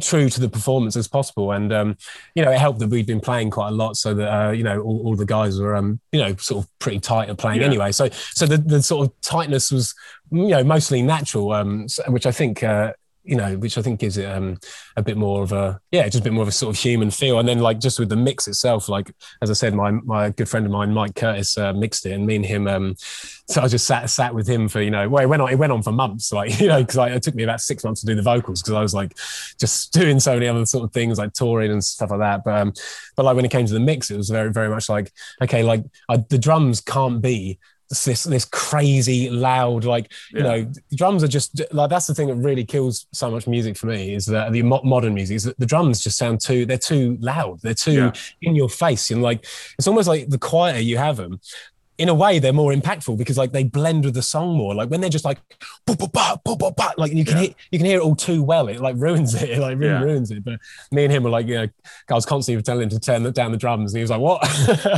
true 0.00 0.28
to 0.28 0.40
the 0.40 0.48
performance 0.48 0.96
as 0.96 1.08
possible. 1.08 1.52
And 1.52 1.72
um, 1.72 1.96
you 2.34 2.44
know, 2.44 2.50
it 2.50 2.58
helped 2.58 2.78
that 2.80 2.88
we'd 2.88 3.06
been 3.06 3.20
playing 3.20 3.50
quite 3.50 3.68
a 3.68 3.72
lot, 3.72 3.96
so 3.96 4.14
that 4.14 4.32
uh, 4.32 4.50
you 4.50 4.62
know 4.62 4.80
all, 4.80 5.02
all, 5.06 5.16
the 5.16 5.26
guys 5.26 5.60
were 5.60 5.74
um, 5.74 6.00
you 6.12 6.20
know 6.20 6.34
sort 6.36 6.64
of 6.64 6.78
pretty 6.78 7.00
tight 7.00 7.28
at 7.28 7.38
playing 7.38 7.60
yeah. 7.60 7.66
anyway. 7.66 7.92
So 7.92 8.08
so 8.10 8.46
the, 8.46 8.58
the 8.58 8.82
sort 8.82 9.06
of 9.06 9.20
tightness 9.20 9.70
was 9.70 9.94
you 10.30 10.48
know 10.48 10.64
mostly 10.64 11.02
natural, 11.02 11.52
um, 11.52 11.86
which 12.08 12.26
I 12.26 12.32
think. 12.32 12.62
Uh, 12.62 12.92
you 13.26 13.36
know, 13.36 13.56
which 13.58 13.76
I 13.76 13.82
think 13.82 14.00
gives 14.00 14.16
it 14.16 14.24
um, 14.24 14.58
a 14.96 15.02
bit 15.02 15.16
more 15.16 15.42
of 15.42 15.52
a 15.52 15.80
yeah, 15.90 16.04
just 16.04 16.20
a 16.20 16.22
bit 16.22 16.32
more 16.32 16.42
of 16.42 16.48
a 16.48 16.52
sort 16.52 16.74
of 16.74 16.80
human 16.80 17.10
feel. 17.10 17.38
And 17.38 17.48
then 17.48 17.58
like 17.58 17.80
just 17.80 17.98
with 17.98 18.08
the 18.08 18.16
mix 18.16 18.46
itself, 18.46 18.88
like 18.88 19.12
as 19.42 19.50
I 19.50 19.54
said, 19.54 19.74
my 19.74 19.90
my 19.90 20.30
good 20.30 20.48
friend 20.48 20.64
of 20.64 20.72
mine, 20.72 20.92
Mike 20.92 21.16
Curtis, 21.16 21.58
uh, 21.58 21.72
mixed 21.72 22.06
it, 22.06 22.12
and 22.12 22.26
me 22.26 22.36
and 22.36 22.46
him. 22.46 22.68
Um, 22.68 22.94
so 23.48 23.62
I 23.62 23.68
just 23.68 23.86
sat 23.86 24.08
sat 24.10 24.34
with 24.34 24.48
him 24.48 24.68
for 24.68 24.80
you 24.80 24.90
know, 24.90 25.08
well, 25.08 25.22
it 25.22 25.26
went 25.26 25.42
on 25.42 25.50
it 25.50 25.56
went 25.56 25.72
on 25.72 25.82
for 25.82 25.92
months, 25.92 26.32
like 26.32 26.60
you 26.60 26.68
know, 26.68 26.80
because 26.80 26.96
like, 26.96 27.12
it 27.12 27.22
took 27.22 27.34
me 27.34 27.42
about 27.42 27.60
six 27.60 27.82
months 27.84 28.00
to 28.00 28.06
do 28.06 28.14
the 28.14 28.22
vocals 28.22 28.62
because 28.62 28.74
I 28.74 28.80
was 28.80 28.94
like 28.94 29.16
just 29.58 29.92
doing 29.98 30.20
so 30.20 30.34
many 30.34 30.46
other 30.46 30.64
sort 30.64 30.84
of 30.84 30.92
things 30.92 31.18
like 31.18 31.32
touring 31.32 31.72
and 31.72 31.82
stuff 31.82 32.10
like 32.10 32.20
that. 32.20 32.44
But 32.44 32.60
um, 32.60 32.72
but 33.16 33.24
like 33.24 33.36
when 33.36 33.44
it 33.44 33.50
came 33.50 33.66
to 33.66 33.74
the 33.74 33.80
mix, 33.80 34.10
it 34.10 34.16
was 34.16 34.30
very 34.30 34.52
very 34.52 34.68
much 34.68 34.88
like 34.88 35.12
okay, 35.42 35.62
like 35.62 35.84
I, 36.08 36.18
the 36.28 36.38
drums 36.38 36.80
can't 36.80 37.20
be 37.20 37.58
this 37.88 38.24
this 38.24 38.44
crazy 38.44 39.30
loud 39.30 39.84
like 39.84 40.12
you 40.32 40.42
know 40.42 40.70
drums 40.94 41.22
are 41.22 41.28
just 41.28 41.60
like 41.72 41.88
that's 41.88 42.06
the 42.06 42.14
thing 42.14 42.28
that 42.28 42.34
really 42.34 42.64
kills 42.64 43.06
so 43.12 43.30
much 43.30 43.46
music 43.46 43.76
for 43.76 43.86
me 43.86 44.14
is 44.14 44.26
that 44.26 44.52
the 44.52 44.62
modern 44.62 45.14
music 45.14 45.36
is 45.36 45.44
that 45.44 45.58
the 45.58 45.66
drums 45.66 46.00
just 46.00 46.18
sound 46.18 46.40
too 46.40 46.66
they're 46.66 46.78
too 46.78 47.16
loud. 47.20 47.60
They're 47.62 47.74
too 47.74 47.92
yeah. 47.92 48.12
in 48.42 48.54
your 48.54 48.68
face. 48.68 49.10
And 49.10 49.22
like 49.22 49.44
it's 49.78 49.86
almost 49.86 50.08
like 50.08 50.28
the 50.28 50.38
quieter 50.38 50.80
you 50.80 50.98
have 50.98 51.16
them 51.16 51.40
in 51.98 52.08
a 52.08 52.14
way 52.14 52.38
they're 52.38 52.52
more 52.52 52.72
impactful 52.72 53.16
because 53.16 53.38
like 53.38 53.52
they 53.52 53.64
blend 53.64 54.04
with 54.04 54.14
the 54.14 54.22
song 54.22 54.56
more. 54.56 54.74
Like 54.74 54.90
when 54.90 55.00
they're 55.00 55.10
just 55.10 55.24
like 55.24 55.38
like 55.86 57.12
you 57.12 57.24
can 57.24 57.36
yeah. 57.36 57.42
hear 57.42 57.54
you 57.70 57.78
can 57.78 57.86
hear 57.86 57.98
it 57.98 58.02
all 58.02 58.16
too 58.16 58.42
well. 58.42 58.68
It 58.68 58.80
like 58.80 58.96
ruins 58.98 59.34
it. 59.34 59.50
It 59.56 59.60
like 59.60 59.78
really 59.78 59.92
yeah. 59.92 60.02
ruins 60.02 60.30
it. 60.30 60.44
But 60.44 60.60
me 60.90 61.04
and 61.04 61.12
him 61.12 61.22
were 61.22 61.30
like 61.30 61.46
you 61.46 61.54
know 61.54 61.68
I 62.10 62.14
was 62.14 62.26
constantly 62.26 62.62
telling 62.62 62.82
him 62.82 62.88
to 62.90 63.00
turn 63.00 63.30
down 63.32 63.52
the 63.52 63.58
drums. 63.58 63.92
And 63.92 63.98
he 63.98 64.02
was 64.02 64.10
like 64.10 64.20
what? 64.20 64.42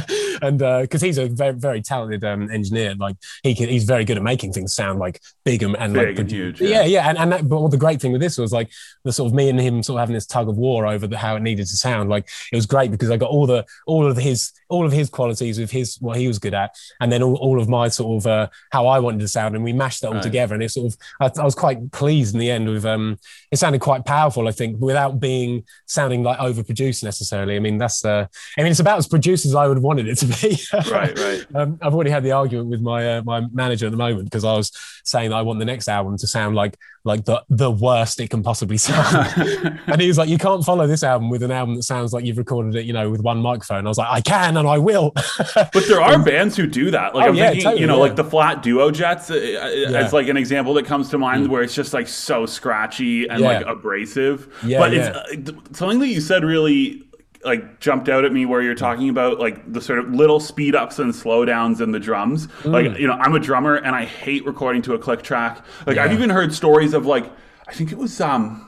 And 0.40 0.58
because 0.58 1.02
uh, 1.02 1.06
he's 1.06 1.18
a 1.18 1.26
very 1.28 1.52
very 1.52 1.82
talented 1.82 2.24
um, 2.24 2.50
engineer. 2.50 2.94
Like 2.94 3.16
he 3.42 3.54
can 3.54 3.68
he's 3.68 3.84
very 3.84 4.04
good 4.04 4.16
at 4.16 4.22
making 4.22 4.52
things 4.52 4.74
sound 4.74 4.98
like 4.98 5.20
big 5.44 5.62
and, 5.62 5.76
and 5.76 5.94
big 5.94 6.08
like 6.08 6.18
and 6.18 6.30
huge 6.30 6.61
yeah. 6.61 6.68
Yeah, 6.68 6.84
yeah. 6.84 7.08
and, 7.08 7.18
and 7.18 7.32
that, 7.32 7.48
but 7.48 7.68
the 7.68 7.76
great 7.76 8.00
thing 8.00 8.12
with 8.12 8.20
this 8.20 8.38
was 8.38 8.52
like 8.52 8.70
the 9.04 9.12
sort 9.12 9.30
of 9.30 9.34
me 9.34 9.48
and 9.48 9.61
him 9.61 9.82
sort 9.82 9.98
of 9.98 10.00
having 10.00 10.14
this 10.14 10.26
tug 10.26 10.48
of 10.48 10.56
war 10.56 10.87
over 10.87 11.06
the, 11.06 11.18
how 11.18 11.37
it 11.37 11.42
needed 11.42 11.66
to 11.66 11.76
sound. 11.76 12.08
Like 12.08 12.28
it 12.52 12.56
was 12.56 12.66
great 12.66 12.90
because 12.90 13.11
I 13.11 13.16
got 13.16 13.30
all 13.30 13.46
the 13.46 13.64
all 13.87 14.06
of 14.06 14.16
his 14.16 14.52
all 14.68 14.87
of 14.87 14.92
his 14.92 15.11
qualities 15.11 15.58
with 15.58 15.70
his 15.70 15.96
what 16.00 16.16
he 16.16 16.28
was 16.28 16.38
good 16.38 16.54
at 16.54 16.74
and 17.01 17.11
then 17.12 17.22
all, 17.22 17.37
all 17.37 17.61
of 17.61 17.68
my 17.68 17.88
sort 17.88 18.22
of 18.22 18.27
uh, 18.27 18.48
how 18.70 18.87
I 18.87 18.98
wanted 18.98 19.20
to 19.20 19.29
sound, 19.29 19.55
and 19.55 19.64
we 19.64 19.72
mashed 19.72 20.03
that 20.03 20.09
all 20.09 20.14
right. 20.14 20.22
together. 20.22 20.55
And 20.55 20.62
it 20.62 20.70
sort 20.70 20.92
of 20.92 20.98
I, 21.20 21.40
I, 21.40 21.44
was 21.44 21.55
quite 21.55 21.92
pleased 21.92 22.35
in 22.35 22.40
the 22.40 22.51
end 22.51 22.68
with 22.68 22.85
um, 22.85 23.18
it 23.51 23.59
sounded 23.59 23.81
quite 23.81 24.05
powerful. 24.05 24.48
I 24.48 24.53
think 24.53 24.81
without 24.81 25.20
being 25.20 25.64
sounding 25.87 26.22
like 26.22 26.38
overproduced 26.38 27.03
necessarily. 27.03 27.57
I 27.57 27.61
mean 27.61 27.79
that's 27.79 28.05
uh, 28.05 28.27
I 28.57 28.62
mean 28.62 28.70
it's 28.70 28.81
about 28.81 28.98
as 28.98 29.09
produced 29.09 29.46
as 29.46 29.55
I 29.55 29.66
would 29.66 29.77
have 29.77 29.85
wanted 29.85 30.09
it 30.09 30.16
to 30.16 30.27
be. 30.27 30.59
right, 30.90 31.18
right. 31.18 31.46
Um, 31.55 31.79
I've 31.83 31.94
already 31.94 32.11
had 32.11 32.22
the 32.22 32.33
argument 32.33 32.68
with 32.68 32.81
my 32.81 33.16
uh, 33.16 33.22
my 33.24 33.40
manager 33.53 33.87
at 33.87 33.92
the 33.92 33.98
moment 33.98 34.24
because 34.24 34.44
I 34.44 34.53
was 34.53 34.70
saying 35.05 35.31
that 35.31 35.37
I 35.37 35.42
want 35.42 35.59
the 35.59 35.64
next 35.64 35.88
album 35.88 36.16
to 36.18 36.27
sound 36.27 36.55
like 36.55 36.79
like 37.05 37.24
the 37.24 37.42
the 37.48 37.70
worst 37.70 38.20
it 38.20 38.31
can 38.31 38.42
possibly 38.42 38.77
sound. 38.77 39.81
and 39.87 40.01
he 40.01 40.07
was 40.07 40.18
like, 40.18 40.29
you 40.29 40.38
can't 40.38 40.64
follow 40.64 40.87
this 40.87 41.03
album 41.03 41.31
with 41.31 41.42
an 41.42 41.51
album 41.51 41.74
that 41.74 41.83
sounds 41.83 42.12
like 42.12 42.24
you've 42.24 42.38
recorded 42.38 42.77
it, 42.77 42.85
you 42.85 42.92
know, 42.92 43.11
with 43.11 43.22
one 43.22 43.38
microphone. 43.38 43.87
I 43.87 43.88
was 43.88 43.98
like, 43.98 44.11
I 44.11 44.20
can 44.20 44.57
and 44.57 44.68
I 44.68 44.79
will. 44.79 45.12
but 45.55 45.85
there 45.88 46.01
are 46.01 46.22
bands 46.22 46.57
who 46.57 46.66
do 46.66 46.77
that. 46.90 47.14
Like 47.14 47.26
oh, 47.26 47.28
I'm 47.28 47.34
yeah, 47.34 47.46
thinking, 47.48 47.64
totally, 47.64 47.80
you 47.80 47.86
know, 47.86 47.96
yeah. 47.96 48.02
like 48.02 48.16
the 48.16 48.24
Flat 48.24 48.62
Duo 48.62 48.90
Jets 48.90 49.30
uh, 49.30 49.34
uh 49.34 49.38
yeah. 49.38 49.98
as 49.98 50.12
like 50.12 50.28
an 50.28 50.36
example 50.36 50.74
that 50.74 50.86
comes 50.86 51.08
to 51.10 51.18
mind, 51.18 51.46
mm. 51.46 51.50
where 51.50 51.62
it's 51.62 51.74
just 51.74 51.92
like 51.92 52.08
so 52.08 52.46
scratchy 52.46 53.28
and 53.28 53.40
like 53.40 53.66
abrasive. 53.66 54.52
Yeah, 54.64 54.78
but 54.78 54.94
it's 54.94 55.08
uh, 55.08 55.52
something 55.72 55.98
that 56.00 56.08
you 56.08 56.20
said 56.20 56.44
really 56.44 57.04
like 57.44 57.80
jumped 57.80 58.08
out 58.08 58.24
at 58.24 58.32
me 58.32 58.46
where 58.46 58.62
you're 58.62 58.74
talking 58.74 59.08
about 59.08 59.38
like 59.38 59.72
the 59.72 59.80
sort 59.80 59.98
of 59.98 60.10
little 60.10 60.40
speed 60.40 60.74
ups 60.74 60.98
and 60.98 61.12
slowdowns 61.12 61.80
in 61.80 61.92
the 61.92 62.00
drums. 62.00 62.48
Mm. 62.62 62.72
Like, 62.72 62.98
you 62.98 63.06
know, 63.06 63.14
I'm 63.14 63.34
a 63.34 63.40
drummer 63.40 63.76
and 63.76 63.94
I 63.94 64.04
hate 64.04 64.44
recording 64.44 64.82
to 64.82 64.94
a 64.94 64.98
click 64.98 65.22
track. 65.22 65.64
Like. 65.86 65.98
I've 65.98 66.12
even 66.12 66.30
heard 66.30 66.52
stories 66.52 66.94
of 66.94 67.06
like 67.06 67.30
I 67.66 67.72
think 67.72 67.92
it 67.92 67.98
was 67.98 68.20
um 68.20 68.67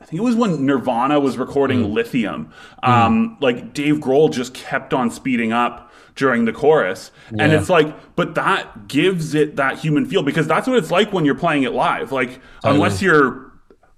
I 0.00 0.06
think 0.06 0.20
it 0.20 0.24
was 0.24 0.36
when 0.36 0.66
Nirvana 0.66 1.18
was 1.20 1.38
recording 1.38 1.84
mm. 1.84 1.92
Lithium. 1.92 2.52
Mm. 2.82 2.88
Um 2.88 3.28
mm. 3.28 3.42
like 3.42 3.74
Dave 3.74 3.96
Grohl 3.96 4.32
just 4.32 4.54
kept 4.54 4.92
on 4.92 5.10
speeding 5.10 5.52
up 5.52 5.92
during 6.16 6.44
the 6.44 6.52
chorus. 6.52 7.10
Yeah. 7.30 7.44
And 7.44 7.52
it's 7.52 7.68
like, 7.68 8.14
but 8.14 8.34
that 8.36 8.88
gives 8.88 9.34
it 9.34 9.56
that 9.56 9.78
human 9.78 10.06
feel 10.06 10.22
because 10.22 10.46
that's 10.46 10.66
what 10.66 10.76
it's 10.76 10.90
like 10.90 11.12
when 11.12 11.24
you're 11.24 11.34
playing 11.34 11.64
it 11.64 11.72
live. 11.72 12.12
Like, 12.12 12.40
totally. 12.62 12.74
unless 12.74 13.02
you're 13.02 13.50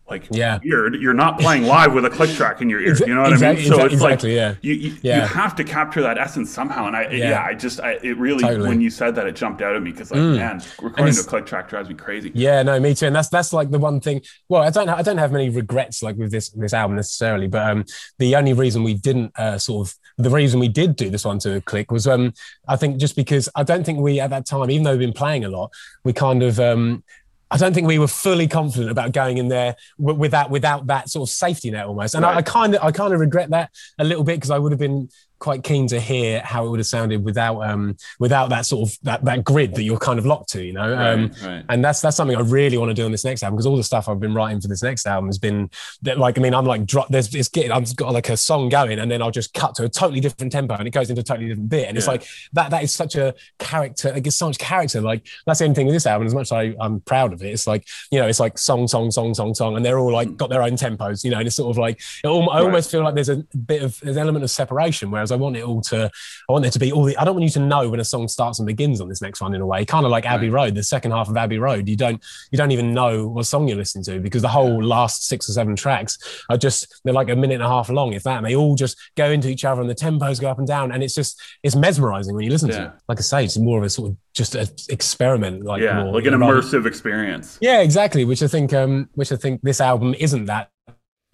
like 0.08 0.28
yeah. 0.30 0.58
weird. 0.64 0.94
You're 0.96 1.14
not 1.14 1.38
playing 1.38 1.64
live 1.64 1.92
with 1.92 2.04
a 2.04 2.10
click 2.10 2.30
track 2.30 2.60
in 2.60 2.70
your 2.70 2.80
ear. 2.80 2.94
You 2.94 3.14
know 3.14 3.22
what 3.22 3.32
exactly, 3.32 3.66
I 3.66 3.68
mean? 3.68 3.78
So 3.78 3.84
it's 3.84 3.94
exactly, 3.94 4.36
like 4.36 4.56
yeah. 4.62 4.70
You, 4.70 4.74
you, 4.74 4.96
yeah. 5.02 5.22
you 5.22 5.26
have 5.26 5.56
to 5.56 5.64
capture 5.64 6.00
that 6.02 6.16
essence 6.16 6.50
somehow. 6.50 6.86
And 6.86 6.96
I 6.96 7.10
yeah, 7.10 7.30
yeah 7.30 7.44
I 7.44 7.54
just 7.54 7.80
I, 7.80 7.92
it 8.02 8.16
really 8.16 8.42
totally. 8.42 8.68
when 8.68 8.80
you 8.80 8.88
said 8.88 9.16
that 9.16 9.26
it 9.26 9.34
jumped 9.34 9.62
out 9.62 9.74
at 9.74 9.82
me 9.82 9.90
because 9.90 10.12
like 10.12 10.20
mm. 10.20 10.36
man, 10.36 10.62
recording 10.80 11.14
to 11.14 11.20
a 11.20 11.24
click 11.24 11.46
track 11.46 11.68
drives 11.68 11.88
me 11.88 11.96
crazy. 11.96 12.30
Yeah, 12.34 12.62
no, 12.62 12.78
me 12.78 12.94
too. 12.94 13.06
And 13.06 13.16
that's 13.16 13.28
that's 13.28 13.52
like 13.52 13.70
the 13.70 13.78
one 13.78 14.00
thing. 14.00 14.22
Well, 14.48 14.62
I 14.62 14.70
don't 14.70 14.88
I 14.88 15.02
don't 15.02 15.18
have 15.18 15.32
many 15.32 15.48
regrets 15.48 16.02
like 16.02 16.16
with 16.16 16.30
this 16.30 16.50
this 16.50 16.72
album 16.72 16.96
necessarily, 16.96 17.48
but 17.48 17.68
um 17.68 17.84
the 18.18 18.36
only 18.36 18.52
reason 18.52 18.84
we 18.84 18.94
didn't 18.94 19.32
uh, 19.36 19.58
sort 19.58 19.88
of 19.88 19.94
the 20.18 20.30
reason 20.30 20.60
we 20.60 20.68
did 20.68 20.96
do 20.96 21.10
this 21.10 21.24
one 21.24 21.38
to 21.40 21.56
a 21.56 21.60
click 21.60 21.90
was 21.90 22.06
um 22.06 22.32
I 22.68 22.76
think 22.76 22.98
just 22.98 23.16
because 23.16 23.48
I 23.56 23.64
don't 23.64 23.84
think 23.84 23.98
we 23.98 24.20
at 24.20 24.30
that 24.30 24.46
time, 24.46 24.70
even 24.70 24.84
though 24.84 24.92
we've 24.92 25.00
been 25.00 25.12
playing 25.12 25.44
a 25.44 25.48
lot, 25.48 25.72
we 26.04 26.12
kind 26.12 26.44
of 26.44 26.60
um 26.60 27.02
I 27.50 27.56
don't 27.56 27.72
think 27.72 27.86
we 27.86 27.98
were 27.98 28.08
fully 28.08 28.48
confident 28.48 28.90
about 28.90 29.12
going 29.12 29.38
in 29.38 29.48
there 29.48 29.76
without 29.98 30.50
without 30.50 30.88
that 30.88 31.08
sort 31.08 31.28
of 31.28 31.32
safety 31.32 31.70
net 31.70 31.86
almost. 31.86 32.14
And 32.14 32.24
right. 32.24 32.36
I 32.36 32.42
kind 32.42 32.74
of 32.74 32.82
I 32.82 32.90
kind 32.90 33.14
of 33.14 33.20
regret 33.20 33.50
that 33.50 33.70
a 33.98 34.04
little 34.04 34.24
bit 34.24 34.36
because 34.36 34.50
I 34.50 34.58
would 34.58 34.72
have 34.72 34.80
been 34.80 35.08
quite 35.38 35.62
keen 35.62 35.86
to 35.86 36.00
hear 36.00 36.40
how 36.40 36.66
it 36.66 36.70
would 36.70 36.78
have 36.80 36.86
sounded 36.86 37.24
without 37.24 37.60
um 37.60 37.96
without 38.18 38.48
that 38.48 38.64
sort 38.64 38.88
of 38.88 38.96
that 39.02 39.24
that 39.24 39.44
grid 39.44 39.74
that 39.74 39.82
you're 39.82 39.98
kind 39.98 40.18
of 40.18 40.24
locked 40.24 40.48
to 40.50 40.64
you 40.64 40.72
know? 40.72 40.92
Right, 40.92 41.12
um 41.12 41.30
right. 41.44 41.64
and 41.68 41.84
that's 41.84 42.00
that's 42.00 42.16
something 42.16 42.36
i 42.36 42.40
really 42.40 42.78
want 42.78 42.90
to 42.90 42.94
do 42.94 43.04
on 43.04 43.12
this 43.12 43.24
next 43.24 43.42
album 43.42 43.56
because 43.56 43.66
all 43.66 43.76
the 43.76 43.84
stuff 43.84 44.08
i've 44.08 44.20
been 44.20 44.34
writing 44.34 44.60
for 44.60 44.68
this 44.68 44.82
next 44.82 45.06
album 45.06 45.28
has 45.28 45.38
been 45.38 45.70
that 46.02 46.18
like 46.18 46.38
i 46.38 46.40
mean 46.40 46.54
i'm 46.54 46.64
like 46.64 46.86
drop 46.86 47.08
there's 47.08 47.34
it's 47.34 47.48
getting 47.48 47.70
i've 47.70 47.94
got 47.96 48.12
like 48.12 48.28
a 48.28 48.36
song 48.36 48.68
going 48.68 48.98
and 48.98 49.10
then 49.10 49.20
i'll 49.20 49.30
just 49.30 49.52
cut 49.52 49.74
to 49.74 49.84
a 49.84 49.88
totally 49.88 50.20
different 50.20 50.50
tempo 50.52 50.74
and 50.74 50.86
it 50.86 50.92
goes 50.92 51.10
into 51.10 51.20
a 51.20 51.24
totally 51.24 51.48
different 51.48 51.68
bit. 51.68 51.88
And 51.88 51.96
yeah. 51.96 51.98
it's 51.98 52.08
like 52.08 52.26
that 52.54 52.70
that 52.70 52.82
is 52.82 52.94
such 52.94 53.16
a 53.16 53.34
character 53.58 54.08
it 54.08 54.22
gives 54.22 54.36
so 54.36 54.46
much 54.46 54.58
character 54.58 55.00
like 55.00 55.26
that's 55.46 55.58
the 55.58 55.64
only 55.64 55.74
thing 55.74 55.86
with 55.86 55.94
this 55.94 56.06
album 56.06 56.26
as 56.26 56.34
much 56.34 56.48
as 56.48 56.52
I, 56.52 56.74
i'm 56.80 57.00
proud 57.00 57.32
of 57.32 57.42
it 57.42 57.48
it's 57.48 57.66
like 57.66 57.86
you 58.10 58.20
know 58.20 58.26
it's 58.26 58.40
like 58.40 58.58
song 58.58 58.88
song 58.88 59.10
song 59.10 59.34
song 59.34 59.54
song 59.54 59.76
and 59.76 59.84
they're 59.84 59.98
all 59.98 60.12
like 60.12 60.36
got 60.36 60.50
their 60.50 60.62
own 60.62 60.72
tempos 60.72 61.24
you 61.24 61.30
know? 61.30 61.38
And 61.38 61.46
it's 61.46 61.56
sort 61.56 61.70
of 61.70 61.78
like 61.78 62.00
it, 62.24 62.28
i 62.28 62.60
almost 62.60 62.90
feel 62.90 63.02
like 63.02 63.14
there's 63.14 63.28
a 63.28 63.36
bit 63.66 63.82
of 63.82 63.98
there's 64.00 64.16
an 64.16 64.22
element 64.22 64.44
of 64.44 64.50
separation 64.50 65.10
whereas 65.26 65.32
i 65.32 65.36
want 65.36 65.56
it 65.56 65.62
all 65.62 65.80
to 65.80 66.10
I 66.48 66.52
want 66.52 66.62
there 66.62 66.70
to 66.70 66.78
be 66.78 66.92
all 66.92 67.04
the. 67.04 67.16
I 67.16 67.24
don't 67.24 67.34
want 67.34 67.44
you 67.44 67.50
to 67.50 67.60
know 67.60 67.88
when 67.88 67.98
a 67.98 68.04
song 68.04 68.28
starts 68.28 68.60
and 68.60 68.66
begins 68.66 69.00
on 69.00 69.08
this 69.08 69.20
next 69.20 69.40
one 69.40 69.54
in 69.54 69.60
a 69.60 69.66
way. 69.66 69.84
Kind 69.84 70.04
of 70.04 70.12
like 70.12 70.24
right. 70.24 70.34
Abbey 70.34 70.48
Road, 70.48 70.76
the 70.76 70.82
second 70.82 71.10
half 71.10 71.28
of 71.28 71.36
Abbey 71.36 71.58
Road. 71.58 71.88
You 71.88 71.96
don't 71.96 72.22
you 72.52 72.58
don't 72.58 72.70
even 72.70 72.94
know 72.94 73.26
what 73.26 73.46
song 73.46 73.66
you're 73.66 73.76
listening 73.76 74.04
to 74.04 74.20
because 74.20 74.42
the 74.42 74.48
whole 74.48 74.82
last 74.82 75.26
six 75.26 75.48
or 75.48 75.52
seven 75.52 75.74
tracks 75.74 76.44
are 76.48 76.56
just 76.56 77.00
they're 77.04 77.14
like 77.14 77.30
a 77.30 77.36
minute 77.36 77.54
and 77.54 77.64
a 77.64 77.68
half 77.68 77.88
long, 77.88 78.12
if 78.12 78.22
that. 78.22 78.36
And 78.36 78.46
they 78.46 78.54
all 78.54 78.76
just 78.76 78.96
go 79.16 79.30
into 79.30 79.48
each 79.48 79.64
other 79.64 79.80
and 79.80 79.90
the 79.90 79.94
tempos 79.94 80.40
go 80.40 80.48
up 80.48 80.58
and 80.58 80.68
down, 80.68 80.92
and 80.92 81.02
it's 81.02 81.14
just 81.14 81.40
it's 81.64 81.74
mesmerizing 81.74 82.34
when 82.34 82.44
you 82.44 82.50
listen 82.50 82.68
yeah. 82.68 82.76
to 82.76 82.84
it. 82.84 82.92
Like 83.08 83.18
I 83.18 83.22
say, 83.22 83.44
it's 83.44 83.58
more 83.58 83.78
of 83.78 83.84
a 83.84 83.90
sort 83.90 84.10
of 84.10 84.16
just 84.32 84.54
an 84.54 84.68
experiment, 84.88 85.64
like 85.64 85.82
yeah, 85.82 86.04
more, 86.04 86.12
like 86.12 86.26
an 86.26 86.34
immersive 86.34 86.86
experience. 86.86 87.58
Yeah, 87.60 87.80
exactly. 87.80 88.24
Which 88.24 88.42
I 88.42 88.46
think, 88.46 88.72
um, 88.72 89.08
which 89.14 89.32
I 89.32 89.36
think 89.36 89.62
this 89.62 89.80
album 89.80 90.14
isn't 90.16 90.44
that 90.44 90.70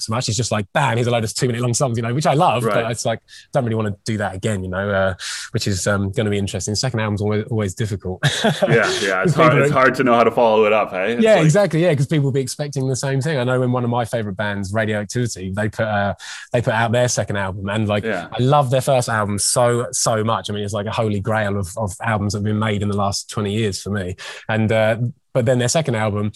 so 0.03 0.13
much. 0.13 0.29
It's 0.29 0.37
just 0.37 0.53
like, 0.53 0.67
bam, 0.73 0.97
here's 0.97 1.07
a 1.07 1.11
load 1.11 1.25
of 1.25 1.35
two 1.35 1.47
minute 1.47 1.63
long 1.63 1.75
songs, 1.75 1.97
you 1.97 2.03
know, 2.03 2.13
which 2.15 2.27
I 2.27 2.35
love, 2.35 2.65
right. 2.65 2.75
but 2.75 2.91
it's 2.91 3.05
like, 3.05 3.21
don't 3.53 3.65
really 3.65 3.77
want 3.77 3.89
to 3.89 3.97
do 4.05 4.19
that 4.19 4.35
again, 4.35 4.63
you 4.63 4.71
know, 4.71 4.91
uh, 4.91 5.15
which 5.53 5.67
is 5.67 5.87
um, 5.87 6.11
going 6.13 6.25
to 6.25 6.31
be 6.31 6.39
interesting. 6.39 6.73
The 6.73 6.77
second 6.77 7.01
album's 7.01 7.23
always, 7.23 7.45
always 7.45 7.75
difficult. 7.75 8.21
yeah, 8.45 8.91
yeah. 9.01 9.23
It's 9.23 9.35
hard, 9.35 9.55
it's 9.59 9.73
hard 9.73 9.95
to 9.97 10.05
know 10.05 10.15
how 10.15 10.25
to 10.25 10.31
follow 10.31 10.65
it 10.65 10.73
up, 10.73 10.91
hey? 10.91 11.15
It's 11.15 11.23
yeah, 11.23 11.37
like... 11.37 11.45
exactly. 11.45 11.83
Yeah, 11.83 11.91
because 11.91 12.07
people 12.07 12.25
will 12.25 12.33
be 12.33 12.41
expecting 12.41 12.89
the 12.89 12.97
same 12.97 13.21
thing. 13.21 13.39
I 13.39 13.45
know 13.45 13.61
when 13.61 13.73
one 13.73 13.85
of 13.85 13.91
my 13.91 14.05
favorite 14.05 14.37
bands, 14.37 14.73
Radioactivity, 14.73 15.51
they 15.51 15.69
put 15.69 15.87
uh, 15.87 16.15
they 16.53 16.63
put 16.63 16.75
out 16.75 16.93
their 16.93 17.09
second 17.09 17.37
album, 17.37 17.69
and 17.69 17.89
like, 17.89 18.05
yeah. 18.05 18.29
I 18.33 18.43
love 18.43 18.71
their 18.71 18.81
first 18.81 19.09
album 19.09 19.39
so, 19.39 19.87
so 19.93 20.25
much. 20.25 20.51
I 20.51 20.53
mean, 20.53 20.65
it's 20.65 20.73
like 20.73 20.87
a 20.87 20.93
holy 20.93 21.21
grail 21.21 21.59
of, 21.59 21.69
of 21.77 21.93
albums 22.03 22.33
that 22.33 22.39
have 22.39 22.45
been 22.45 22.59
made 22.59 22.83
in 22.83 22.89
the 22.89 22.97
last 22.97 23.31
20 23.31 23.53
years 23.53 23.83
for 23.83 23.91
me. 23.91 24.17
And, 24.49 24.71
uh, 24.71 24.99
but 25.33 25.47
then 25.47 25.59
their 25.59 25.69
second 25.69 25.95
album, 25.95 26.33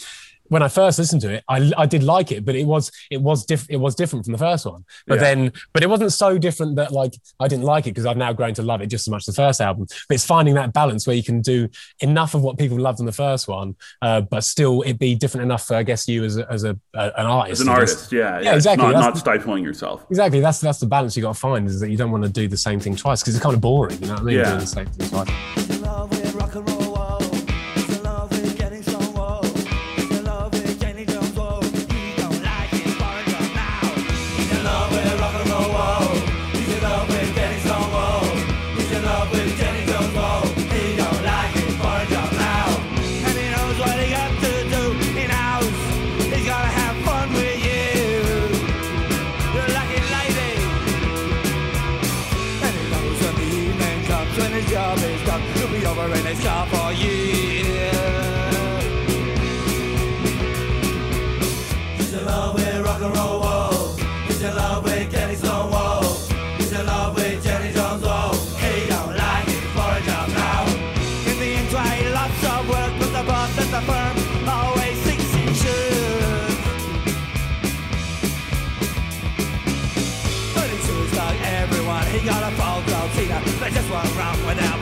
when 0.48 0.62
I 0.62 0.68
first 0.68 0.98
listened 0.98 1.22
to 1.22 1.32
it, 1.34 1.44
I, 1.48 1.72
I 1.76 1.86
did 1.86 2.02
like 2.02 2.32
it, 2.32 2.44
but 2.44 2.54
it 2.54 2.64
was 2.64 2.90
it 3.10 3.20
was 3.20 3.44
diff- 3.44 3.68
it 3.70 3.76
was 3.76 3.94
different 3.94 4.24
from 4.24 4.32
the 4.32 4.38
first 4.38 4.66
one. 4.66 4.84
But 5.06 5.16
yeah. 5.16 5.20
then, 5.20 5.52
but 5.72 5.82
it 5.82 5.90
wasn't 5.90 6.12
so 6.12 6.38
different 6.38 6.76
that 6.76 6.92
like 6.92 7.14
I 7.40 7.48
didn't 7.48 7.64
like 7.64 7.86
it 7.86 7.90
because 7.90 8.06
I've 8.06 8.16
now 8.16 8.32
grown 8.32 8.54
to 8.54 8.62
love 8.62 8.80
it 8.80 8.86
just 8.86 9.06
as 9.06 9.10
much 9.10 9.28
as 9.28 9.34
the 9.34 9.42
first 9.42 9.60
album. 9.60 9.86
But 10.08 10.14
it's 10.14 10.26
finding 10.26 10.54
that 10.54 10.72
balance 10.72 11.06
where 11.06 11.16
you 11.16 11.22
can 11.22 11.40
do 11.40 11.68
enough 12.00 12.34
of 12.34 12.42
what 12.42 12.58
people 12.58 12.78
loved 12.78 13.00
in 13.00 13.06
the 13.06 13.12
first 13.12 13.48
one, 13.48 13.76
uh, 14.02 14.20
but 14.22 14.44
still 14.44 14.82
it 14.82 14.98
be 14.98 15.14
different 15.14 15.44
enough 15.44 15.66
for 15.66 15.76
I 15.76 15.82
guess 15.82 16.08
you 16.08 16.24
as 16.24 16.36
a, 16.38 16.50
as 16.50 16.64
a, 16.64 16.78
an 16.94 17.26
artist. 17.26 17.60
As 17.60 17.66
an 17.66 17.72
artist, 17.72 18.12
yeah, 18.12 18.38
yeah, 18.38 18.40
yeah 18.40 18.54
exactly. 18.54 18.86
Not, 18.86 19.00
not, 19.00 19.18
stifling 19.18 19.64
yourself. 19.64 20.06
Exactly. 20.10 20.40
That's 20.40 20.60
that's 20.60 20.78
the 20.78 20.86
balance 20.86 21.16
you 21.16 21.22
got 21.22 21.34
to 21.34 21.40
find 21.40 21.66
is 21.66 21.80
that 21.80 21.90
you 21.90 21.96
don't 21.96 22.10
want 22.10 22.24
to 22.24 22.30
do 22.30 22.48
the 22.48 22.56
same 22.56 22.80
thing 22.80 22.96
twice 22.96 23.22
because 23.22 23.34
it's 23.34 23.42
kind 23.42 23.54
of 23.54 23.60
boring. 23.60 24.00
You 24.00 24.08
know 24.08 24.14
what 24.14 24.22
I 24.22 24.24
mean? 24.24 24.36
Yeah. 24.38 25.65
Wrong 84.16 84.46
without 84.46 84.75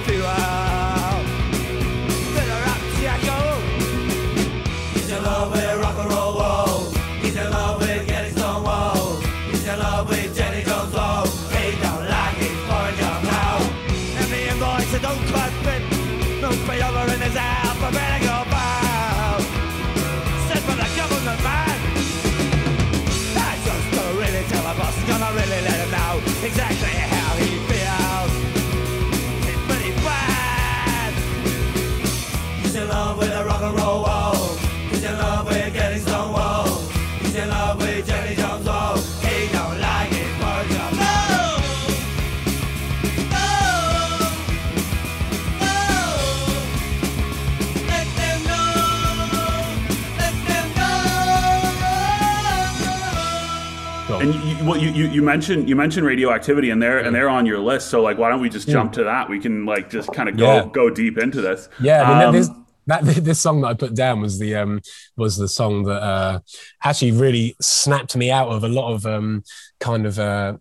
well, 54.75 54.83
you, 54.83 54.91
you, 54.91 55.09
you 55.11 55.23
mentioned 55.23 55.69
you 55.69 55.77
mentioned 55.77 56.07
radioactivity, 56.07 56.71
and 56.71 56.83
they're 56.83 56.99
and 56.99 57.15
they're 57.15 57.29
on 57.29 57.47
your 57.47 57.61
list. 57.61 57.89
So 57.89 58.03
like, 58.03 58.19
why 58.19 58.29
don't 58.29 58.41
we 58.41 58.49
just 58.49 58.69
jump 58.69 58.93
to 58.95 59.05
that? 59.05 59.29
We 59.29 59.39
can 59.41 59.65
like 59.65 59.91
just 59.91 60.13
kind 60.13 60.29
of 60.29 60.37
go 60.37 60.47
Yeah. 60.47 60.67
go 60.73 60.91
deep 60.91 61.19
into 61.19 61.41
this. 61.41 61.69
Yeah, 61.81 62.03
I 62.03 62.09
mean, 62.19 62.29
Um, 62.29 62.35
this, 62.35 62.51
that 62.87 63.05
this 63.25 63.41
song 63.41 63.61
that 63.63 63.69
I 63.69 63.75
put 63.75 63.95
down 63.95 64.21
was 64.21 64.39
the 64.39 64.57
um 64.57 64.81
was 65.17 65.37
the 65.37 65.49
song 65.49 65.85
that 65.85 66.03
uh 66.03 66.41
actually 66.83 67.13
really 67.13 67.57
snapped 67.61 68.17
me 68.17 68.31
out 68.31 68.49
of 68.49 68.65
a 68.65 68.69
lot 68.69 68.93
of 68.93 69.07
um 69.07 69.45
kind 69.81 70.07
of 70.07 70.19
uh 70.19 70.57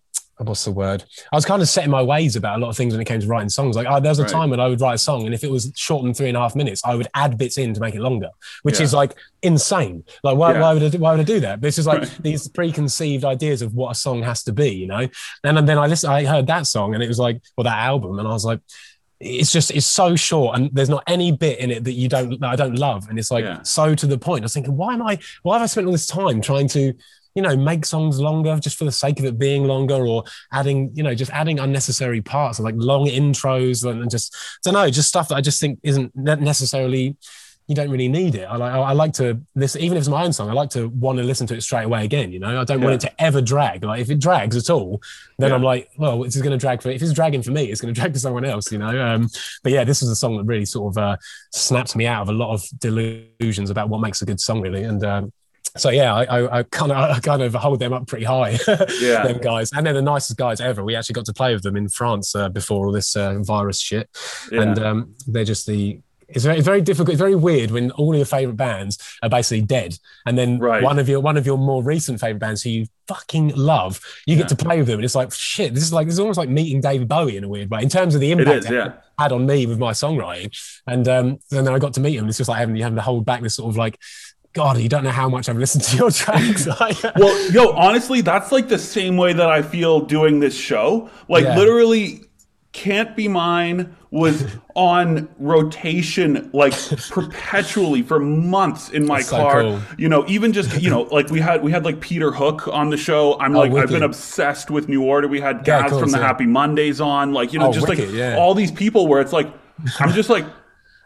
what's 0.47 0.65
the 0.65 0.71
word? 0.71 1.03
I 1.31 1.35
was 1.35 1.45
kind 1.45 1.61
of 1.61 1.67
setting 1.69 1.89
my 1.91 2.01
ways 2.01 2.35
about 2.35 2.57
a 2.57 2.61
lot 2.61 2.69
of 2.69 2.77
things 2.77 2.93
when 2.93 3.01
it 3.01 3.05
came 3.05 3.19
to 3.19 3.27
writing 3.27 3.49
songs. 3.49 3.75
Like, 3.75 3.87
oh, 3.89 3.99
there 3.99 4.09
was 4.11 4.19
a 4.19 4.23
Right. 4.23 4.31
time 4.31 4.49
when 4.49 4.59
I 4.59 4.67
would 4.67 4.79
write 4.81 4.95
a 4.95 4.97
song, 4.97 5.25
and 5.25 5.33
if 5.33 5.43
it 5.43 5.51
was 5.51 5.71
short 5.75 6.03
than 6.03 6.13
three 6.13 6.27
and 6.27 6.37
a 6.37 6.39
half 6.39 6.55
minutes, 6.55 6.81
I 6.85 6.95
would 6.95 7.07
add 7.13 7.37
bits 7.37 7.57
in 7.57 7.73
to 7.73 7.79
make 7.81 7.95
it 7.95 8.01
longer, 8.01 8.29
which 8.63 8.79
Yeah. 8.79 8.83
is 8.85 8.93
like 8.93 9.15
insane. 9.41 10.03
Like, 10.23 10.37
why, 10.37 10.53
Yeah. 10.53 10.61
why 10.61 10.73
would 10.73 10.83
I 10.83 10.89
do, 10.89 10.97
why 10.99 11.11
would 11.11 11.19
I 11.19 11.23
do 11.23 11.39
that? 11.41 11.61
This 11.61 11.77
is 11.77 11.85
like 11.87 11.99
Right. 12.01 12.17
these 12.21 12.47
preconceived 12.47 13.25
ideas 13.25 13.61
of 13.61 13.73
what 13.73 13.91
a 13.91 13.95
song 13.95 14.23
has 14.23 14.43
to 14.43 14.53
be, 14.53 14.69
you 14.71 14.87
know. 14.87 15.07
And 15.43 15.67
then 15.67 15.77
I 15.77 15.87
listened, 15.87 16.13
I 16.13 16.25
heard 16.25 16.47
that 16.47 16.67
song, 16.67 16.93
and 16.93 17.03
it 17.03 17.07
was 17.07 17.19
like, 17.19 17.41
well, 17.57 17.63
that 17.65 17.77
album, 17.77 18.19
and 18.19 18.27
I 18.27 18.31
was 18.31 18.45
like, 18.45 18.59
it's 19.25 19.53
just 19.53 19.71
it's 19.71 19.85
so 19.85 20.17
short 20.17 20.57
and 20.57 20.69
there's 20.73 20.89
not 20.89 21.01
any 21.07 21.31
bit 21.31 21.57
in 21.59 21.71
it 21.71 21.85
that 21.85 21.93
you 21.93 22.09
don't 22.09 22.41
that 22.41 22.49
I 22.49 22.57
don't 22.57 22.75
love 22.77 23.07
and 23.07 23.17
it's 23.17 23.31
like 23.31 23.45
Yeah. 23.45 23.61
so 23.63 23.95
to 23.95 24.05
the 24.05 24.17
point. 24.17 24.43
I 24.43 24.45
was 24.45 24.53
thinking, 24.53 24.75
why 24.75 24.93
am 24.93 25.01
I 25.01 25.17
why 25.43 25.55
have 25.55 25.63
I 25.63 25.67
spent 25.67 25.85
all 25.87 25.93
this 25.93 26.07
time 26.07 26.41
trying 26.41 26.67
to 26.69 26.93
you 27.35 27.41
know 27.41 27.55
make 27.55 27.85
songs 27.85 28.19
longer 28.19 28.59
just 28.59 28.77
for 28.77 28.85
the 28.85 28.91
sake 28.91 29.19
of 29.19 29.25
it 29.25 29.39
being 29.39 29.65
longer 29.65 30.05
or 30.05 30.23
adding 30.51 30.91
you 30.93 31.03
know 31.03 31.15
just 31.15 31.31
adding 31.31 31.59
unnecessary 31.59 32.21
parts 32.21 32.59
like 32.59 32.75
long 32.77 33.07
intros 33.07 33.89
and 33.89 34.09
just 34.09 34.35
I 34.35 34.69
don't 34.69 34.73
know 34.73 34.89
just 34.89 35.09
stuff 35.09 35.29
that 35.29 35.35
I 35.35 35.41
just 35.41 35.59
think 35.59 35.79
isn't 35.83 36.15
necessarily 36.15 37.17
you 37.65 37.75
don't 37.75 37.89
really 37.89 38.09
need 38.09 38.35
it. 38.35 38.43
I 38.43 38.57
like 38.57 38.73
I 38.73 38.91
like 38.91 39.13
to 39.13 39.41
listen 39.55 39.79
even 39.79 39.95
if 39.95 40.01
it's 40.01 40.09
my 40.09 40.25
own 40.25 40.33
song. 40.33 40.49
I 40.49 40.53
like 40.53 40.69
to 40.71 40.89
want 40.89 41.17
to 41.19 41.23
listen 41.23 41.47
to 41.47 41.55
it 41.55 41.61
straight 41.61 41.85
away 41.85 42.03
again. 42.03 42.33
You 42.33 42.39
know 42.39 42.59
I 42.59 42.65
don't 42.65 42.81
want 42.81 42.95
it 42.95 43.01
to 43.07 43.21
ever 43.21 43.41
drag. 43.41 43.85
Like 43.85 44.01
if 44.01 44.09
it 44.09 44.19
drags 44.19 44.57
at 44.57 44.69
all, 44.69 45.01
then 45.39 45.49
Yeah. 45.49 45.55
I'm 45.55 45.63
like, 45.63 45.89
well, 45.97 46.23
this 46.23 46.35
is 46.35 46.41
going 46.41 46.51
to 46.51 46.57
drag 46.57 46.81
for 46.81 46.89
if 46.89 47.01
it's 47.01 47.13
dragging 47.13 47.41
for 47.41 47.51
me, 47.51 47.71
it's 47.71 47.79
going 47.79 47.93
to 47.93 47.99
drag 47.99 48.11
for 48.11 48.19
someone 48.19 48.43
else, 48.43 48.69
you 48.69 48.79
know. 48.79 49.01
Um, 49.01 49.29
but 49.63 49.71
yeah, 49.71 49.85
this 49.85 50.01
is 50.01 50.09
a 50.09 50.15
song 50.15 50.35
that 50.37 50.43
really 50.43 50.65
sort 50.65 50.91
of 50.93 51.01
uh, 51.01 51.17
snapped 51.53 51.95
me 51.95 52.05
out 52.05 52.23
of 52.23 52.29
a 52.29 52.33
lot 52.33 52.53
of 52.53 52.63
delusions 52.79 53.69
about 53.69 53.87
what 53.87 54.01
makes 54.01 54.21
a 54.21 54.25
good 54.25 54.41
song, 54.41 54.59
really. 54.59 54.83
And 54.83 55.01
um, 55.05 55.31
so 55.75 55.89
yeah, 55.89 56.13
I, 56.13 56.23
I, 56.23 56.59
I 56.59 56.63
kind 56.63 56.91
of 56.91 56.97
I 57.17 57.19
kind 57.19 57.41
of 57.41 57.53
hold 57.55 57.79
them 57.79 57.93
up 57.93 58.07
pretty 58.07 58.25
high, 58.25 58.57
Yeah. 58.99 59.23
them 59.27 59.39
guys, 59.39 59.71
and 59.73 59.85
they're 59.85 59.93
the 59.93 60.01
nicest 60.01 60.37
guys 60.37 60.61
ever. 60.61 60.83
We 60.83 60.95
actually 60.95 61.13
got 61.13 61.25
to 61.25 61.33
play 61.33 61.53
with 61.53 61.63
them 61.63 61.75
in 61.75 61.89
France 61.89 62.35
uh, 62.35 62.49
before 62.49 62.85
all 62.85 62.91
this 62.91 63.15
uh, 63.15 63.39
virus 63.41 63.79
shit, 63.79 64.09
Yeah. 64.51 64.61
and 64.61 64.79
um, 64.79 65.15
they're 65.27 65.45
just 65.45 65.65
the. 65.67 65.99
It's 66.29 66.45
very, 66.45 66.61
very 66.61 66.81
difficult. 66.81 67.09
It's 67.09 67.19
very 67.19 67.35
weird 67.35 67.69
when 67.69 67.91
all 67.91 68.15
your 68.15 68.25
favorite 68.25 68.55
bands 68.57 68.97
are 69.21 69.29
basically 69.29 69.61
dead, 69.61 69.97
and 70.25 70.35
then 70.35 70.57
Right. 70.57 70.81
one 70.81 70.97
of 70.97 71.07
your 71.07 71.19
one 71.19 71.37
of 71.37 71.45
your 71.45 71.57
more 71.59 71.83
recent 71.83 72.19
favorite 72.19 72.39
bands 72.39 72.63
who 72.63 72.69
you 72.71 72.85
fucking 73.07 73.49
love, 73.55 73.99
you 74.25 74.35
get 74.35 74.47
to 74.49 74.55
play 74.55 74.77
with 74.77 74.87
them, 74.87 74.95
and 74.95 75.05
it's 75.05 75.13
like 75.15 75.31
shit. 75.31 75.73
This 75.75 75.83
is 75.83 75.93
like 75.93 76.07
this 76.07 76.13
is 76.13 76.19
almost 76.19 76.39
like 76.39 76.49
meeting 76.49 76.81
David 76.81 77.07
Bowie 77.07 77.37
in 77.37 77.43
a 77.43 77.47
weird 77.49 77.69
way 77.69 77.83
in 77.83 77.89
terms 77.89 78.15
of 78.15 78.21
the 78.21 78.31
impact 78.31 78.65
is, 78.65 78.71
yeah. 78.71 78.93
had 79.19 79.31
on 79.31 79.45
me 79.45 79.67
with 79.67 79.77
my 79.77 79.91
songwriting. 79.91 80.51
And 80.87 81.07
um, 81.07 81.25
and 81.51 81.67
then 81.67 81.73
I 81.73 81.77
got 81.77 81.93
to 81.95 81.99
meet 82.01 82.15
him. 82.15 82.27
It's 82.27 82.37
just 82.37 82.49
like 82.49 82.57
having 82.57 82.77
having 82.77 82.95
to 82.95 83.01
hold 83.03 83.25
back 83.25 83.41
this 83.41 83.55
sort 83.55 83.69
of 83.69 83.77
like, 83.77 83.99
God, 84.53 84.77
you 84.79 84.87
don't 84.89 85.03
know 85.03 85.09
how 85.09 85.29
much 85.29 85.49
I've 85.49 85.57
listened 85.57 85.83
to 85.85 85.97
your 85.97 86.11
tracks. 86.23 86.67
Well, 87.15 87.51
yo, 87.51 87.71
honestly, 87.71 88.21
that's 88.21 88.51
like 88.51 88.67
the 88.69 88.77
same 88.79 89.17
way 89.17 89.33
that 89.33 89.49
I 89.49 89.61
feel 89.63 90.01
doing 90.01 90.39
this 90.39 90.55
show. 90.55 91.09
Like 91.27 91.43
Yeah. 91.43 91.57
literally 91.57 92.21
can't 92.71 93.15
be 93.15 93.27
mine 93.27 93.95
was 94.09 94.45
on 94.75 95.29
rotation 95.39 96.49
like 96.53 96.73
perpetually 97.11 98.01
for 98.01 98.19
months 98.19 98.89
in 98.89 99.05
my 99.05 99.21
so 99.21 99.37
car 99.37 99.61
cool. 99.61 99.79
you 99.97 100.09
know 100.09 100.25
even 100.27 100.51
just 100.53 100.81
you 100.81 100.89
know 100.89 101.03
like 101.03 101.29
we 101.29 101.39
had 101.39 101.61
we 101.63 101.71
had 101.71 101.85
like 101.85 101.99
peter 102.01 102.31
hook 102.31 102.67
on 102.67 102.89
the 102.89 102.97
show 102.97 103.39
i'm 103.39 103.55
Oh, 103.55 103.59
like 103.59 103.71
i've 103.73 103.89
been 103.89 104.01
obsessed 104.01 104.71
with 104.71 104.89
new 104.89 105.03
order 105.03 105.27
we 105.27 105.39
had 105.39 105.57
Yeah, 105.67 105.81
guys 105.81 105.91
cool, 105.91 105.99
from 105.99 106.09
the 106.09 106.17
yeah. 106.17 106.25
happy 106.25 106.47
mondays 106.47 106.99
on 106.99 107.31
like 107.33 107.53
you 107.53 107.59
know 107.59 107.67
Oh, 107.69 107.73
just 107.73 107.87
wicked, 107.87 108.09
like 108.09 108.15
yeah. 108.17 108.37
all 108.37 108.55
these 108.55 108.71
people 108.71 109.05
where 109.07 109.21
it's 109.21 109.33
like 109.33 109.47
i'm 109.99 110.11
just 110.13 110.31
like 110.31 110.45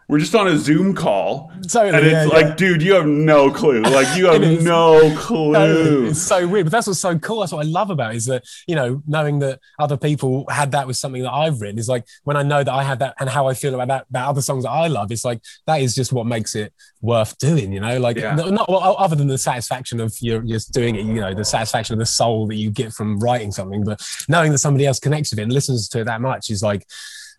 we're 0.09 0.19
just 0.19 0.33
on 0.35 0.47
a 0.47 0.57
zoom 0.57 0.93
call 0.95 1.51
Totally, 1.67 1.89
and 1.97 2.05
it's 2.07 2.13
yeah, 2.13 2.25
like 2.25 2.45
yeah. 2.47 2.55
dude 2.55 2.81
you 2.81 2.93
have 2.93 3.05
no 3.05 3.51
clue 3.51 3.81
like 3.99 4.17
you 4.17 4.27
have 4.27 4.41
no 4.63 5.13
clue 5.17 6.07
It's 6.07 6.21
so 6.21 6.47
weird, 6.47 6.65
but 6.67 6.71
that's 6.71 6.87
what's 6.87 6.99
so 6.99 7.17
cool. 7.19 7.41
That's 7.41 7.51
what 7.51 7.65
I 7.65 7.69
love 7.69 7.89
about 7.89 8.13
it, 8.13 8.17
is 8.17 8.25
that 8.27 8.43
you 8.67 8.75
know 8.75 9.01
knowing 9.07 9.39
that 9.39 9.59
other 9.79 9.97
people 9.97 10.45
had 10.49 10.71
that 10.71 10.87
with 10.87 10.95
something 10.97 11.23
that 11.23 11.33
I've 11.33 11.59
written 11.59 11.77
is 11.77 11.89
like 11.89 12.05
when 12.23 12.37
I 12.37 12.43
know 12.43 12.63
that 12.63 12.73
I 12.73 12.83
had 12.83 12.99
that 12.99 13.15
and 13.19 13.29
how 13.29 13.47
I 13.47 13.53
feel 13.53 13.73
about 13.73 13.87
that 13.89 14.05
about 14.09 14.29
other 14.29 14.41
songs 14.41 14.63
that 14.63 14.71
I 14.71 14.87
love. 14.87 15.11
It's 15.11 15.25
like 15.25 15.41
that 15.65 15.81
is 15.81 15.93
just 15.93 16.13
what 16.13 16.25
makes 16.25 16.55
it 16.55 16.73
worth 17.01 17.37
doing. 17.37 17.73
You 17.73 17.81
know, 17.81 17.99
like 17.99 18.17
Yeah. 18.17 18.35
no- 18.35 18.49
not 18.49 18.69
well, 18.69 18.95
other 18.97 19.15
than 19.15 19.27
the 19.27 19.37
satisfaction 19.37 19.99
of 19.99 20.15
you're 20.21 20.41
just 20.41 20.71
doing 20.73 20.95
it. 20.95 21.05
You 21.05 21.15
know, 21.21 21.33
the 21.33 21.43
satisfaction 21.45 21.93
of 21.93 21.99
the 21.99 22.05
soul 22.05 22.47
that 22.47 22.55
you 22.55 22.71
get 22.71 22.93
from 22.93 23.19
writing 23.19 23.51
something, 23.51 23.83
but 23.83 24.01
knowing 24.29 24.51
that 24.53 24.59
somebody 24.59 24.85
else 24.85 24.99
connects 24.99 25.31
with 25.31 25.39
it 25.39 25.43
and 25.43 25.51
listens 25.53 25.89
to 25.89 26.01
it 26.01 26.05
that 26.05 26.21
much 26.21 26.49
is 26.49 26.63
like. 26.63 26.85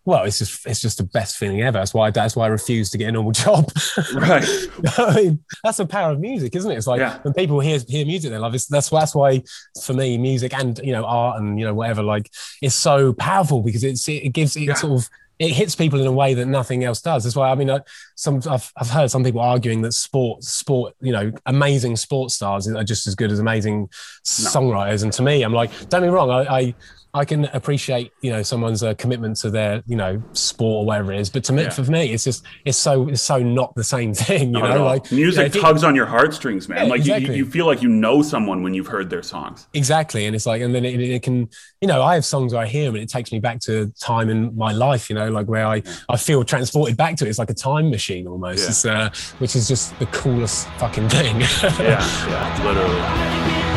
Well, 0.05 0.23
it's 0.23 0.39
just 0.39 0.65
it's 0.65 0.81
just 0.81 0.97
the 0.97 1.03
best 1.03 1.37
feeling 1.37 1.61
ever. 1.61 1.77
That's 1.77 1.93
why 1.93 2.09
that's 2.09 2.35
why 2.35 2.45
I 2.45 2.47
refuse 2.47 2.89
to 2.91 2.97
get 2.97 3.09
a 3.09 3.11
normal 3.11 3.31
job. 3.43 3.71
right 4.13 4.43
I 4.97 5.15
mean, 5.15 5.43
that's 5.63 5.77
the 5.77 5.85
power 5.85 6.11
of 6.13 6.19
music, 6.19 6.55
isn't 6.55 6.71
it? 6.71 6.77
It's 6.77 6.87
like 6.87 6.99
Yeah. 6.99 7.19
when 7.21 7.33
people 7.33 7.59
hear 7.59 7.79
hear 7.87 8.05
music 8.05 8.31
they 8.31 8.37
love. 8.37 8.55
It's, 8.55 8.65
that's 8.67 8.89
that's 8.89 9.13
why 9.13 9.43
for 9.83 9.93
me, 9.93 10.17
music 10.17 10.53
and 10.53 10.79
you 10.83 10.93
know 10.93 11.05
art 11.05 11.39
and 11.41 11.59
you 11.59 11.65
know 11.65 11.73
whatever 11.73 12.01
like 12.01 12.31
is 12.61 12.73
so 12.73 13.13
powerful 13.13 13.61
because 13.61 13.83
it's 13.83 14.07
it, 14.07 14.23
it 14.23 14.29
gives 14.29 14.55
it 14.55 14.61
Yeah. 14.63 14.73
sort 14.75 14.93
of 14.93 15.09
it 15.37 15.51
hits 15.51 15.73
people 15.73 16.01
in 16.01 16.05
a 16.07 16.11
way 16.11 16.33
that 16.33 16.47
nothing 16.47 16.83
else 16.83 17.01
does. 17.01 17.23
That's 17.23 17.35
why 17.35 17.49
I 17.49 17.55
mean, 17.55 17.69
I, 17.69 17.79
some 18.19 18.41
I've, 18.49 18.71
I've 18.75 18.89
heard 18.89 19.09
some 19.09 19.23
people 19.23 19.39
arguing 19.39 19.81
that 19.83 19.93
sport 19.93 20.43
sport 20.43 20.93
you 20.99 21.13
know 21.13 21.31
amazing 21.45 21.95
sports 21.95 22.35
stars 22.35 22.67
are 22.67 22.83
just 22.83 23.07
as 23.07 23.15
good 23.15 23.31
as 23.31 23.39
amazing 23.39 23.87
songwriters. 24.25 25.03
And 25.03 25.13
to 25.13 25.21
me, 25.23 25.41
I'm 25.43 25.53
like, 25.53 25.71
don't 25.89 26.01
get 26.01 26.07
me 26.07 26.09
wrong, 26.09 26.29
I. 26.29 26.43
I 26.59 26.75
I 27.11 27.25
can 27.25 27.45
appreciate, 27.45 28.11
you 28.21 28.29
know, 28.29 28.43
someone's 28.43 28.83
uh, 28.83 28.93
commitment 28.93 29.35
to 29.37 29.49
their, 29.49 29.81
you 29.87 29.95
know, 29.95 30.21
sport 30.33 30.83
or 30.83 30.85
whatever 30.85 31.11
it 31.11 31.19
is. 31.19 31.27
But 31.31 31.43
to 31.45 31.53
me, 31.53 31.63
Yeah. 31.63 31.69
for 31.71 31.81
me, 31.81 32.13
it's 32.13 32.23
just, 32.23 32.43
it's 32.65 32.77
so, 32.77 33.09
it's 33.09 33.23
so 33.23 33.39
not 33.39 33.73
the 33.73 33.83
same 33.83 34.13
thing, 34.27 34.53
you 34.53 34.59
Not 34.61 34.75
know. 34.75 34.85
Like 34.85 35.11
music 35.11 35.45
you 35.45 35.49
know, 35.49 35.55
you- 35.55 35.73
tugs 35.73 35.83
on 35.83 35.95
your 35.95 36.05
heartstrings, 36.05 36.69
man. 36.69 36.83
Yeah, 36.85 36.91
like 36.91 37.05
you, 37.07 37.13
exactly. 37.15 37.37
you 37.37 37.47
feel 37.47 37.65
like 37.65 37.81
you 37.81 37.89
know 37.89 38.21
someone 38.21 38.61
when 38.61 38.75
you've 38.75 38.85
heard 38.85 39.09
their 39.09 39.23
songs. 39.23 39.67
Exactly. 39.73 40.27
And 40.27 40.35
it's 40.35 40.45
like, 40.45 40.61
and 40.61 40.73
then 40.75 40.85
it, 40.85 41.01
it 41.01 41.23
can, 41.23 41.49
you 41.81 41.87
know, 41.87 42.03
I 42.03 42.13
have 42.13 42.25
songs 42.25 42.53
where 42.53 42.61
I 42.61 42.67
hear 42.67 42.85
them 42.85 42.93
and 42.93 43.03
it 43.03 43.09
takes 43.09 43.31
me 43.31 43.39
back 43.39 43.59
to 43.61 43.91
time 43.99 44.29
in 44.29 44.55
my 44.55 44.71
life, 44.71 45.09
you 45.09 45.15
know, 45.15 45.31
like 45.31 45.47
where 45.47 45.65
I, 45.65 45.81
I 46.09 46.15
feel 46.15 46.43
transported 46.43 46.95
back 46.95 47.15
to 47.17 47.25
it. 47.25 47.29
It's 47.29 47.39
like 47.39 47.49
a 47.49 47.55
time 47.55 47.89
machine 47.89 48.08
almost, 48.27 48.85
Yeah. 48.85 48.91
uh, 49.05 49.09
which 49.39 49.55
is 49.55 49.67
just 49.67 49.97
the 49.99 50.05
coolest 50.07 50.67
fucking 50.79 51.09
thing. 51.09 51.41
Yeah, 51.79 52.01
yeah, 52.27 52.63
literally. 52.65 53.68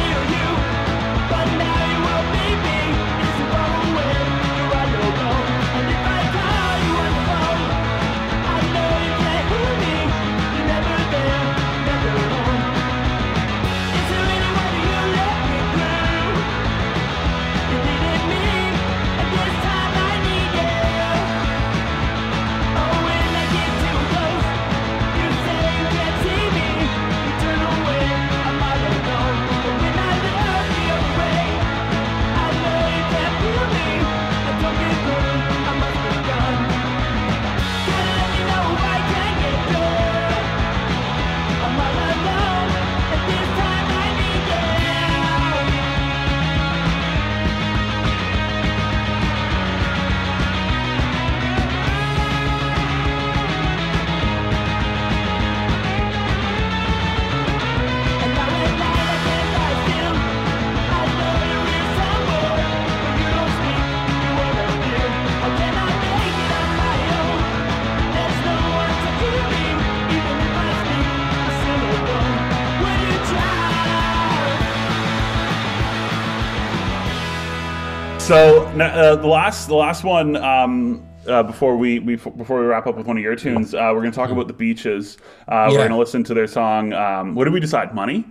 So 78.22 78.66
uh, 78.66 79.16
the 79.16 79.26
last 79.26 79.66
the 79.66 79.74
last 79.74 80.04
one 80.04 80.36
um, 80.36 81.04
uh, 81.26 81.42
before 81.42 81.76
we, 81.76 81.98
we 81.98 82.14
before 82.14 82.60
we 82.60 82.66
wrap 82.66 82.86
up 82.86 82.96
with 82.96 83.04
one 83.04 83.16
of 83.16 83.22
your 83.22 83.34
tunes, 83.34 83.74
uh, 83.74 83.90
we're 83.92 84.00
going 84.00 84.12
to 84.12 84.16
talk 84.16 84.30
about 84.30 84.46
the 84.46 84.52
beaches. 84.54 85.18
Uh, 85.48 85.66
We're 85.68 85.78
going 85.78 85.90
to 85.90 85.96
listen 85.96 86.22
to 86.24 86.34
their 86.34 86.46
song. 86.46 86.92
Um, 86.92 87.34
what 87.34 87.44
did 87.44 87.52
we 87.52 87.58
decide? 87.58 87.96
Money. 87.96 88.24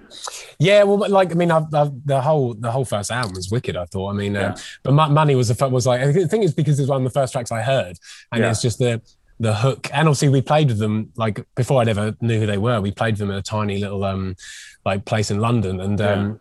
Yeah, 0.59 0.83
well, 0.83 1.09
like 1.09 1.31
I 1.31 1.33
mean, 1.35 1.51
I've, 1.51 1.73
I've, 1.73 1.91
the 2.05 2.21
whole 2.21 2.53
the 2.53 2.71
whole 2.71 2.85
first 2.85 3.11
album 3.11 3.33
was 3.35 3.51
wicked. 3.51 3.75
I 3.75 3.83
thought. 3.85 4.11
I 4.11 4.13
mean, 4.13 4.37
uh, 4.37 4.55
yeah. 4.55 4.63
but 4.83 4.93
money 4.93 5.35
was 5.35 5.49
the 5.49 5.67
was 5.67 5.85
like 5.85 5.99
I 5.99 6.13
think 6.13 6.45
it's 6.45 6.53
because 6.53 6.79
it's 6.79 6.89
one 6.89 7.05
of 7.05 7.13
the 7.13 7.19
first 7.19 7.33
tracks 7.33 7.51
I 7.51 7.61
heard, 7.61 7.97
and 8.31 8.43
yeah. 8.43 8.49
it's 8.49 8.61
just 8.61 8.79
the 8.79 9.01
the 9.41 9.53
hook. 9.53 9.89
And 9.91 10.07
obviously, 10.07 10.29
we 10.29 10.41
played 10.41 10.69
with 10.69 10.79
them 10.79 11.11
like 11.17 11.45
before 11.55 11.81
I'd 11.81 11.89
ever 11.89 12.15
knew 12.21 12.39
who 12.39 12.45
they 12.45 12.57
were. 12.57 12.79
We 12.79 12.91
played 12.91 13.17
them 13.17 13.29
at 13.29 13.37
a 13.37 13.41
tiny 13.41 13.77
little 13.77 14.05
um 14.05 14.37
like 14.85 15.03
place 15.03 15.31
in 15.31 15.39
London, 15.39 15.81
and 15.81 15.99
um, 15.99 16.39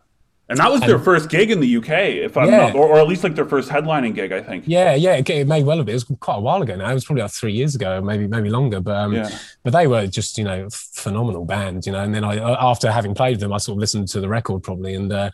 and 0.51 0.59
that 0.59 0.71
was 0.71 0.81
and, 0.83 0.91
their 0.91 0.99
first 0.99 1.31
gig 1.31 1.53
in 1.53 1.61
the 1.61 1.77
UK, 1.77 1.89
if 1.89 2.37
I'm 2.37 2.49
yeah. 2.49 2.57
not, 2.57 2.75
or, 2.75 2.89
or, 2.89 2.99
at 2.99 3.07
least 3.07 3.23
like 3.23 3.37
their 3.37 3.47
first 3.47 3.71
headlining 3.71 4.17
gig, 4.17 4.33
I 4.33 4.43
think. 4.43 4.65
Yeah, 4.67 4.97
yeah, 4.97 5.23
it, 5.25 5.47
may 5.47 5.63
well 5.63 5.77
have 5.77 5.87
been. 5.87 5.95
It 5.95 6.05
was 6.09 6.19
quite 6.19 6.39
a 6.39 6.41
while 6.41 6.61
ago 6.61 6.75
now. 6.75 6.91
It 6.91 6.95
was 6.95 7.05
probably 7.05 7.23
like 7.23 7.31
three 7.31 7.53
years 7.53 7.77
ago, 7.77 8.01
maybe 8.03 8.27
maybe 8.27 8.51
longer. 8.51 8.81
But 8.81 8.97
um, 8.97 9.13
yeah. 9.13 9.31
but 9.63 9.73
they 9.73 9.87
were 9.87 10.09
just 10.09 10.37
you 10.39 10.45
know 10.45 10.69
phenomenal 10.71 11.45
band, 11.45 11.87
you 11.87 11.93
know. 11.93 12.01
And 12.01 12.13
then 12.13 12.25
I 12.25 12.37
after 12.39 12.91
having 12.91 13.15
played 13.15 13.35
with 13.35 13.41
them, 13.41 13.53
I 13.53 13.59
sort 13.59 13.77
of 13.77 13.81
listened 13.81 14.09
to 14.09 14.21
the 14.21 14.29
record 14.29 14.65
probably, 14.65 14.95
and 14.95 15.13
uh, 15.13 15.31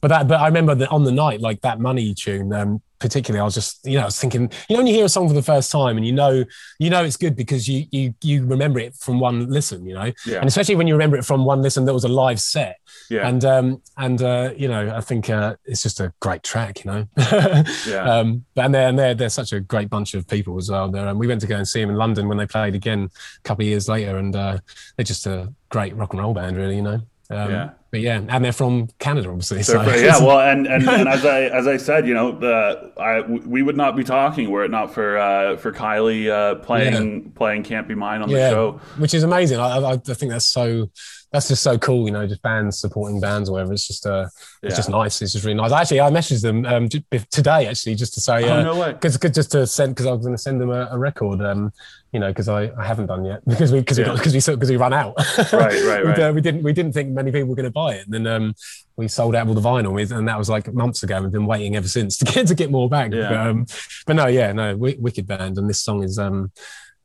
but 0.00 0.08
that 0.08 0.28
but 0.28 0.40
I 0.40 0.46
remember 0.46 0.74
that 0.74 0.90
on 0.90 1.04
the 1.04 1.12
night 1.12 1.40
like 1.40 1.60
that 1.62 1.80
money 1.80 2.14
tune, 2.14 2.52
um, 2.52 2.82
particularly, 2.98 3.40
I 3.40 3.44
was 3.44 3.54
just, 3.54 3.84
you 3.84 3.96
know, 3.96 4.02
I 4.02 4.04
was 4.06 4.18
thinking, 4.18 4.50
you 4.68 4.74
know, 4.74 4.78
when 4.78 4.86
you 4.86 4.94
hear 4.94 5.04
a 5.04 5.08
song 5.08 5.28
for 5.28 5.34
the 5.34 5.42
first 5.42 5.70
time 5.70 5.96
and 5.96 6.06
you 6.06 6.12
know, 6.12 6.44
you 6.78 6.90
know, 6.90 7.04
it's 7.04 7.16
good 7.16 7.36
because 7.36 7.68
you 7.68 7.86
you 7.90 8.14
you 8.22 8.44
remember 8.46 8.78
it 8.78 8.94
from 8.94 9.20
one 9.20 9.48
listen, 9.50 9.86
you 9.86 9.94
know, 9.94 10.12
yeah. 10.26 10.38
and 10.38 10.48
especially 10.48 10.76
when 10.76 10.86
you 10.86 10.94
remember 10.94 11.16
it 11.16 11.24
from 11.24 11.44
one 11.44 11.62
listen 11.62 11.84
that 11.84 11.94
was 11.94 12.04
a 12.04 12.08
live 12.08 12.40
set. 12.40 12.78
Yeah. 13.10 13.28
And 13.28 13.44
um 13.44 13.82
and 13.96 14.22
uh, 14.22 14.52
you 14.56 14.68
know, 14.68 14.94
I 14.94 15.00
think 15.00 15.30
uh, 15.30 15.56
it's 15.64 15.82
just 15.82 16.00
a 16.00 16.12
great 16.20 16.42
track, 16.42 16.84
you 16.84 16.90
know. 16.90 17.08
yeah. 17.86 18.04
Um, 18.04 18.44
and 18.56 18.74
they're 18.74 18.88
and 18.88 18.98
they're 18.98 19.14
they're 19.14 19.28
such 19.28 19.52
a 19.52 19.60
great 19.60 19.90
bunch 19.90 20.14
of 20.14 20.26
people 20.26 20.56
as 20.56 20.70
well. 20.70 20.90
There, 20.90 21.06
um, 21.06 21.18
we 21.18 21.26
went 21.26 21.40
to 21.42 21.46
go 21.46 21.56
and 21.56 21.68
see 21.68 21.80
them 21.80 21.90
in 21.90 21.96
London 21.96 22.28
when 22.28 22.38
they 22.38 22.46
played 22.46 22.74
again 22.74 23.10
a 23.38 23.42
couple 23.42 23.62
of 23.62 23.68
years 23.68 23.88
later, 23.88 24.16
and 24.18 24.34
uh, 24.34 24.58
they're 24.96 25.04
just 25.04 25.26
a 25.26 25.52
great 25.68 25.94
rock 25.96 26.12
and 26.12 26.20
roll 26.20 26.34
band, 26.34 26.56
really, 26.56 26.76
you 26.76 26.82
know. 26.82 27.00
Um, 27.30 27.50
yeah. 27.50 27.70
But 27.96 28.02
yeah, 28.02 28.20
and 28.28 28.44
they're 28.44 28.52
from 28.52 28.88
Canada, 28.98 29.30
obviously. 29.30 29.62
So. 29.62 29.80
yeah, 29.80 30.18
well, 30.18 30.40
and, 30.40 30.66
and, 30.66 30.86
and, 30.88 31.08
as 31.08 31.24
I 31.24 31.44
as 31.44 31.66
I 31.66 31.78
said, 31.78 32.06
you 32.06 32.12
know, 32.12 32.38
the 32.38 32.92
I 33.00 33.22
we 33.22 33.62
would 33.62 33.74
not 33.74 33.96
be 33.96 34.04
talking 34.04 34.50
were 34.50 34.64
it 34.64 34.70
not 34.70 34.92
for 34.92 35.16
uh, 35.16 35.56
for 35.56 35.72
Kylie 35.72 36.28
uh, 36.30 36.56
playing 36.56 37.22
yeah. 37.22 37.28
playing 37.34 37.62
"Can't 37.62 37.88
Be 37.88 37.94
Mine" 37.94 38.20
on 38.20 38.28
yeah, 38.28 38.50
the 38.50 38.50
show, 38.50 38.80
which 38.98 39.14
is 39.14 39.22
amazing. 39.22 39.60
I, 39.60 39.78
I, 39.78 39.92
I 39.92 39.96
think 39.96 40.30
that's 40.30 40.44
so 40.44 40.90
that's 41.32 41.48
just 41.48 41.62
so 41.62 41.78
cool, 41.78 42.06
you 42.06 42.12
know, 42.12 42.26
just 42.26 42.42
bands 42.42 42.78
supporting 42.78 43.18
bands 43.18 43.48
or 43.48 43.52
whatever. 43.52 43.72
It's 43.72 43.86
just 43.86 44.06
uh, 44.06 44.26
it's 44.62 44.72
yeah. 44.72 44.76
just 44.76 44.90
nice. 44.90 45.22
It's 45.22 45.32
just 45.32 45.44
really 45.44 45.56
nice. 45.56 45.72
Actually, 45.72 46.02
I 46.02 46.10
messaged 46.10 46.42
them 46.42 46.66
um, 46.66 46.88
today 46.88 47.66
actually 47.66 47.94
just 47.94 48.12
to 48.14 48.20
say, 48.20 48.44
uh, 48.44 48.58
oh, 48.58 48.62
no 48.62 48.78
way, 48.78 48.92
because 48.92 49.18
just 49.18 49.52
to 49.52 49.66
send 49.66 49.94
because 49.94 50.06
I 50.06 50.12
was 50.12 50.20
going 50.20 50.36
to 50.36 50.42
send 50.42 50.60
them 50.60 50.70
a, 50.70 50.88
a 50.92 50.98
record, 50.98 51.40
um, 51.40 51.72
you 52.12 52.20
know, 52.20 52.28
because 52.28 52.48
I, 52.48 52.72
I 52.78 52.84
haven't 52.84 53.06
done 53.06 53.24
yet 53.24 53.44
because 53.46 53.72
we 53.72 53.80
because 53.80 53.98
yeah. 53.98 54.10
we 54.10 54.16
because 54.16 54.34
we 54.34 54.54
because 54.54 54.70
we 54.70 54.76
ran 54.76 54.92
out. 54.92 55.14
right, 55.52 55.52
right, 55.52 56.04
right. 56.04 56.18
uh, 56.18 56.32
we 56.32 56.40
didn't 56.40 56.62
we 56.62 56.72
didn't 56.72 56.92
think 56.92 57.10
many 57.10 57.30
people 57.30 57.48
were 57.48 57.56
going 57.56 57.64
to 57.64 57.70
buy 57.70 57.94
it, 57.94 58.06
and 58.06 58.14
then 58.14 58.26
um, 58.26 58.54
we 58.96 59.08
sold 59.08 59.34
out 59.34 59.46
all 59.46 59.54
the 59.54 59.60
vinyl 59.60 59.92
with, 59.92 60.12
and 60.12 60.26
that 60.28 60.38
was 60.38 60.48
like 60.48 60.72
months 60.72 61.02
ago. 61.02 61.20
We've 61.22 61.32
been 61.32 61.46
waiting 61.46 61.76
ever 61.76 61.88
since 61.88 62.16
to 62.18 62.24
get 62.32 62.46
to 62.48 62.54
get 62.54 62.70
more 62.70 62.88
back. 62.88 63.12
Yeah. 63.12 63.28
But, 63.28 63.38
um, 63.38 63.66
but 64.06 64.16
no, 64.16 64.26
yeah, 64.26 64.52
no, 64.52 64.76
wicked 64.76 65.26
band, 65.26 65.58
and 65.58 65.68
this 65.68 65.80
song 65.80 66.02
is 66.02 66.18
um 66.18 66.50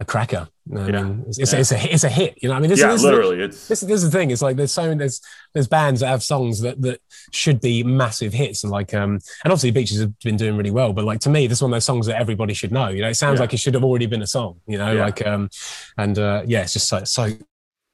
a 0.02 0.06
cracker. 0.06 0.48
I 0.76 0.89
yeah. 0.89 1.04
mean, 1.04 1.24
it's, 1.28 1.38
it's, 1.38 1.54
yeah. 1.54 1.60
it's, 1.60 1.72
a 1.72 1.94
it's 1.94 2.04
a 2.04 2.10
hit. 2.10 2.38
You 2.42 2.50
know, 2.50 2.56
I 2.56 2.60
mean, 2.60 2.70
this, 2.70 2.80
yeah, 2.80 2.92
this, 2.92 3.04
literally, 3.04 3.39
it's 3.39 3.68
this, 3.68 3.82
this 3.82 4.04
is 4.04 4.10
the 4.10 4.18
thing. 4.18 4.32
It's 4.32 4.42
like 4.42 4.58
there's 4.58 4.72
so 4.72 4.84
many 4.84 4.98
there's 4.98 5.22
there's 5.54 5.68
bands 5.68 6.02
that 6.02 6.08
have 6.08 6.24
songs 6.24 6.60
that 6.62 6.82
that 6.82 7.00
should 7.32 7.62
be 7.62 7.84
massive 7.84 8.34
hits, 8.34 8.64
and 8.64 8.72
like 8.72 8.94
um 8.94 9.14
and 9.44 9.52
obviously 9.52 9.72
Beaches 9.72 10.00
have 10.00 10.18
been 10.20 10.38
doing 10.38 10.58
really 10.58 10.72
well, 10.72 10.92
but 10.92 11.06
like 11.06 11.20
to 11.22 11.30
me, 11.30 11.46
this 11.46 11.60
is 11.60 11.62
one 11.62 11.72
of 11.72 11.76
those 11.76 11.86
songs 11.86 12.08
that 12.08 12.20
everybody 12.20 12.54
should 12.54 12.72
know. 12.72 12.89
You 12.89 13.04
know, 13.04 13.10
it 13.10 13.16
sounds 13.16 13.38
yeah. 13.38 13.42
like 13.42 13.54
it 13.54 13.58
should 13.58 13.76
have 13.76 13.84
already 13.84 14.08
been 14.08 14.24
a 14.24 14.28
song. 14.28 14.60
You 14.66 14.80
know, 14.80 14.96
like 14.96 15.26
um 15.26 15.50
and 15.98 16.18
uh 16.18 16.44
yeah, 16.46 16.64
it's 16.64 16.74
just 16.74 16.88
so 16.88 17.04
so 17.04 17.30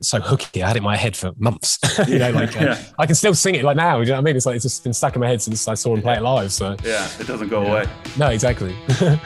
so 0.01 0.19
hooky. 0.19 0.63
I 0.63 0.67
had 0.67 0.75
it 0.75 0.79
in 0.79 0.83
my 0.83 0.95
head 0.95 1.15
for 1.15 1.31
months. 1.37 1.79
you 2.07 2.19
know, 2.19 2.31
like 2.31 2.59
uh, 2.59 2.65
yeah. 2.65 2.83
I 2.99 3.05
can 3.05 3.15
still 3.15 3.33
sing 3.33 3.55
it 3.55 3.63
like 3.63 3.77
now. 3.77 3.99
You 3.99 4.07
know 4.07 4.13
what 4.13 4.19
I 4.19 4.21
mean? 4.21 4.35
It's 4.35 4.45
like 4.45 4.55
it's 4.55 4.63
just 4.63 4.83
been 4.83 4.93
stuck 4.93 5.15
in 5.15 5.21
my 5.21 5.27
head 5.27 5.41
since 5.41 5.67
I 5.67 5.73
saw 5.73 5.95
him 5.95 6.01
play 6.01 6.15
it 6.15 6.21
live. 6.21 6.51
So 6.51 6.75
yeah, 6.83 7.09
it 7.19 7.27
doesn't 7.27 7.49
go 7.49 7.65
away. 7.65 7.85
No, 8.17 8.27
exactly. 8.27 8.75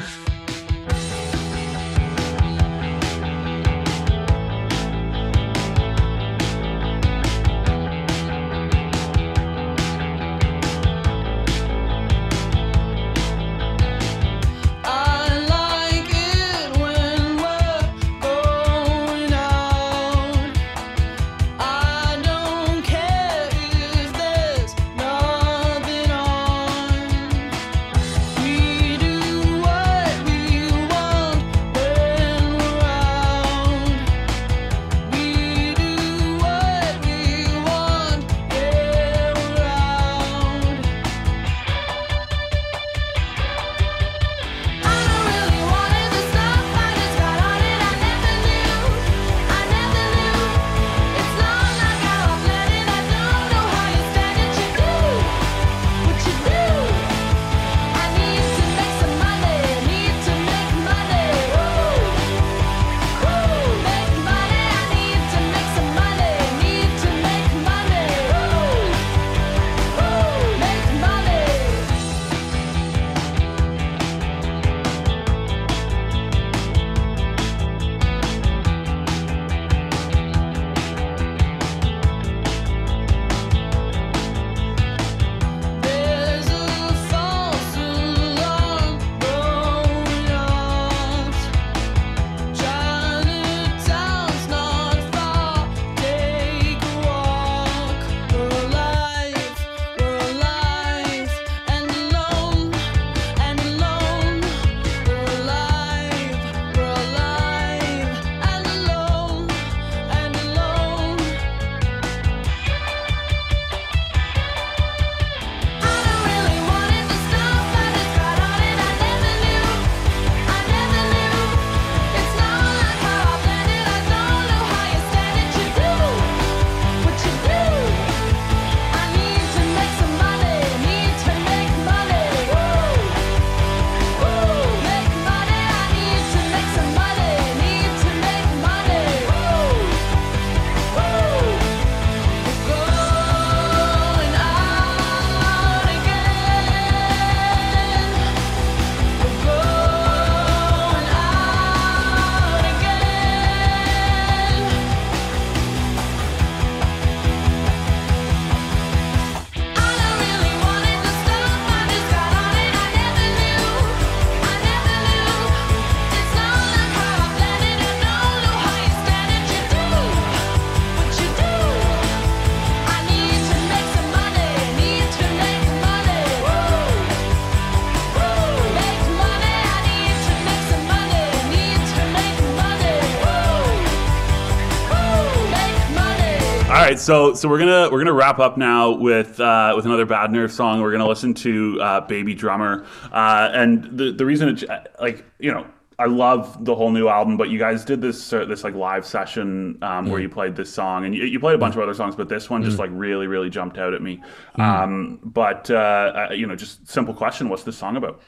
so 187.01 187.33
so 187.33 187.49
we're 187.49 187.59
gonna 187.59 187.89
we're 187.91 187.99
gonna 187.99 188.13
wrap 188.13 188.39
up 188.39 188.57
now 188.57 188.91
with 188.91 189.39
uh, 189.39 189.73
with 189.75 189.85
another 189.85 190.05
Bad 190.05 190.31
Nerve 190.31 190.51
song. 190.51 190.81
We're 190.81 190.91
gonna 190.91 191.07
listen 191.07 191.33
to 191.35 191.81
uh, 191.81 192.01
Baby 192.01 192.33
Drummer, 192.33 192.85
uh, 193.11 193.49
and 193.53 193.97
the 193.97 194.11
the 194.11 194.25
reason 194.25 194.49
it, 194.49 194.63
like 194.99 195.25
you 195.39 195.51
know 195.51 195.65
I 196.01 196.05
love 196.05 196.65
the 196.65 196.73
whole 196.73 196.89
new 196.91 197.07
album, 197.07 197.37
but 197.37 197.49
you 197.49 197.59
guys 197.59 197.85
did 197.85 198.01
this 198.01 198.33
uh, 198.33 198.45
this 198.45 198.63
like 198.63 198.73
live 198.73 199.05
session 199.05 199.77
um, 199.83 200.09
where 200.09 200.19
you 200.19 200.29
played 200.29 200.55
this 200.55 200.73
song, 200.73 201.05
and 201.05 201.15
you, 201.15 201.25
you, 201.25 201.39
played 201.39 201.55
a 201.55 201.59
bunch 201.59 201.75
of 201.75 201.81
other 201.81 201.93
songs, 201.93 202.15
but 202.15 202.27
this 202.27 202.49
one 202.49 202.63
just 202.63 202.79
like 202.79 202.89
really 202.93 203.27
really 203.27 203.51
jumped 203.51 203.77
out 203.77 203.93
at 203.93 204.01
me. 204.01 204.21
Um, 204.55 205.19
but 205.23 205.69
uh, 205.69 206.27
uh, 206.29 206.33
you 206.33 206.47
know, 206.47 206.55
just 206.55 206.87
simple 206.87 207.13
question: 207.13 207.49
What's 207.49 207.63
this 207.63 207.77
song 207.77 207.97
about? 207.97 208.21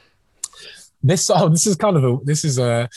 This 1.02 1.28
oh, 1.30 1.48
this 1.54 1.66
is 1.66 1.74
kind 1.74 1.96
of 1.96 2.04
a 2.04 2.18
this 2.24 2.44
is 2.44 2.58
a, 2.58 2.88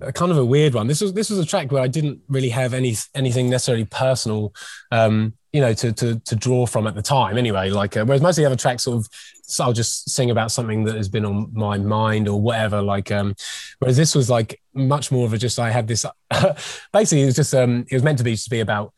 a 0.00 0.12
kind 0.12 0.32
of 0.32 0.38
a 0.38 0.44
weird 0.44 0.74
one. 0.74 0.86
This 0.86 1.00
was 1.00 1.12
this 1.12 1.30
was 1.30 1.38
a 1.38 1.46
track 1.46 1.70
where 1.70 1.82
I 1.82 1.88
didn't 1.88 2.20
really 2.28 2.48
have 2.48 2.74
any 2.74 2.96
anything 3.14 3.50
necessarily 3.50 3.84
personal. 3.84 4.54
Um, 4.90 5.34
you 5.52 5.60
know, 5.60 5.74
to 5.74 5.92
to 5.92 6.18
to 6.20 6.34
draw 6.34 6.66
from 6.66 6.86
at 6.86 6.94
the 6.94 7.02
time. 7.02 7.36
Anyway, 7.36 7.68
like 7.70 7.96
uh, 7.96 8.04
whereas 8.04 8.22
most 8.22 8.38
of 8.38 8.42
the 8.42 8.46
other 8.46 8.56
tracks 8.56 8.84
sort 8.84 8.98
of, 8.98 9.08
so 9.42 9.64
I'll 9.64 9.72
just 9.72 10.08
sing 10.08 10.30
about 10.30 10.50
something 10.50 10.84
that 10.84 10.96
has 10.96 11.10
been 11.10 11.26
on 11.26 11.50
my 11.52 11.76
mind 11.76 12.26
or 12.26 12.40
whatever. 12.40 12.80
Like, 12.80 13.12
um, 13.12 13.34
whereas 13.78 13.96
this 13.96 14.14
was 14.14 14.30
like 14.30 14.60
much 14.72 15.12
more 15.12 15.26
of 15.26 15.34
a 15.34 15.38
just 15.38 15.58
I 15.58 15.70
had 15.70 15.86
this. 15.88 16.06
basically, 16.92 17.22
it 17.22 17.26
was 17.26 17.36
just 17.36 17.54
um, 17.54 17.84
it 17.90 17.94
was 17.94 18.02
meant 18.02 18.18
to 18.18 18.24
be 18.24 18.32
just 18.32 18.50
be 18.50 18.60
about 18.60 18.94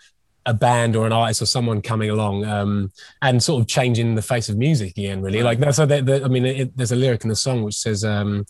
a 0.46 0.54
band 0.54 0.94
or 0.94 1.06
an 1.06 1.12
artist 1.12 1.40
or 1.40 1.46
someone 1.46 1.80
coming 1.80 2.10
along 2.10 2.44
um, 2.44 2.92
and 3.22 3.42
sort 3.42 3.60
of 3.60 3.66
changing 3.66 4.14
the 4.14 4.22
face 4.22 4.48
of 4.48 4.56
music 4.56 4.90
again. 4.90 5.22
Really, 5.22 5.42
like 5.42 5.58
that's 5.58 5.78
so. 5.78 5.86
The, 5.86 6.22
I 6.24 6.28
mean, 6.28 6.46
it, 6.46 6.76
there's 6.76 6.92
a 6.92 6.96
lyric 6.96 7.24
in 7.24 7.30
the 7.30 7.36
song 7.36 7.64
which 7.64 7.76
says. 7.76 8.04
Um, 8.04 8.46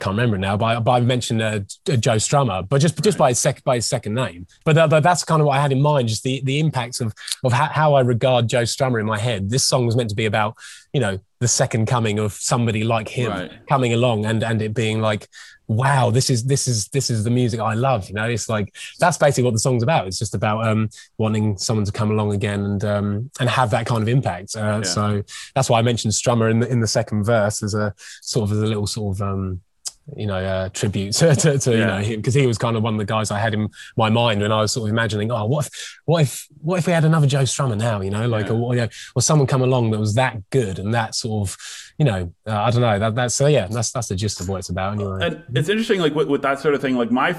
can't 0.00 0.16
remember 0.16 0.38
now, 0.38 0.56
but, 0.56 0.80
but 0.80 0.92
I 0.92 1.00
mentioned 1.00 1.42
uh, 1.42 1.58
Joe 1.84 2.16
Strummer, 2.16 2.68
but 2.68 2.80
just 2.80 3.02
just 3.02 3.18
by 3.18 3.30
his 3.30 3.38
sec, 3.40 3.64
by 3.64 3.76
his 3.76 3.86
second 3.86 4.14
name. 4.14 4.46
But, 4.64 4.76
that, 4.76 4.90
but 4.90 5.02
that's 5.02 5.24
kind 5.24 5.40
of 5.40 5.46
what 5.46 5.58
I 5.58 5.60
had 5.60 5.72
in 5.72 5.82
mind, 5.82 6.08
just 6.08 6.22
the 6.22 6.40
the 6.44 6.60
impacts 6.60 7.00
of 7.00 7.12
of 7.42 7.52
how, 7.52 7.66
how, 7.66 7.94
I 7.94 8.00
regard 8.00 8.48
Joe 8.48 8.62
Strummer 8.62 9.00
in 9.00 9.06
my 9.06 9.18
head. 9.18 9.50
This 9.50 9.64
song 9.64 9.86
was 9.86 9.96
meant 9.96 10.10
to 10.10 10.16
be 10.16 10.26
about 10.26 10.56
you 10.92 11.00
know 11.00 11.18
the 11.40 11.48
second 11.48 11.86
coming 11.86 12.18
of 12.18 12.32
somebody 12.32 12.84
like 12.84 13.08
him 13.08 13.30
right. 13.30 13.50
coming 13.68 13.92
along, 13.92 14.24
and 14.24 14.44
and 14.44 14.62
it 14.62 14.72
being 14.72 15.00
like, 15.00 15.26
wow, 15.66 16.10
this 16.10 16.30
is 16.30 16.44
this 16.44 16.68
is 16.68 16.86
this 16.88 17.10
is 17.10 17.24
the 17.24 17.30
music 17.30 17.58
I 17.58 17.74
love. 17.74 18.08
You 18.08 18.14
know, 18.14 18.28
it's 18.28 18.48
like 18.48 18.74
that's 19.00 19.18
basically 19.18 19.44
what 19.44 19.54
the 19.54 19.60
song's 19.60 19.82
about. 19.82 20.06
It's 20.06 20.18
just 20.20 20.34
about 20.34 20.64
um, 20.64 20.90
wanting 21.16 21.58
someone 21.58 21.84
to 21.84 21.92
come 21.92 22.12
along 22.12 22.34
again 22.34 22.64
and 22.64 22.84
um, 22.84 23.30
and 23.40 23.48
have 23.48 23.70
that 23.70 23.86
kind 23.86 24.02
of 24.02 24.08
impact. 24.08 24.54
Uh, 24.54 24.60
yeah. 24.60 24.82
So 24.82 25.24
that's 25.56 25.68
why 25.68 25.80
I 25.80 25.82
mentioned 25.82 26.12
Strummer 26.12 26.52
in 26.52 26.60
the 26.60 26.68
in 26.68 26.78
the 26.78 26.86
second 26.86 27.24
verse 27.24 27.64
as 27.64 27.74
a 27.74 27.94
sort 28.22 28.48
of 28.48 28.56
as 28.56 28.62
a 28.62 28.66
little 28.66 28.86
sort 28.86 29.16
of 29.16 29.22
um, 29.22 29.60
you 30.16 30.26
know, 30.26 30.36
uh, 30.36 30.68
tribute 30.70 31.12
to, 31.12 31.34
to, 31.34 31.58
to 31.58 31.70
yeah. 31.70 31.78
you 31.78 31.84
know 31.84 31.98
him 31.98 32.20
because 32.20 32.34
he 32.34 32.46
was 32.46 32.58
kind 32.58 32.76
of 32.76 32.82
one 32.82 32.94
of 32.94 32.98
the 32.98 33.04
guys 33.04 33.30
I 33.30 33.38
had 33.38 33.54
in 33.54 33.68
my 33.96 34.08
mind 34.10 34.40
when 34.40 34.52
I 34.52 34.60
was 34.60 34.72
sort 34.72 34.88
of 34.88 34.92
imagining, 34.92 35.30
oh, 35.30 35.46
what 35.46 35.66
if, 35.66 36.00
what 36.04 36.22
if, 36.22 36.48
what 36.60 36.78
if 36.78 36.86
we 36.86 36.92
had 36.92 37.04
another 37.04 37.26
Joe 37.26 37.42
Strummer 37.42 37.76
now, 37.76 38.00
you 38.00 38.10
know, 38.10 38.26
like, 38.28 38.46
yeah. 38.46 38.52
or, 38.52 38.74
you 38.74 38.80
know, 38.82 38.88
or 39.14 39.22
someone 39.22 39.46
come 39.46 39.62
along 39.62 39.90
that 39.90 39.98
was 39.98 40.14
that 40.14 40.48
good 40.50 40.78
and 40.78 40.94
that 40.94 41.14
sort 41.14 41.48
of, 41.48 41.56
you 41.98 42.04
know, 42.04 42.32
uh, 42.46 42.62
I 42.62 42.70
don't 42.70 42.80
know, 42.80 42.98
that, 42.98 43.14
that's 43.14 43.34
so 43.34 43.46
yeah, 43.46 43.66
that's 43.66 43.90
that's 43.92 44.08
the 44.08 44.16
gist 44.16 44.40
of 44.40 44.48
what 44.48 44.58
it's 44.58 44.68
about 44.68 44.94
anyway. 44.94 45.18
And 45.22 45.56
it's 45.56 45.68
interesting, 45.68 46.00
like 46.00 46.14
with, 46.14 46.28
with 46.28 46.42
that 46.42 46.60
sort 46.60 46.74
of 46.74 46.80
thing, 46.80 46.96
like 46.96 47.10
my. 47.10 47.36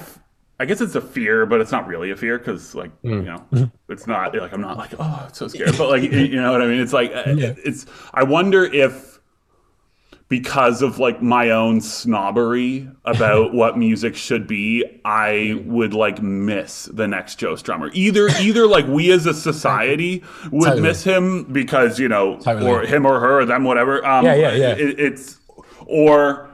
I 0.61 0.65
guess 0.65 0.81
it's 0.81 0.95
a 0.95 0.99
fear, 0.99 1.45
but 1.45 1.61
it's 1.61 1.71
not 1.71 1.87
really 1.87 2.11
a 2.11 2.17
fear 2.17 2.37
because, 2.37 2.75
like, 2.75 2.91
mm. 3.01 3.11
you 3.11 3.21
know, 3.21 3.45
mm-hmm. 3.49 3.93
it's 3.93 4.07
not 4.07 4.35
like 4.35 4.51
I'm 4.51 4.59
not 4.59 4.77
like, 4.77 4.91
oh, 4.99 5.25
it's 5.29 5.39
so 5.39 5.47
scared, 5.47 5.77
but 5.77 5.87
like, 5.87 6.03
you 6.11 6.35
know 6.35 6.51
what 6.51 6.61
I 6.61 6.67
mean? 6.67 6.81
It's 6.81 6.91
like, 6.91 7.13
uh, 7.15 7.31
yeah. 7.33 7.53
it's. 7.63 7.85
I 8.13 8.23
wonder 8.23 8.65
if 8.65 9.18
because 10.29 10.83
of 10.83 10.99
like 10.99 11.21
my 11.23 11.49
own 11.49 11.81
snobbery 11.81 12.87
about 13.03 13.53
what 13.53 13.77
music 13.77 14.15
should 14.15 14.47
be, 14.47 14.85
I 15.03 15.61
would 15.65 15.93
like 15.93 16.21
miss 16.21 16.85
the 16.85 17.07
next 17.07 17.35
Joe 17.35 17.55
Strummer. 17.55 17.89
Either 17.93 18.29
either 18.39 18.67
like 18.67 18.87
we 18.87 19.11
as 19.11 19.25
a 19.25 19.33
society 19.33 20.23
would 20.51 20.65
totally. 20.65 20.81
miss 20.81 21.03
him 21.03 21.43
because 21.51 21.99
you 21.99 22.07
know, 22.07 22.37
totally. 22.37 22.69
or 22.69 22.81
him 22.83 23.05
or 23.05 23.19
her 23.19 23.41
or 23.41 23.45
them, 23.45 23.63
whatever. 23.63 24.05
Um, 24.05 24.23
yeah, 24.23 24.35
yeah, 24.35 24.53
yeah. 24.53 24.71
It, 24.75 24.99
it's 24.99 25.39
or 25.87 26.49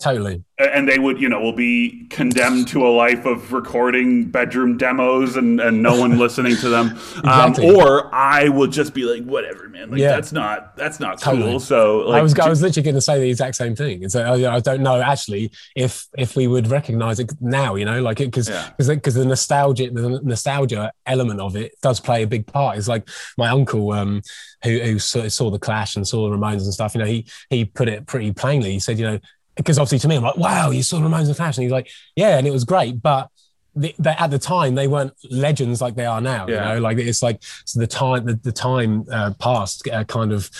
totally 0.00 0.42
and 0.58 0.88
they 0.88 0.98
would 0.98 1.20
you 1.20 1.28
know 1.28 1.40
will 1.40 1.52
be 1.52 2.06
condemned 2.10 2.68
to 2.68 2.86
a 2.86 2.88
life 2.88 3.24
of 3.24 3.52
recording 3.52 4.24
bedroom 4.24 4.76
demos 4.76 5.36
and 5.36 5.60
and 5.60 5.82
no 5.82 5.98
one 5.98 6.18
listening 6.18 6.56
to 6.56 6.68
them 6.68 6.88
um, 7.24 7.52
exactly. 7.52 7.68
um, 7.68 7.76
or 7.76 8.14
i 8.14 8.48
will 8.48 8.66
just 8.66 8.94
be 8.94 9.04
like 9.04 9.24
whatever 9.24 9.68
man 9.68 9.90
like 9.90 10.00
yeah. 10.00 10.12
that's 10.12 10.32
not 10.32 10.76
that's 10.76 11.00
not 11.00 11.18
totally. 11.18 11.52
cool 11.52 11.60
so 11.60 11.98
like, 12.00 12.20
i 12.20 12.22
was 12.22 12.38
i 12.38 12.48
was 12.48 12.62
literally 12.62 12.84
going 12.84 12.94
to 12.94 13.00
say 13.00 13.18
the 13.18 13.28
exact 13.28 13.56
same 13.56 13.74
thing 13.74 14.08
so 14.08 14.22
I, 14.22 14.56
I, 14.56 14.60
don't 14.60 14.82
know 14.82 15.00
actually 15.00 15.52
if 15.74 16.06
if 16.16 16.36
we 16.36 16.46
would 16.46 16.68
recognize 16.68 17.18
it 17.18 17.32
now 17.40 17.74
you 17.74 17.84
know 17.84 18.02
like 18.02 18.20
it 18.20 18.26
because 18.26 18.48
because 18.48 18.88
yeah. 18.88 18.94
because 18.94 19.14
the 19.14 19.24
nostalgia 19.24 19.90
the 19.90 20.20
nostalgia 20.22 20.92
element 21.06 21.40
of 21.40 21.56
it 21.56 21.72
does 21.82 22.00
play 22.00 22.22
a 22.22 22.26
big 22.26 22.46
part 22.46 22.78
it's 22.78 22.88
like 22.88 23.08
my 23.36 23.48
uncle 23.48 23.92
um 23.92 24.22
who, 24.62 24.78
who 24.78 24.98
saw, 24.98 25.28
saw 25.28 25.50
the 25.50 25.58
clash 25.58 25.96
and 25.96 26.06
saw 26.06 26.28
the 26.28 26.36
ramones 26.36 26.62
and 26.62 26.72
stuff 26.74 26.94
you 26.94 27.00
know 27.00 27.06
he 27.06 27.26
he 27.50 27.64
put 27.64 27.88
it 27.88 28.06
pretty 28.06 28.32
plainly 28.32 28.72
he 28.72 28.78
said 28.78 28.98
you 28.98 29.06
know 29.06 29.18
because 29.56 29.78
obviously 29.78 29.98
to 30.00 30.08
me, 30.08 30.16
I'm 30.16 30.22
like, 30.22 30.36
wow, 30.36 30.70
you 30.70 30.82
saw 30.82 30.98
Ramones 30.98 31.26
and 31.26 31.36
Clash, 31.36 31.56
and 31.56 31.62
he's 31.62 31.72
like, 31.72 31.90
yeah, 32.16 32.38
and 32.38 32.46
it 32.46 32.50
was 32.50 32.64
great, 32.64 33.02
but 33.02 33.30
the, 33.74 33.94
the, 33.98 34.20
at 34.20 34.30
the 34.30 34.38
time 34.38 34.74
they 34.74 34.86
weren't 34.86 35.12
legends 35.30 35.80
like 35.80 35.94
they 35.94 36.06
are 36.06 36.20
now. 36.20 36.46
Yeah. 36.46 36.54
You 36.54 36.74
know, 36.74 36.80
like 36.80 36.98
it's 36.98 37.22
like 37.22 37.42
so 37.64 37.80
the 37.80 37.86
time 37.86 38.26
the, 38.26 38.34
the 38.34 38.52
time 38.52 39.04
uh, 39.10 39.32
past 39.38 39.88
uh, 39.88 40.04
kind 40.04 40.32
of 40.32 40.50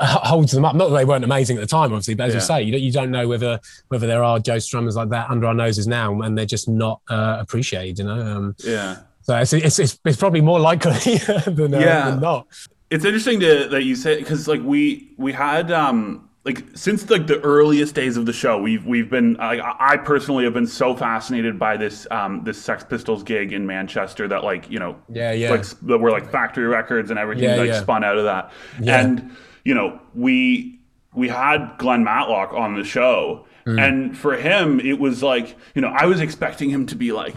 holds 0.00 0.52
them 0.52 0.64
up. 0.64 0.74
Not 0.74 0.88
that 0.88 0.96
they 0.96 1.04
weren't 1.04 1.24
amazing 1.24 1.56
at 1.56 1.60
the 1.60 1.66
time, 1.66 1.92
obviously, 1.92 2.14
but 2.14 2.28
as 2.28 2.34
yeah. 2.34 2.40
you 2.40 2.46
say, 2.46 2.62
you 2.62 2.72
don't, 2.72 2.82
you 2.82 2.92
don't 2.92 3.10
know 3.10 3.28
whether 3.28 3.60
whether 3.88 4.06
there 4.06 4.22
are 4.22 4.38
Joe 4.38 4.56
Strummers 4.56 4.94
like 4.94 5.10
that 5.10 5.28
under 5.30 5.46
our 5.46 5.54
noses 5.54 5.86
now, 5.86 6.20
and 6.22 6.36
they're 6.36 6.46
just 6.46 6.68
not 6.68 7.00
uh, 7.08 7.36
appreciated. 7.40 7.98
You 7.98 8.04
know. 8.04 8.20
Um, 8.20 8.56
yeah. 8.58 8.98
So 9.22 9.36
it's, 9.36 9.52
it's, 9.52 9.78
it's, 9.78 9.98
it's 10.06 10.16
probably 10.16 10.40
more 10.40 10.58
likely 10.58 11.18
than, 11.46 11.74
uh, 11.74 11.78
yeah. 11.78 12.10
than 12.10 12.20
not. 12.20 12.46
It's 12.88 13.04
interesting 13.04 13.40
to, 13.40 13.68
that 13.68 13.84
you 13.84 13.94
say 13.94 14.18
because 14.18 14.48
like 14.48 14.62
we 14.62 15.12
we 15.18 15.32
had 15.32 15.70
um 15.70 16.27
like 16.48 16.64
since 16.74 17.10
like 17.10 17.26
the 17.26 17.38
earliest 17.40 17.94
days 17.94 18.16
of 18.16 18.24
the 18.24 18.32
show, 18.32 18.58
we've 18.58 18.86
we've 18.86 19.10
been 19.10 19.34
like 19.34 19.60
I 19.62 19.98
personally 19.98 20.44
have 20.44 20.54
been 20.54 20.66
so 20.66 20.96
fascinated 20.96 21.58
by 21.58 21.76
this 21.76 22.06
um 22.10 22.42
this 22.42 22.58
Sex 22.58 22.82
Pistols 22.82 23.22
gig 23.22 23.52
in 23.52 23.66
Manchester 23.66 24.26
that 24.28 24.44
like 24.44 24.70
you 24.70 24.78
know 24.78 24.96
yeah 25.10 25.32
yeah 25.32 25.50
like 25.50 25.66
that 25.82 25.98
were 25.98 26.10
like 26.10 26.30
factory 26.32 26.66
records 26.66 27.10
and 27.10 27.18
everything 27.18 27.44
yeah, 27.44 27.56
like 27.56 27.68
yeah. 27.68 27.82
spun 27.82 28.02
out 28.02 28.16
of 28.16 28.24
that 28.24 28.50
yeah. 28.80 28.98
and 28.98 29.36
you 29.66 29.74
know 29.74 30.00
we 30.14 30.80
we 31.14 31.28
had 31.28 31.76
Glenn 31.76 32.02
Matlock 32.02 32.54
on 32.54 32.76
the 32.76 32.84
show 32.84 33.44
mm. 33.66 33.78
and 33.78 34.16
for 34.16 34.34
him 34.34 34.80
it 34.80 34.98
was 34.98 35.22
like 35.22 35.54
you 35.74 35.82
know 35.82 35.88
I 35.88 36.06
was 36.06 36.18
expecting 36.18 36.70
him 36.70 36.86
to 36.86 36.96
be 36.96 37.12
like 37.12 37.36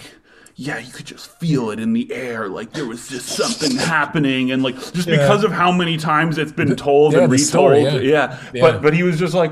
yeah, 0.61 0.77
you 0.77 0.91
could 0.91 1.07
just 1.07 1.27
feel 1.39 1.71
it 1.71 1.79
in 1.79 1.93
the 1.93 2.13
air. 2.13 2.47
Like 2.47 2.71
there 2.73 2.85
was 2.85 3.09
just 3.09 3.29
something 3.29 3.75
happening, 3.77 4.51
and 4.51 4.61
like 4.61 4.75
just 4.93 5.07
yeah. 5.07 5.17
because 5.17 5.43
of 5.43 5.51
how 5.51 5.71
many 5.71 5.97
times 5.97 6.37
it's 6.37 6.51
been 6.51 6.75
told 6.75 7.13
yeah, 7.13 7.23
and 7.23 7.31
retold. 7.31 7.47
Story, 7.47 7.81
yeah. 8.07 8.39
yeah. 8.53 8.61
But 8.61 8.83
but 8.83 8.93
he 8.93 9.01
was 9.01 9.17
just 9.17 9.33
like, 9.33 9.51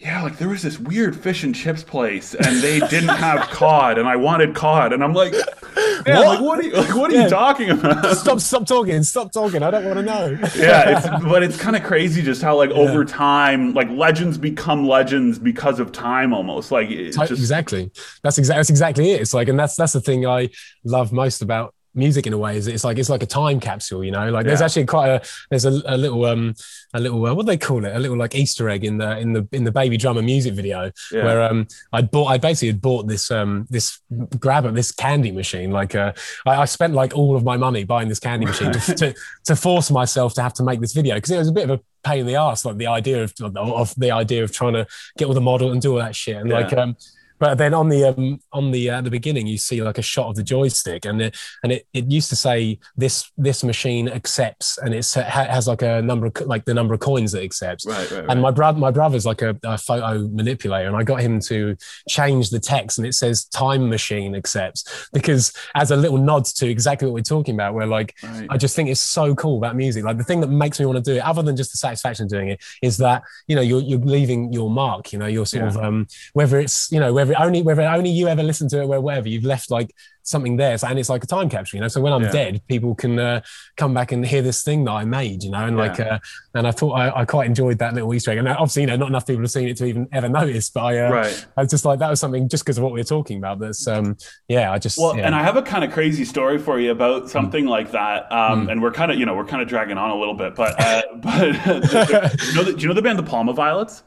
yeah, 0.00 0.22
like 0.22 0.38
there 0.38 0.48
was 0.48 0.62
this 0.62 0.78
weird 0.78 1.14
fish 1.14 1.44
and 1.44 1.54
chips 1.54 1.82
place, 1.82 2.34
and 2.34 2.62
they 2.62 2.80
didn't 2.80 3.10
have 3.10 3.40
cod, 3.50 3.98
and 3.98 4.08
I 4.08 4.16
wanted 4.16 4.54
cod, 4.54 4.94
and 4.94 5.04
I'm 5.04 5.12
like, 5.12 5.34
yeah, 5.34 6.20
what? 6.20 6.26
like 6.26 6.40
what 6.40 6.58
are 6.58 6.62
you 6.62 6.72
like 6.72 6.96
what 6.96 7.10
are 7.10 7.14
yeah. 7.14 7.24
you 7.24 7.28
talking 7.28 7.68
about? 7.68 8.16
Stop, 8.16 8.40
stop 8.40 8.66
talking, 8.66 9.02
stop 9.02 9.30
talking. 9.30 9.62
I 9.62 9.70
don't 9.70 9.84
want 9.84 9.98
to 9.98 10.02
know. 10.02 10.30
yeah, 10.56 10.96
it's, 10.96 11.24
but 11.24 11.42
it's 11.42 11.58
kind 11.58 11.76
of 11.76 11.82
crazy 11.82 12.22
just 12.22 12.40
how 12.40 12.56
like 12.56 12.70
yeah. 12.70 12.76
over 12.76 13.04
time, 13.04 13.74
like 13.74 13.90
legends 13.90 14.38
become 14.38 14.88
legends 14.88 15.38
because 15.38 15.78
of 15.78 15.92
time, 15.92 16.32
almost 16.32 16.72
like 16.72 16.88
just... 16.88 17.30
exactly. 17.30 17.90
That's 18.22 18.38
exactly 18.38 18.58
that's 18.58 18.70
exactly 18.70 19.10
it. 19.10 19.20
It's 19.20 19.34
like, 19.34 19.48
and 19.48 19.58
that's 19.58 19.76
that's 19.76 19.92
the 19.92 20.00
thing 20.00 20.26
I 20.26 20.48
love 20.82 21.12
most 21.12 21.42
about 21.42 21.74
music 21.94 22.26
in 22.26 22.32
a 22.32 22.38
way 22.38 22.56
is 22.56 22.66
it's 22.66 22.84
like 22.84 22.98
it's 22.98 23.08
like 23.08 23.22
a 23.22 23.26
time 23.26 23.58
capsule 23.58 24.04
you 24.04 24.10
know 24.10 24.30
like 24.30 24.44
yeah. 24.44 24.48
there's 24.48 24.60
actually 24.60 24.86
quite 24.86 25.08
a 25.08 25.22
there's 25.50 25.64
a, 25.64 25.82
a 25.86 25.96
little 25.96 26.24
um 26.24 26.54
a 26.94 27.00
little 27.00 27.24
uh, 27.26 27.34
what 27.34 27.44
do 27.44 27.46
they 27.46 27.56
call 27.56 27.84
it 27.84 27.94
a 27.94 27.98
little 27.98 28.16
like 28.16 28.34
easter 28.34 28.68
egg 28.68 28.84
in 28.84 28.98
the 28.98 29.18
in 29.18 29.32
the 29.32 29.46
in 29.52 29.64
the 29.64 29.72
baby 29.72 29.96
drummer 29.96 30.22
music 30.22 30.54
video 30.54 30.90
yeah. 31.10 31.24
where 31.24 31.42
um 31.42 31.66
i 31.92 32.00
bought 32.00 32.26
i 32.26 32.38
basically 32.38 32.68
had 32.68 32.80
bought 32.80 33.08
this 33.08 33.30
um 33.30 33.66
this 33.70 34.00
grabber 34.38 34.70
this 34.70 34.92
candy 34.92 35.32
machine 35.32 35.70
like 35.72 35.94
uh 35.94 36.12
I, 36.46 36.62
I, 36.62 36.64
spent 36.64 36.94
like 36.94 37.16
all 37.16 37.34
of 37.34 37.42
my 37.42 37.56
money 37.56 37.82
buying 37.84 38.08
this 38.08 38.20
candy 38.20 38.46
machine 38.46 38.72
to, 38.72 38.94
to, 38.94 39.14
to 39.44 39.56
force 39.56 39.90
myself 39.90 40.34
to 40.34 40.42
have 40.42 40.54
to 40.54 40.62
make 40.62 40.80
this 40.80 40.92
video 40.92 41.16
because 41.16 41.32
it 41.32 41.38
was 41.38 41.48
a 41.48 41.52
bit 41.52 41.68
of 41.68 41.78
a 41.78 41.82
pain 42.04 42.20
in 42.20 42.26
the 42.26 42.36
ass 42.36 42.64
like 42.64 42.76
the 42.76 42.86
idea 42.86 43.22
of 43.24 43.34
of 43.56 43.94
the 43.96 44.10
idea 44.12 44.44
of 44.44 44.52
trying 44.52 44.74
to 44.74 44.86
get 45.18 45.26
all 45.26 45.34
the 45.34 45.40
model 45.40 45.72
and 45.72 45.82
do 45.82 45.92
all 45.92 45.98
that 45.98 46.14
shit 46.14 46.36
and 46.36 46.48
yeah. 46.48 46.60
like 46.60 46.72
um 46.72 46.96
but 47.40 47.56
then 47.56 47.72
on 47.74 47.88
the 47.88 48.04
um, 48.04 48.38
on 48.52 48.70
the 48.70 48.90
uh, 48.90 49.00
the 49.00 49.10
beginning, 49.10 49.46
you 49.46 49.58
see 49.58 49.82
like 49.82 49.98
a 49.98 50.02
shot 50.02 50.28
of 50.28 50.36
the 50.36 50.42
joystick, 50.42 51.06
and 51.06 51.22
it, 51.22 51.36
and 51.62 51.72
it, 51.72 51.86
it 51.94 52.10
used 52.10 52.28
to 52.28 52.36
say 52.36 52.78
this 52.96 53.32
this 53.38 53.64
machine 53.64 54.08
accepts, 54.08 54.78
and 54.78 54.94
it 54.94 55.10
has 55.14 55.66
like 55.66 55.82
a 55.82 56.02
number 56.02 56.26
of 56.26 56.40
like 56.46 56.66
the 56.66 56.74
number 56.74 56.94
of 56.94 57.00
coins 57.00 57.32
that 57.32 57.42
accepts. 57.42 57.86
Right, 57.86 58.10
right, 58.10 58.20
right. 58.20 58.30
And 58.30 58.42
my 58.42 58.50
brother 58.50 58.78
my 58.78 58.90
brother's 58.90 59.24
like 59.24 59.42
a, 59.42 59.58
a, 59.64 59.78
photo 59.78 60.28
manipulator, 60.28 60.86
and 60.86 60.96
I 60.96 61.02
got 61.02 61.22
him 61.22 61.40
to 61.40 61.76
change 62.08 62.50
the 62.50 62.60
text, 62.60 62.98
and 62.98 63.06
it 63.06 63.14
says 63.14 63.46
time 63.46 63.88
machine 63.88 64.34
accepts 64.34 65.08
because 65.12 65.52
as 65.74 65.90
a 65.90 65.96
little 65.96 66.18
nod 66.18 66.44
to 66.44 66.68
exactly 66.68 67.06
what 67.06 67.14
we're 67.14 67.22
talking 67.22 67.54
about. 67.54 67.74
Where 67.74 67.86
like 67.86 68.14
right. 68.22 68.46
I 68.50 68.56
just 68.56 68.76
think 68.76 68.90
it's 68.90 69.00
so 69.00 69.34
cool 69.34 69.56
about 69.56 69.76
music. 69.76 70.04
Like 70.04 70.18
the 70.18 70.24
thing 70.24 70.40
that 70.40 70.48
makes 70.48 70.78
me 70.78 70.86
want 70.86 71.02
to 71.02 71.10
do 71.10 71.16
it, 71.16 71.20
other 71.20 71.42
than 71.42 71.56
just 71.56 71.72
the 71.72 71.78
satisfaction 71.78 72.24
of 72.24 72.30
doing 72.30 72.48
it, 72.48 72.62
is 72.82 72.98
that 72.98 73.22
you 73.46 73.56
know 73.56 73.62
you're 73.62 73.80
you're 73.80 73.98
leaving 73.98 74.52
your 74.52 74.70
mark. 74.70 75.12
You 75.12 75.18
know, 75.18 75.26
you're 75.26 75.46
sort 75.46 75.62
yeah. 75.62 75.68
of 75.68 75.76
um, 75.78 76.06
whether 76.34 76.58
it's 76.58 76.90
you 76.92 77.00
know 77.00 77.12
whether 77.12 77.29
whether 77.30 77.44
only 77.44 77.62
whether 77.62 77.82
only 77.82 78.10
you 78.10 78.28
ever 78.28 78.42
listen 78.42 78.68
to 78.70 78.80
it, 78.82 78.86
where 78.88 79.00
whatever 79.00 79.28
you've 79.28 79.44
left 79.44 79.70
like 79.70 79.94
something 80.22 80.56
there, 80.58 80.76
so, 80.78 80.86
and 80.86 80.98
it's 80.98 81.08
like 81.08 81.24
a 81.24 81.26
time 81.26 81.48
capsule, 81.48 81.78
you 81.78 81.80
know. 81.80 81.88
So 81.88 82.00
when 82.00 82.12
I'm 82.12 82.22
Yeah. 82.24 82.30
dead, 82.30 82.62
people 82.68 82.94
can 82.94 83.18
uh, 83.18 83.40
come 83.76 83.94
back 83.94 84.12
and 84.12 84.24
hear 84.24 84.42
this 84.42 84.62
thing 84.62 84.84
that 84.84 84.92
I 84.92 85.04
made, 85.04 85.42
you 85.42 85.50
know, 85.50 85.64
and 85.64 85.76
like, 85.76 85.98
uh, 85.98 86.18
and 86.54 86.66
I 86.68 86.70
thought 86.72 86.92
I, 86.92 87.22
I 87.22 87.24
quite 87.24 87.46
enjoyed 87.46 87.78
that 87.78 87.94
little 87.94 88.12
Easter 88.14 88.30
egg, 88.30 88.38
and 88.38 88.46
obviously, 88.48 88.82
you 88.82 88.86
know, 88.88 88.96
not 88.96 89.08
enough 89.08 89.26
people 89.26 89.42
have 89.42 89.50
seen 89.50 89.68
it 89.68 89.76
to 89.78 89.86
even 89.86 90.08
ever 90.12 90.28
notice, 90.28 90.68
but 90.70 90.84
I, 90.84 90.98
uh, 91.06 91.10
Right. 91.10 91.46
I 91.56 91.62
was 91.62 91.70
just 91.70 91.84
like 91.84 91.98
that 92.00 92.10
was 92.10 92.20
something 92.20 92.48
just 92.48 92.64
because 92.64 92.76
of 92.78 92.84
what 92.84 92.92
we 92.92 93.00
were 93.00 93.04
talking 93.04 93.38
about. 93.38 93.58
That's, 93.58 93.88
um, 93.88 94.16
yeah, 94.46 94.70
I 94.70 94.78
just, 94.78 94.98
Well, 94.98 95.16
yeah. 95.16 95.26
and 95.26 95.34
I 95.34 95.42
have 95.42 95.56
a 95.56 95.62
kind 95.62 95.84
of 95.84 95.90
crazy 95.90 96.24
story 96.24 96.58
for 96.58 96.78
you 96.78 96.90
about 96.92 97.28
something 97.30 97.64
like 97.66 97.90
that. 97.92 98.30
Um, 98.30 98.68
And 98.68 98.82
we're 98.82 98.92
kind 98.92 99.10
of, 99.10 99.18
you 99.18 99.26
know, 99.26 99.34
we're 99.34 99.46
kind 99.46 99.62
of 99.62 99.68
dragging 99.68 99.96
on 99.98 100.10
a 100.10 100.16
little 100.16 100.34
bit, 100.34 100.54
but, 100.54 100.78
uh, 100.80 101.02
but 101.16 101.40
you 102.46 102.54
know, 102.54 102.62
the, 102.62 102.74
do 102.76 102.82
you 102.82 102.88
know 102.88 102.94
the 102.94 103.02
band 103.02 103.18
the 103.18 103.22
Palma 103.24 103.52
Violets? 103.54 104.02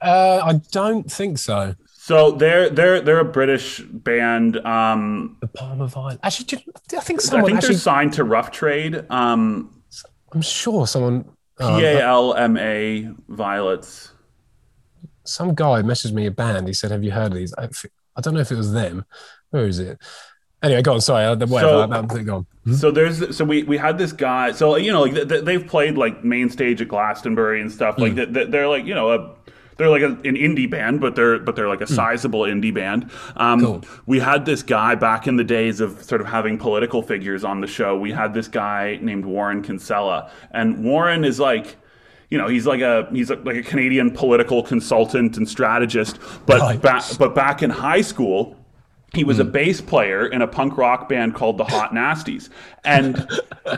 uh, 0.00 0.40
I 0.44 0.54
don't 0.72 1.10
think 1.12 1.38
so. 1.38 1.74
So 2.12 2.32
they're 2.32 2.68
they're 2.68 3.00
they're 3.00 3.20
a 3.20 3.24
British 3.24 3.80
band. 3.80 4.58
Um, 4.66 5.38
The 5.40 5.46
Palmer 5.48 5.86
Violet. 5.86 6.20
Actually, 6.22 6.44
do 6.88 6.98
I 6.98 7.00
think 7.00 7.22
someone. 7.22 7.44
I 7.44 7.46
think 7.46 7.56
actually. 7.56 7.74
they're 7.76 7.80
signed 7.80 8.12
to 8.14 8.24
Rough 8.24 8.50
Trade. 8.50 9.06
Um, 9.08 9.82
I'm 10.32 10.42
sure 10.42 10.86
someone. 10.86 11.24
uh, 11.58 11.78
P 11.78 11.84
A 11.86 12.02
L 12.04 12.34
M 12.34 12.58
A 12.58 13.08
Violets. 13.28 14.12
some 15.24 15.54
guy 15.54 15.80
messaged 15.80 16.12
me 16.12 16.26
a 16.26 16.30
band. 16.30 16.66
He 16.68 16.74
said, 16.74 16.90
"Have 16.90 17.02
you 17.02 17.12
heard 17.12 17.32
of 17.32 17.38
these?" 17.38 17.54
I 17.56 18.20
don't 18.20 18.34
know 18.34 18.40
if 18.40 18.52
it 18.52 18.56
was 18.56 18.72
them. 18.74 19.06
Where 19.48 19.64
is 19.66 19.78
it? 19.78 19.98
Anyway, 20.62 20.82
go 20.82 20.92
on. 20.92 21.00
Sorry, 21.00 21.24
uh, 21.24 21.34
whatever. 21.36 21.60
So- 21.60 21.86
that, 21.86 22.24
go 22.26 22.46
on. 22.66 22.74
So 22.76 22.90
there's 22.90 23.34
so 23.34 23.46
we 23.46 23.62
we 23.62 23.78
had 23.78 23.96
this 23.96 24.12
guy. 24.12 24.52
So 24.52 24.76
you 24.76 24.92
know, 24.92 25.00
like 25.00 25.14
th- 25.14 25.28
th- 25.28 25.44
they've 25.44 25.66
played 25.66 25.96
like 25.96 26.22
main 26.22 26.50
stage 26.50 26.82
at 26.82 26.88
Glastonbury 26.88 27.62
and 27.62 27.72
stuff. 27.72 27.96
Like 27.98 28.16
th- 28.16 28.34
th- 28.34 28.48
they're 28.50 28.68
like 28.68 28.84
you 28.84 28.94
know 28.94 29.12
a. 29.12 29.34
They're 29.76 29.88
like 29.88 30.02
a, 30.02 30.08
an 30.08 30.36
indie 30.36 30.70
band, 30.70 31.00
but 31.00 31.16
they're 31.16 31.38
but 31.38 31.56
they're 31.56 31.68
like 31.68 31.80
a 31.80 31.86
sizable 31.86 32.40
indie 32.42 32.72
band. 32.74 33.10
Um, 33.36 33.60
Cool. 33.60 33.84
We 34.06 34.18
had 34.20 34.44
this 34.44 34.62
guy 34.62 34.94
back 34.94 35.26
in 35.26 35.36
the 35.36 35.44
days 35.44 35.80
of 35.80 36.02
sort 36.02 36.20
of 36.20 36.26
having 36.26 36.58
political 36.58 37.02
figures 37.02 37.42
on 37.44 37.60
the 37.60 37.66
show. 37.66 37.96
We 37.98 38.12
had 38.12 38.34
this 38.34 38.48
guy 38.48 38.98
named 39.02 39.24
Warren 39.24 39.62
Kinsella, 39.62 40.30
and 40.52 40.84
Warren 40.84 41.24
is 41.24 41.40
like, 41.40 41.76
you 42.30 42.38
know, 42.38 42.48
he's 42.48 42.66
like 42.66 42.80
a 42.80 43.08
he's 43.12 43.30
like 43.30 43.56
a 43.56 43.62
Canadian 43.62 44.10
political 44.10 44.62
consultant 44.62 45.36
and 45.36 45.48
strategist. 45.48 46.18
But 46.46 46.60
Right. 46.60 46.80
back 46.80 47.02
but 47.18 47.34
back 47.34 47.62
in 47.62 47.70
high 47.70 48.00
school, 48.02 48.56
he 49.14 49.22
Hmm. 49.22 49.28
was 49.28 49.38
a 49.38 49.44
bass 49.44 49.80
player 49.80 50.26
in 50.26 50.42
a 50.42 50.46
punk 50.46 50.76
rock 50.78 51.08
band 51.08 51.34
called 51.34 51.58
the 51.58 51.64
Hot 51.64 51.92
Nasties. 51.92 52.48
And 52.84 53.16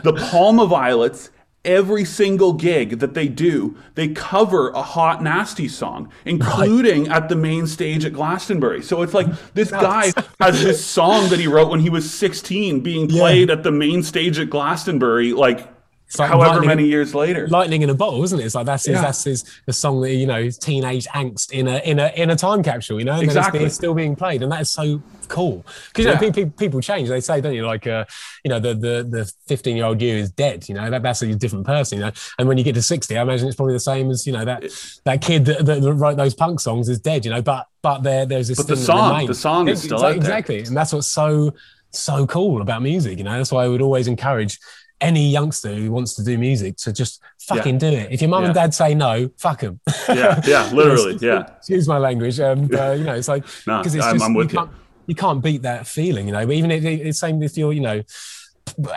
the 0.03 0.13
Palma 0.31 0.65
Violets, 0.65 1.29
every 1.65 2.05
single 2.05 2.53
gig 2.53 2.99
that 2.99 3.13
they 3.13 3.27
do, 3.27 3.75
they 3.95 4.07
cover 4.09 4.69
a 4.69 4.81
Hot 4.81 5.21
Nasty 5.21 5.67
song, 5.67 6.09
including 6.23 7.07
at 7.07 7.29
the 7.29 7.35
main 7.35 7.67
stage 7.67 8.05
at 8.05 8.13
Glastonbury. 8.13 8.81
So 8.81 9.01
it's 9.01 9.13
like 9.13 9.27
this 9.53 9.71
guy 9.71 10.13
has 10.39 10.63
this 10.63 10.83
song 10.85 11.29
that 11.29 11.39
he 11.39 11.47
wrote 11.47 11.69
when 11.69 11.79
he 11.79 11.89
was 11.89 12.11
16 12.11 12.81
being 12.81 13.07
played 13.07 13.49
at 13.49 13.63
the 13.63 13.71
main 13.71 14.03
stage 14.03 14.39
at 14.39 14.49
Glastonbury, 14.49 15.33
like, 15.33 15.74
like 16.19 16.29
however 16.29 16.61
many 16.61 16.85
years 16.85 17.13
later. 17.15 17.47
Lightning 17.47 17.81
in 17.81 17.89
a 17.89 17.93
bottle, 17.95 18.23
isn't 18.23 18.39
it? 18.39 18.45
It's 18.45 18.55
like 18.55 18.65
that's 18.65 18.85
his, 18.85 18.95
Yeah. 18.95 19.01
that's 19.01 19.23
his 19.23 19.43
the 19.65 19.73
song 19.73 20.01
that 20.01 20.13
you 20.13 20.27
know 20.27 20.41
his 20.43 20.57
teenage 20.57 21.05
angst 21.07 21.51
in 21.51 21.67
a 21.67 21.77
in 21.79 21.99
a 21.99 22.07
in 22.15 22.29
a 22.29 22.35
time 22.35 22.61
capsule, 22.63 22.99
you 22.99 23.05
know, 23.05 23.13
and 23.13 23.23
Exactly. 23.23 23.59
it's, 23.59 23.67
it's 23.67 23.75
still 23.75 23.93
being 23.93 24.15
played, 24.15 24.43
and 24.43 24.51
that 24.51 24.61
is 24.61 24.69
so 24.71 25.01
cool 25.27 25.65
because 25.87 26.05
you 26.05 26.11
Yeah. 26.11 26.19
know 26.19 26.31
people, 26.31 26.51
people 26.57 26.81
change. 26.81 27.09
They 27.09 27.19
say, 27.21 27.41
don't 27.41 27.55
you? 27.55 27.65
Like, 27.65 27.87
uh, 27.87 28.05
you 28.43 28.49
know, 28.49 28.59
the 28.59 28.75
the 28.75 29.03
the 29.09 29.31
fifteen 29.47 29.75
year 29.75 29.85
old 29.85 30.01
you 30.01 30.13
is 30.15 30.29
dead. 30.31 30.69
You 30.69 30.75
know, 30.75 30.89
that 30.89 31.01
that's 31.01 31.21
a 31.23 31.35
different 31.35 31.65
person. 31.65 31.97
You 31.97 32.05
know, 32.05 32.11
and 32.37 32.47
when 32.47 32.57
you 32.57 32.63
get 32.63 32.75
to 32.75 32.81
sixty, 32.83 33.17
I 33.17 33.23
imagine 33.23 33.47
it's 33.47 33.55
probably 33.55 33.73
the 33.73 33.79
same 33.79 34.11
as 34.11 34.27
you 34.27 34.33
know 34.33 34.45
that 34.45 34.63
that 35.05 35.21
kid 35.21 35.45
that, 35.45 35.65
that, 35.65 35.81
wrote 35.81 36.17
those 36.17 36.35
punk 36.35 36.59
songs 36.59 36.87
is 36.87 36.99
dead. 36.99 37.25
You 37.25 37.31
know, 37.31 37.41
but 37.41 37.67
but 37.81 38.03
there 38.03 38.25
there's 38.25 38.47
this 38.47 38.57
But 38.57 38.67
the 38.67 38.77
song- 38.77 39.25
the 39.25 39.33
song 39.33 39.67
is 39.67 39.81
still 39.81 39.97
out 39.97 40.01
there. 40.09 40.15
exactly, 40.15 40.59
and 40.59 40.77
that's 40.77 40.93
what's 40.93 41.07
so 41.07 41.53
so 41.91 42.27
cool 42.27 42.61
about 42.61 42.81
music. 42.81 43.17
You 43.17 43.23
know, 43.23 43.37
that's 43.37 43.51
why 43.51 43.63
I 43.63 43.67
would 43.67 43.81
always 43.81 44.07
encourage 44.07 44.59
any 45.01 45.29
youngster 45.29 45.73
who 45.73 45.91
wants 45.91 46.15
to 46.15 46.23
do 46.23 46.37
music 46.37 46.77
to 46.77 46.93
just 46.93 47.21
fucking 47.41 47.77
do 47.77 47.87
it. 47.87 48.11
If 48.11 48.21
your 48.21 48.29
mum 48.29 48.45
and 48.45 48.53
dad 48.53 48.73
say 48.73 48.95
no, 48.95 49.29
fuck 49.37 49.59
them. 49.61 49.79
Yeah, 50.07 50.41
yeah, 50.45 50.69
literally, 50.73 51.17
yeah. 51.21 51.47
Excuse 51.57 51.87
my 51.87 51.97
language. 51.97 52.39
Um, 52.39 52.69
uh, 52.73 52.91
you 52.93 53.03
know, 53.03 53.13
it's 53.15 53.27
like 53.27 53.43
No, 53.67 53.81
it's 53.81 53.95
I'm- 53.95 54.21
I'm 54.21 54.33
with 54.33 54.51
you. 54.53 54.59
can't, 54.59 54.71
you 55.07 55.15
can't 55.15 55.43
beat 55.43 55.61
that 55.63 55.85
feeling. 55.85 56.27
You 56.27 56.33
know, 56.33 56.49
even 56.51 56.71
if 56.71 56.83
it, 56.83 57.01
it's 57.07 57.19
same 57.19 57.39
with 57.39 57.57
your, 57.57 57.73
you 57.73 57.81
know, 57.81 58.01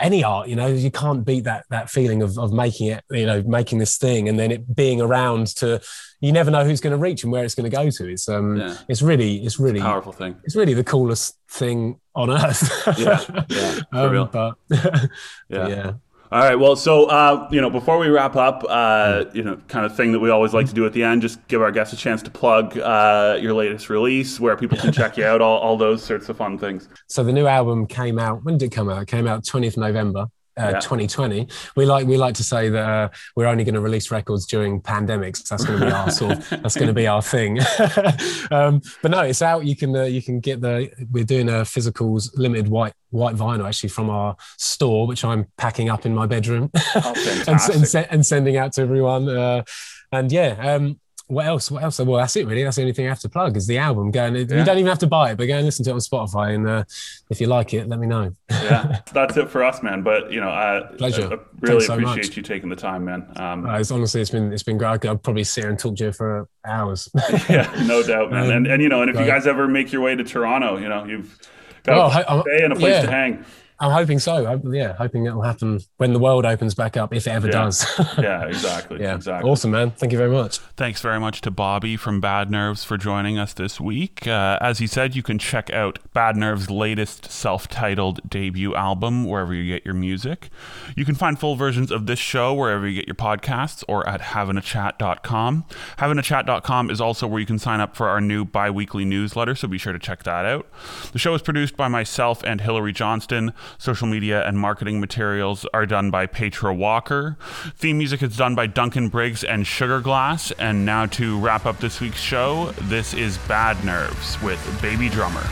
any 0.01 0.23
art. 0.23 0.47
You 0.49 0.55
know, 0.55 0.67
you 0.67 0.91
can't 0.91 1.23
beat 1.25 1.43
that 1.45 1.65
that 1.69 1.89
feeling 1.89 2.21
of 2.21 2.37
of 2.37 2.51
making 2.53 2.87
it. 2.87 3.03
You 3.11 3.25
know, 3.25 3.41
making 3.43 3.79
this 3.79 3.97
thing 3.97 4.27
and 4.29 4.37
then 4.39 4.51
it 4.51 4.75
being 4.75 5.01
around 5.01 5.47
to. 5.57 5.81
You 6.21 6.33
never 6.33 6.51
know 6.51 6.65
who's 6.65 6.81
going 6.81 6.91
to 6.91 6.97
reach 6.97 7.23
and 7.23 7.31
where 7.31 7.45
it's 7.45 7.55
going 7.55 7.69
to 7.71 7.73
go 7.73 7.89
to. 7.89 8.07
It's 8.11 8.27
um, 8.27 8.57
Yeah. 8.57 8.75
it's 8.89 9.01
really, 9.01 9.37
it's 9.45 9.57
really, 9.57 9.79
Powerful 9.79 10.11
thing. 10.11 10.35
it's 10.43 10.53
really 10.53 10.73
the 10.73 10.83
coolest 10.83 11.37
thing 11.49 11.97
on 12.13 12.29
earth. 12.29 12.69
Yeah, 12.97 13.21
yeah, 13.47 13.79
for 13.89 13.93
um, 13.93 14.11
real. 14.11 14.25
But 14.25 14.55
Yeah. 14.69 15.67
yeah. 15.67 15.91
All 16.31 16.39
right. 16.39 16.55
Well, 16.55 16.75
so 16.75 17.05
uh, 17.05 17.47
you 17.51 17.59
know, 17.59 17.71
before 17.71 17.97
we 17.97 18.07
wrap 18.07 18.35
up, 18.35 18.63
uh, 18.69 19.25
you 19.33 19.41
know, 19.41 19.57
kind 19.67 19.83
of 19.83 19.95
thing 19.95 20.11
that 20.11 20.19
we 20.19 20.29
always 20.29 20.53
like 20.53 20.67
to 20.67 20.73
do 20.73 20.85
at 20.85 20.93
the 20.93 21.03
end, 21.03 21.23
just 21.23 21.45
give 21.47 21.59
our 21.59 21.71
guests 21.71 21.91
a 21.91 21.97
chance 21.97 22.21
to 22.21 22.29
plug 22.29 22.77
uh, 22.77 23.39
your 23.41 23.55
latest 23.55 23.89
release, 23.89 24.39
where 24.39 24.55
people 24.55 24.77
can 24.77 24.93
check 24.93 25.17
you 25.17 25.25
out, 25.25 25.41
all, 25.41 25.57
all 25.57 25.75
those 25.75 26.03
sorts 26.03 26.29
of 26.29 26.37
fun 26.37 26.59
things. 26.59 26.87
So 27.07 27.23
the 27.23 27.33
new 27.33 27.47
album 27.47 27.87
came 27.87 28.19
out. 28.19 28.43
When 28.43 28.59
did 28.59 28.67
it 28.67 28.75
come 28.75 28.89
out? 28.89 29.01
It 29.01 29.07
came 29.07 29.25
out 29.25 29.43
20th 29.43 29.77
November. 29.77 30.27
Uh, 30.59 30.71
Yeah. 30.73 30.79
2020. 30.79 31.47
We 31.75 31.85
like 31.85 32.05
we 32.07 32.17
like 32.17 32.35
to 32.35 32.43
say 32.43 32.69
that 32.69 32.89
uh, 32.89 33.09
we're 33.35 33.47
only 33.47 33.63
going 33.63 33.75
to 33.75 33.81
release 33.81 34.11
records 34.11 34.45
during 34.45 34.81
pandemics. 34.81 35.47
That's 35.47 35.63
going 35.63 35.79
to 35.79 35.85
be 35.85 35.91
our 35.91 36.11
sort. 36.19 36.37
Of, 36.37 36.49
that's 36.61 36.75
going 36.75 36.87
to 36.87 36.93
be 36.93 37.07
our 37.07 37.21
thing. 37.21 37.59
um, 38.51 38.81
but 39.01 39.11
no, 39.11 39.21
it's 39.21 39.41
out. 39.41 39.65
You 39.65 39.75
can 39.75 39.95
uh, 39.95 40.03
you 40.03 40.21
can 40.21 40.39
get 40.39 40.61
the. 40.61 40.91
We're 41.11 41.23
doing 41.23 41.49
a 41.49 41.63
physicals 41.63 42.29
limited 42.35 42.67
white 42.67 42.93
white 43.11 43.35
vinyl 43.35 43.67
actually 43.67 43.89
from 43.89 44.09
our 44.09 44.35
store, 44.57 45.07
which 45.07 45.23
I'm 45.25 45.47
packing 45.57 45.89
up 45.89 46.05
in 46.05 46.13
my 46.13 46.27
bedroom 46.27 46.69
Oh, 46.95 47.13
and, 47.47 47.59
and, 47.59 48.07
and 48.11 48.25
sending 48.25 48.57
out 48.57 48.73
to 48.73 48.81
everyone. 48.81 49.27
Uh, 49.29 49.63
and 50.11 50.31
yeah, 50.31 50.55
um, 50.75 50.99
what 51.29 51.45
else? 51.45 51.69
What 51.71 51.83
else? 51.83 51.99
Well, 51.99 52.17
that's 52.17 52.35
it 52.35 52.45
really. 52.47 52.63
That's 52.63 52.75
the 52.75 52.81
only 52.81 52.93
thing 52.93 53.05
I 53.05 53.09
have 53.09 53.19
to 53.21 53.29
plug 53.29 53.55
is 53.55 53.67
the 53.67 53.77
album. 53.77 54.11
Go 54.11 54.25
and 54.25 54.35
Yeah. 54.35 54.57
you 54.59 54.65
don't 54.65 54.77
even 54.77 54.87
have 54.87 54.99
to 54.99 55.07
buy 55.07 55.31
it, 55.31 55.37
but 55.37 55.45
go 55.47 55.55
and 55.55 55.65
listen 55.65 55.85
to 55.85 55.91
it 55.91 55.93
on 55.93 55.99
Spotify. 55.99 56.55
And 56.55 56.67
uh, 56.67 56.83
if 57.29 57.39
you 57.39 57.47
like 57.47 57.73
it, 57.73 57.87
let 57.87 57.99
me 57.99 58.07
know. 58.07 58.33
yeah, 58.49 58.99
that's 59.13 59.37
it 59.37 59.49
for 59.49 59.63
us, 59.63 59.81
man. 59.83 60.01
But 60.03 60.31
you 60.31 60.41
know, 60.41 60.49
I, 60.49 60.81
Pleasure. 60.97 61.29
I, 61.31 61.35
I 61.35 61.37
really 61.61 61.81
so 61.85 61.93
appreciate 61.93 62.27
much. 62.27 62.37
you 62.37 62.43
taking 62.43 62.69
the 62.69 62.75
time, 62.75 63.05
man. 63.05 63.31
Um, 63.35 63.65
Uh, 63.65 63.79
it's 63.79 63.91
honestly, 63.91 64.21
it's 64.21 64.31
been 64.31 64.51
it's 64.51 64.63
been 64.63 64.77
great. 64.77 65.05
I'll 65.05 65.17
probably 65.17 65.43
sit 65.43 65.61
here 65.61 65.69
and 65.69 65.79
talk 65.79 65.95
to 65.97 66.05
you 66.05 66.11
for 66.11 66.47
hours. 66.65 67.09
yeah, 67.49 67.71
no 67.85 68.01
doubt, 68.03 68.31
man. 68.31 68.45
Um, 68.45 68.51
and 68.51 68.67
and 68.67 68.81
you 68.83 68.89
know, 68.89 69.01
and 69.01 69.09
if 69.09 69.19
you 69.19 69.25
guys 69.25 69.47
ever 69.47 69.67
make 69.67 69.93
your 69.93 70.01
way 70.01 70.15
to 70.15 70.23
Toronto, 70.23 70.77
you 70.77 70.89
know, 70.89 71.05
you've 71.05 71.37
got 71.83 71.97
Oh, 71.97 72.01
a 72.01 72.21
I- 72.21 72.33
I'm- 72.35 72.43
day 72.43 72.63
and 72.63 72.73
a 72.73 72.75
place 72.75 72.95
yeah. 72.95 73.01
to 73.03 73.11
hang. 73.11 73.45
I'm 73.79 73.91
hoping 73.91 74.19
so. 74.19 74.45
I, 74.45 74.59
yeah, 74.75 74.93
hoping 74.93 75.25
it 75.25 75.33
will 75.33 75.41
happen 75.41 75.79
when 75.97 76.13
the 76.13 76.19
world 76.19 76.45
opens 76.45 76.75
back 76.75 76.97
up, 76.97 77.13
if 77.13 77.25
it 77.27 77.29
ever 77.29 77.47
Yeah. 77.47 77.51
does. 77.53 77.85
Yeah, 78.19 78.45
exactly. 78.45 78.99
yeah, 79.01 79.15
exactly. 79.15 79.49
awesome, 79.49 79.71
man. 79.71 79.91
Thank 79.91 80.11
you 80.11 80.17
very 80.17 80.29
much. 80.31 80.57
Thanks 80.75 81.01
very 81.01 81.19
much 81.19 81.41
to 81.41 81.51
Bobby 81.51 81.95
from 81.95 82.19
Bad 82.19 82.51
Nerves 82.51 82.83
for 82.83 82.97
joining 82.97 83.37
us 83.39 83.53
this 83.53 83.79
week. 83.79 84.27
Uh, 84.27 84.57
as 84.61 84.79
he 84.79 84.87
said, 84.87 85.15
you 85.15 85.23
can 85.23 85.39
check 85.39 85.69
out 85.71 85.99
Bad 86.13 86.35
Nerves' 86.35 86.69
latest 86.69 87.31
self 87.31 87.67
titled 87.69 88.19
debut 88.29 88.75
album 88.75 89.23
wherever 89.25 89.53
you 89.53 89.71
get 89.73 89.85
your 89.85 89.93
music. 89.93 90.49
You 90.95 91.05
can 91.05 91.15
find 91.15 91.39
full 91.39 91.55
versions 91.55 91.91
of 91.91 92.05
this 92.07 92.19
show 92.19 92.53
wherever 92.53 92.87
you 92.87 92.95
get 92.99 93.07
your 93.07 93.15
podcasts 93.15 93.83
or 93.87 94.07
at 94.07 94.21
havinachat.com. 94.21 95.65
Havinachat.com 95.97 96.89
is 96.89 97.01
also 97.01 97.27
where 97.27 97.39
you 97.39 97.45
can 97.45 97.59
sign 97.59 97.79
up 97.79 97.95
for 97.95 98.07
our 98.09 98.21
new 98.21 98.45
bi 98.45 98.69
weekly 98.69 99.05
newsletter, 99.05 99.55
so 99.55 99.67
be 99.67 99.77
sure 99.77 99.93
to 99.93 99.99
check 99.99 100.23
that 100.23 100.45
out. 100.45 100.67
The 101.11 101.19
show 101.19 101.33
is 101.33 101.41
produced 101.41 101.77
by 101.77 101.87
myself 101.87 102.43
and 102.43 102.61
Hillary 102.61 102.93
Johnston. 102.93 103.53
Social 103.77 104.07
media 104.07 104.45
and 104.45 104.57
marketing 104.57 104.99
materials 104.99 105.65
are 105.73 105.85
done 105.85 106.11
by 106.11 106.25
Petra 106.25 106.73
Walker. 106.73 107.37
Theme 107.75 107.97
music 107.97 108.23
is 108.23 108.35
done 108.35 108.55
by 108.55 108.67
Duncan 108.67 109.09
Briggs 109.09 109.43
and 109.43 109.65
Sugar 109.67 109.99
Glass. 110.01 110.51
And 110.51 110.85
now 110.85 111.05
to 111.07 111.39
wrap 111.39 111.65
up 111.65 111.79
this 111.79 112.01
week's 112.01 112.21
show, 112.21 112.71
this 112.83 113.13
is 113.13 113.37
Bad 113.39 113.83
Nerves 113.83 114.41
with 114.41 114.81
Baby 114.81 115.09
Drummer. 115.09 115.43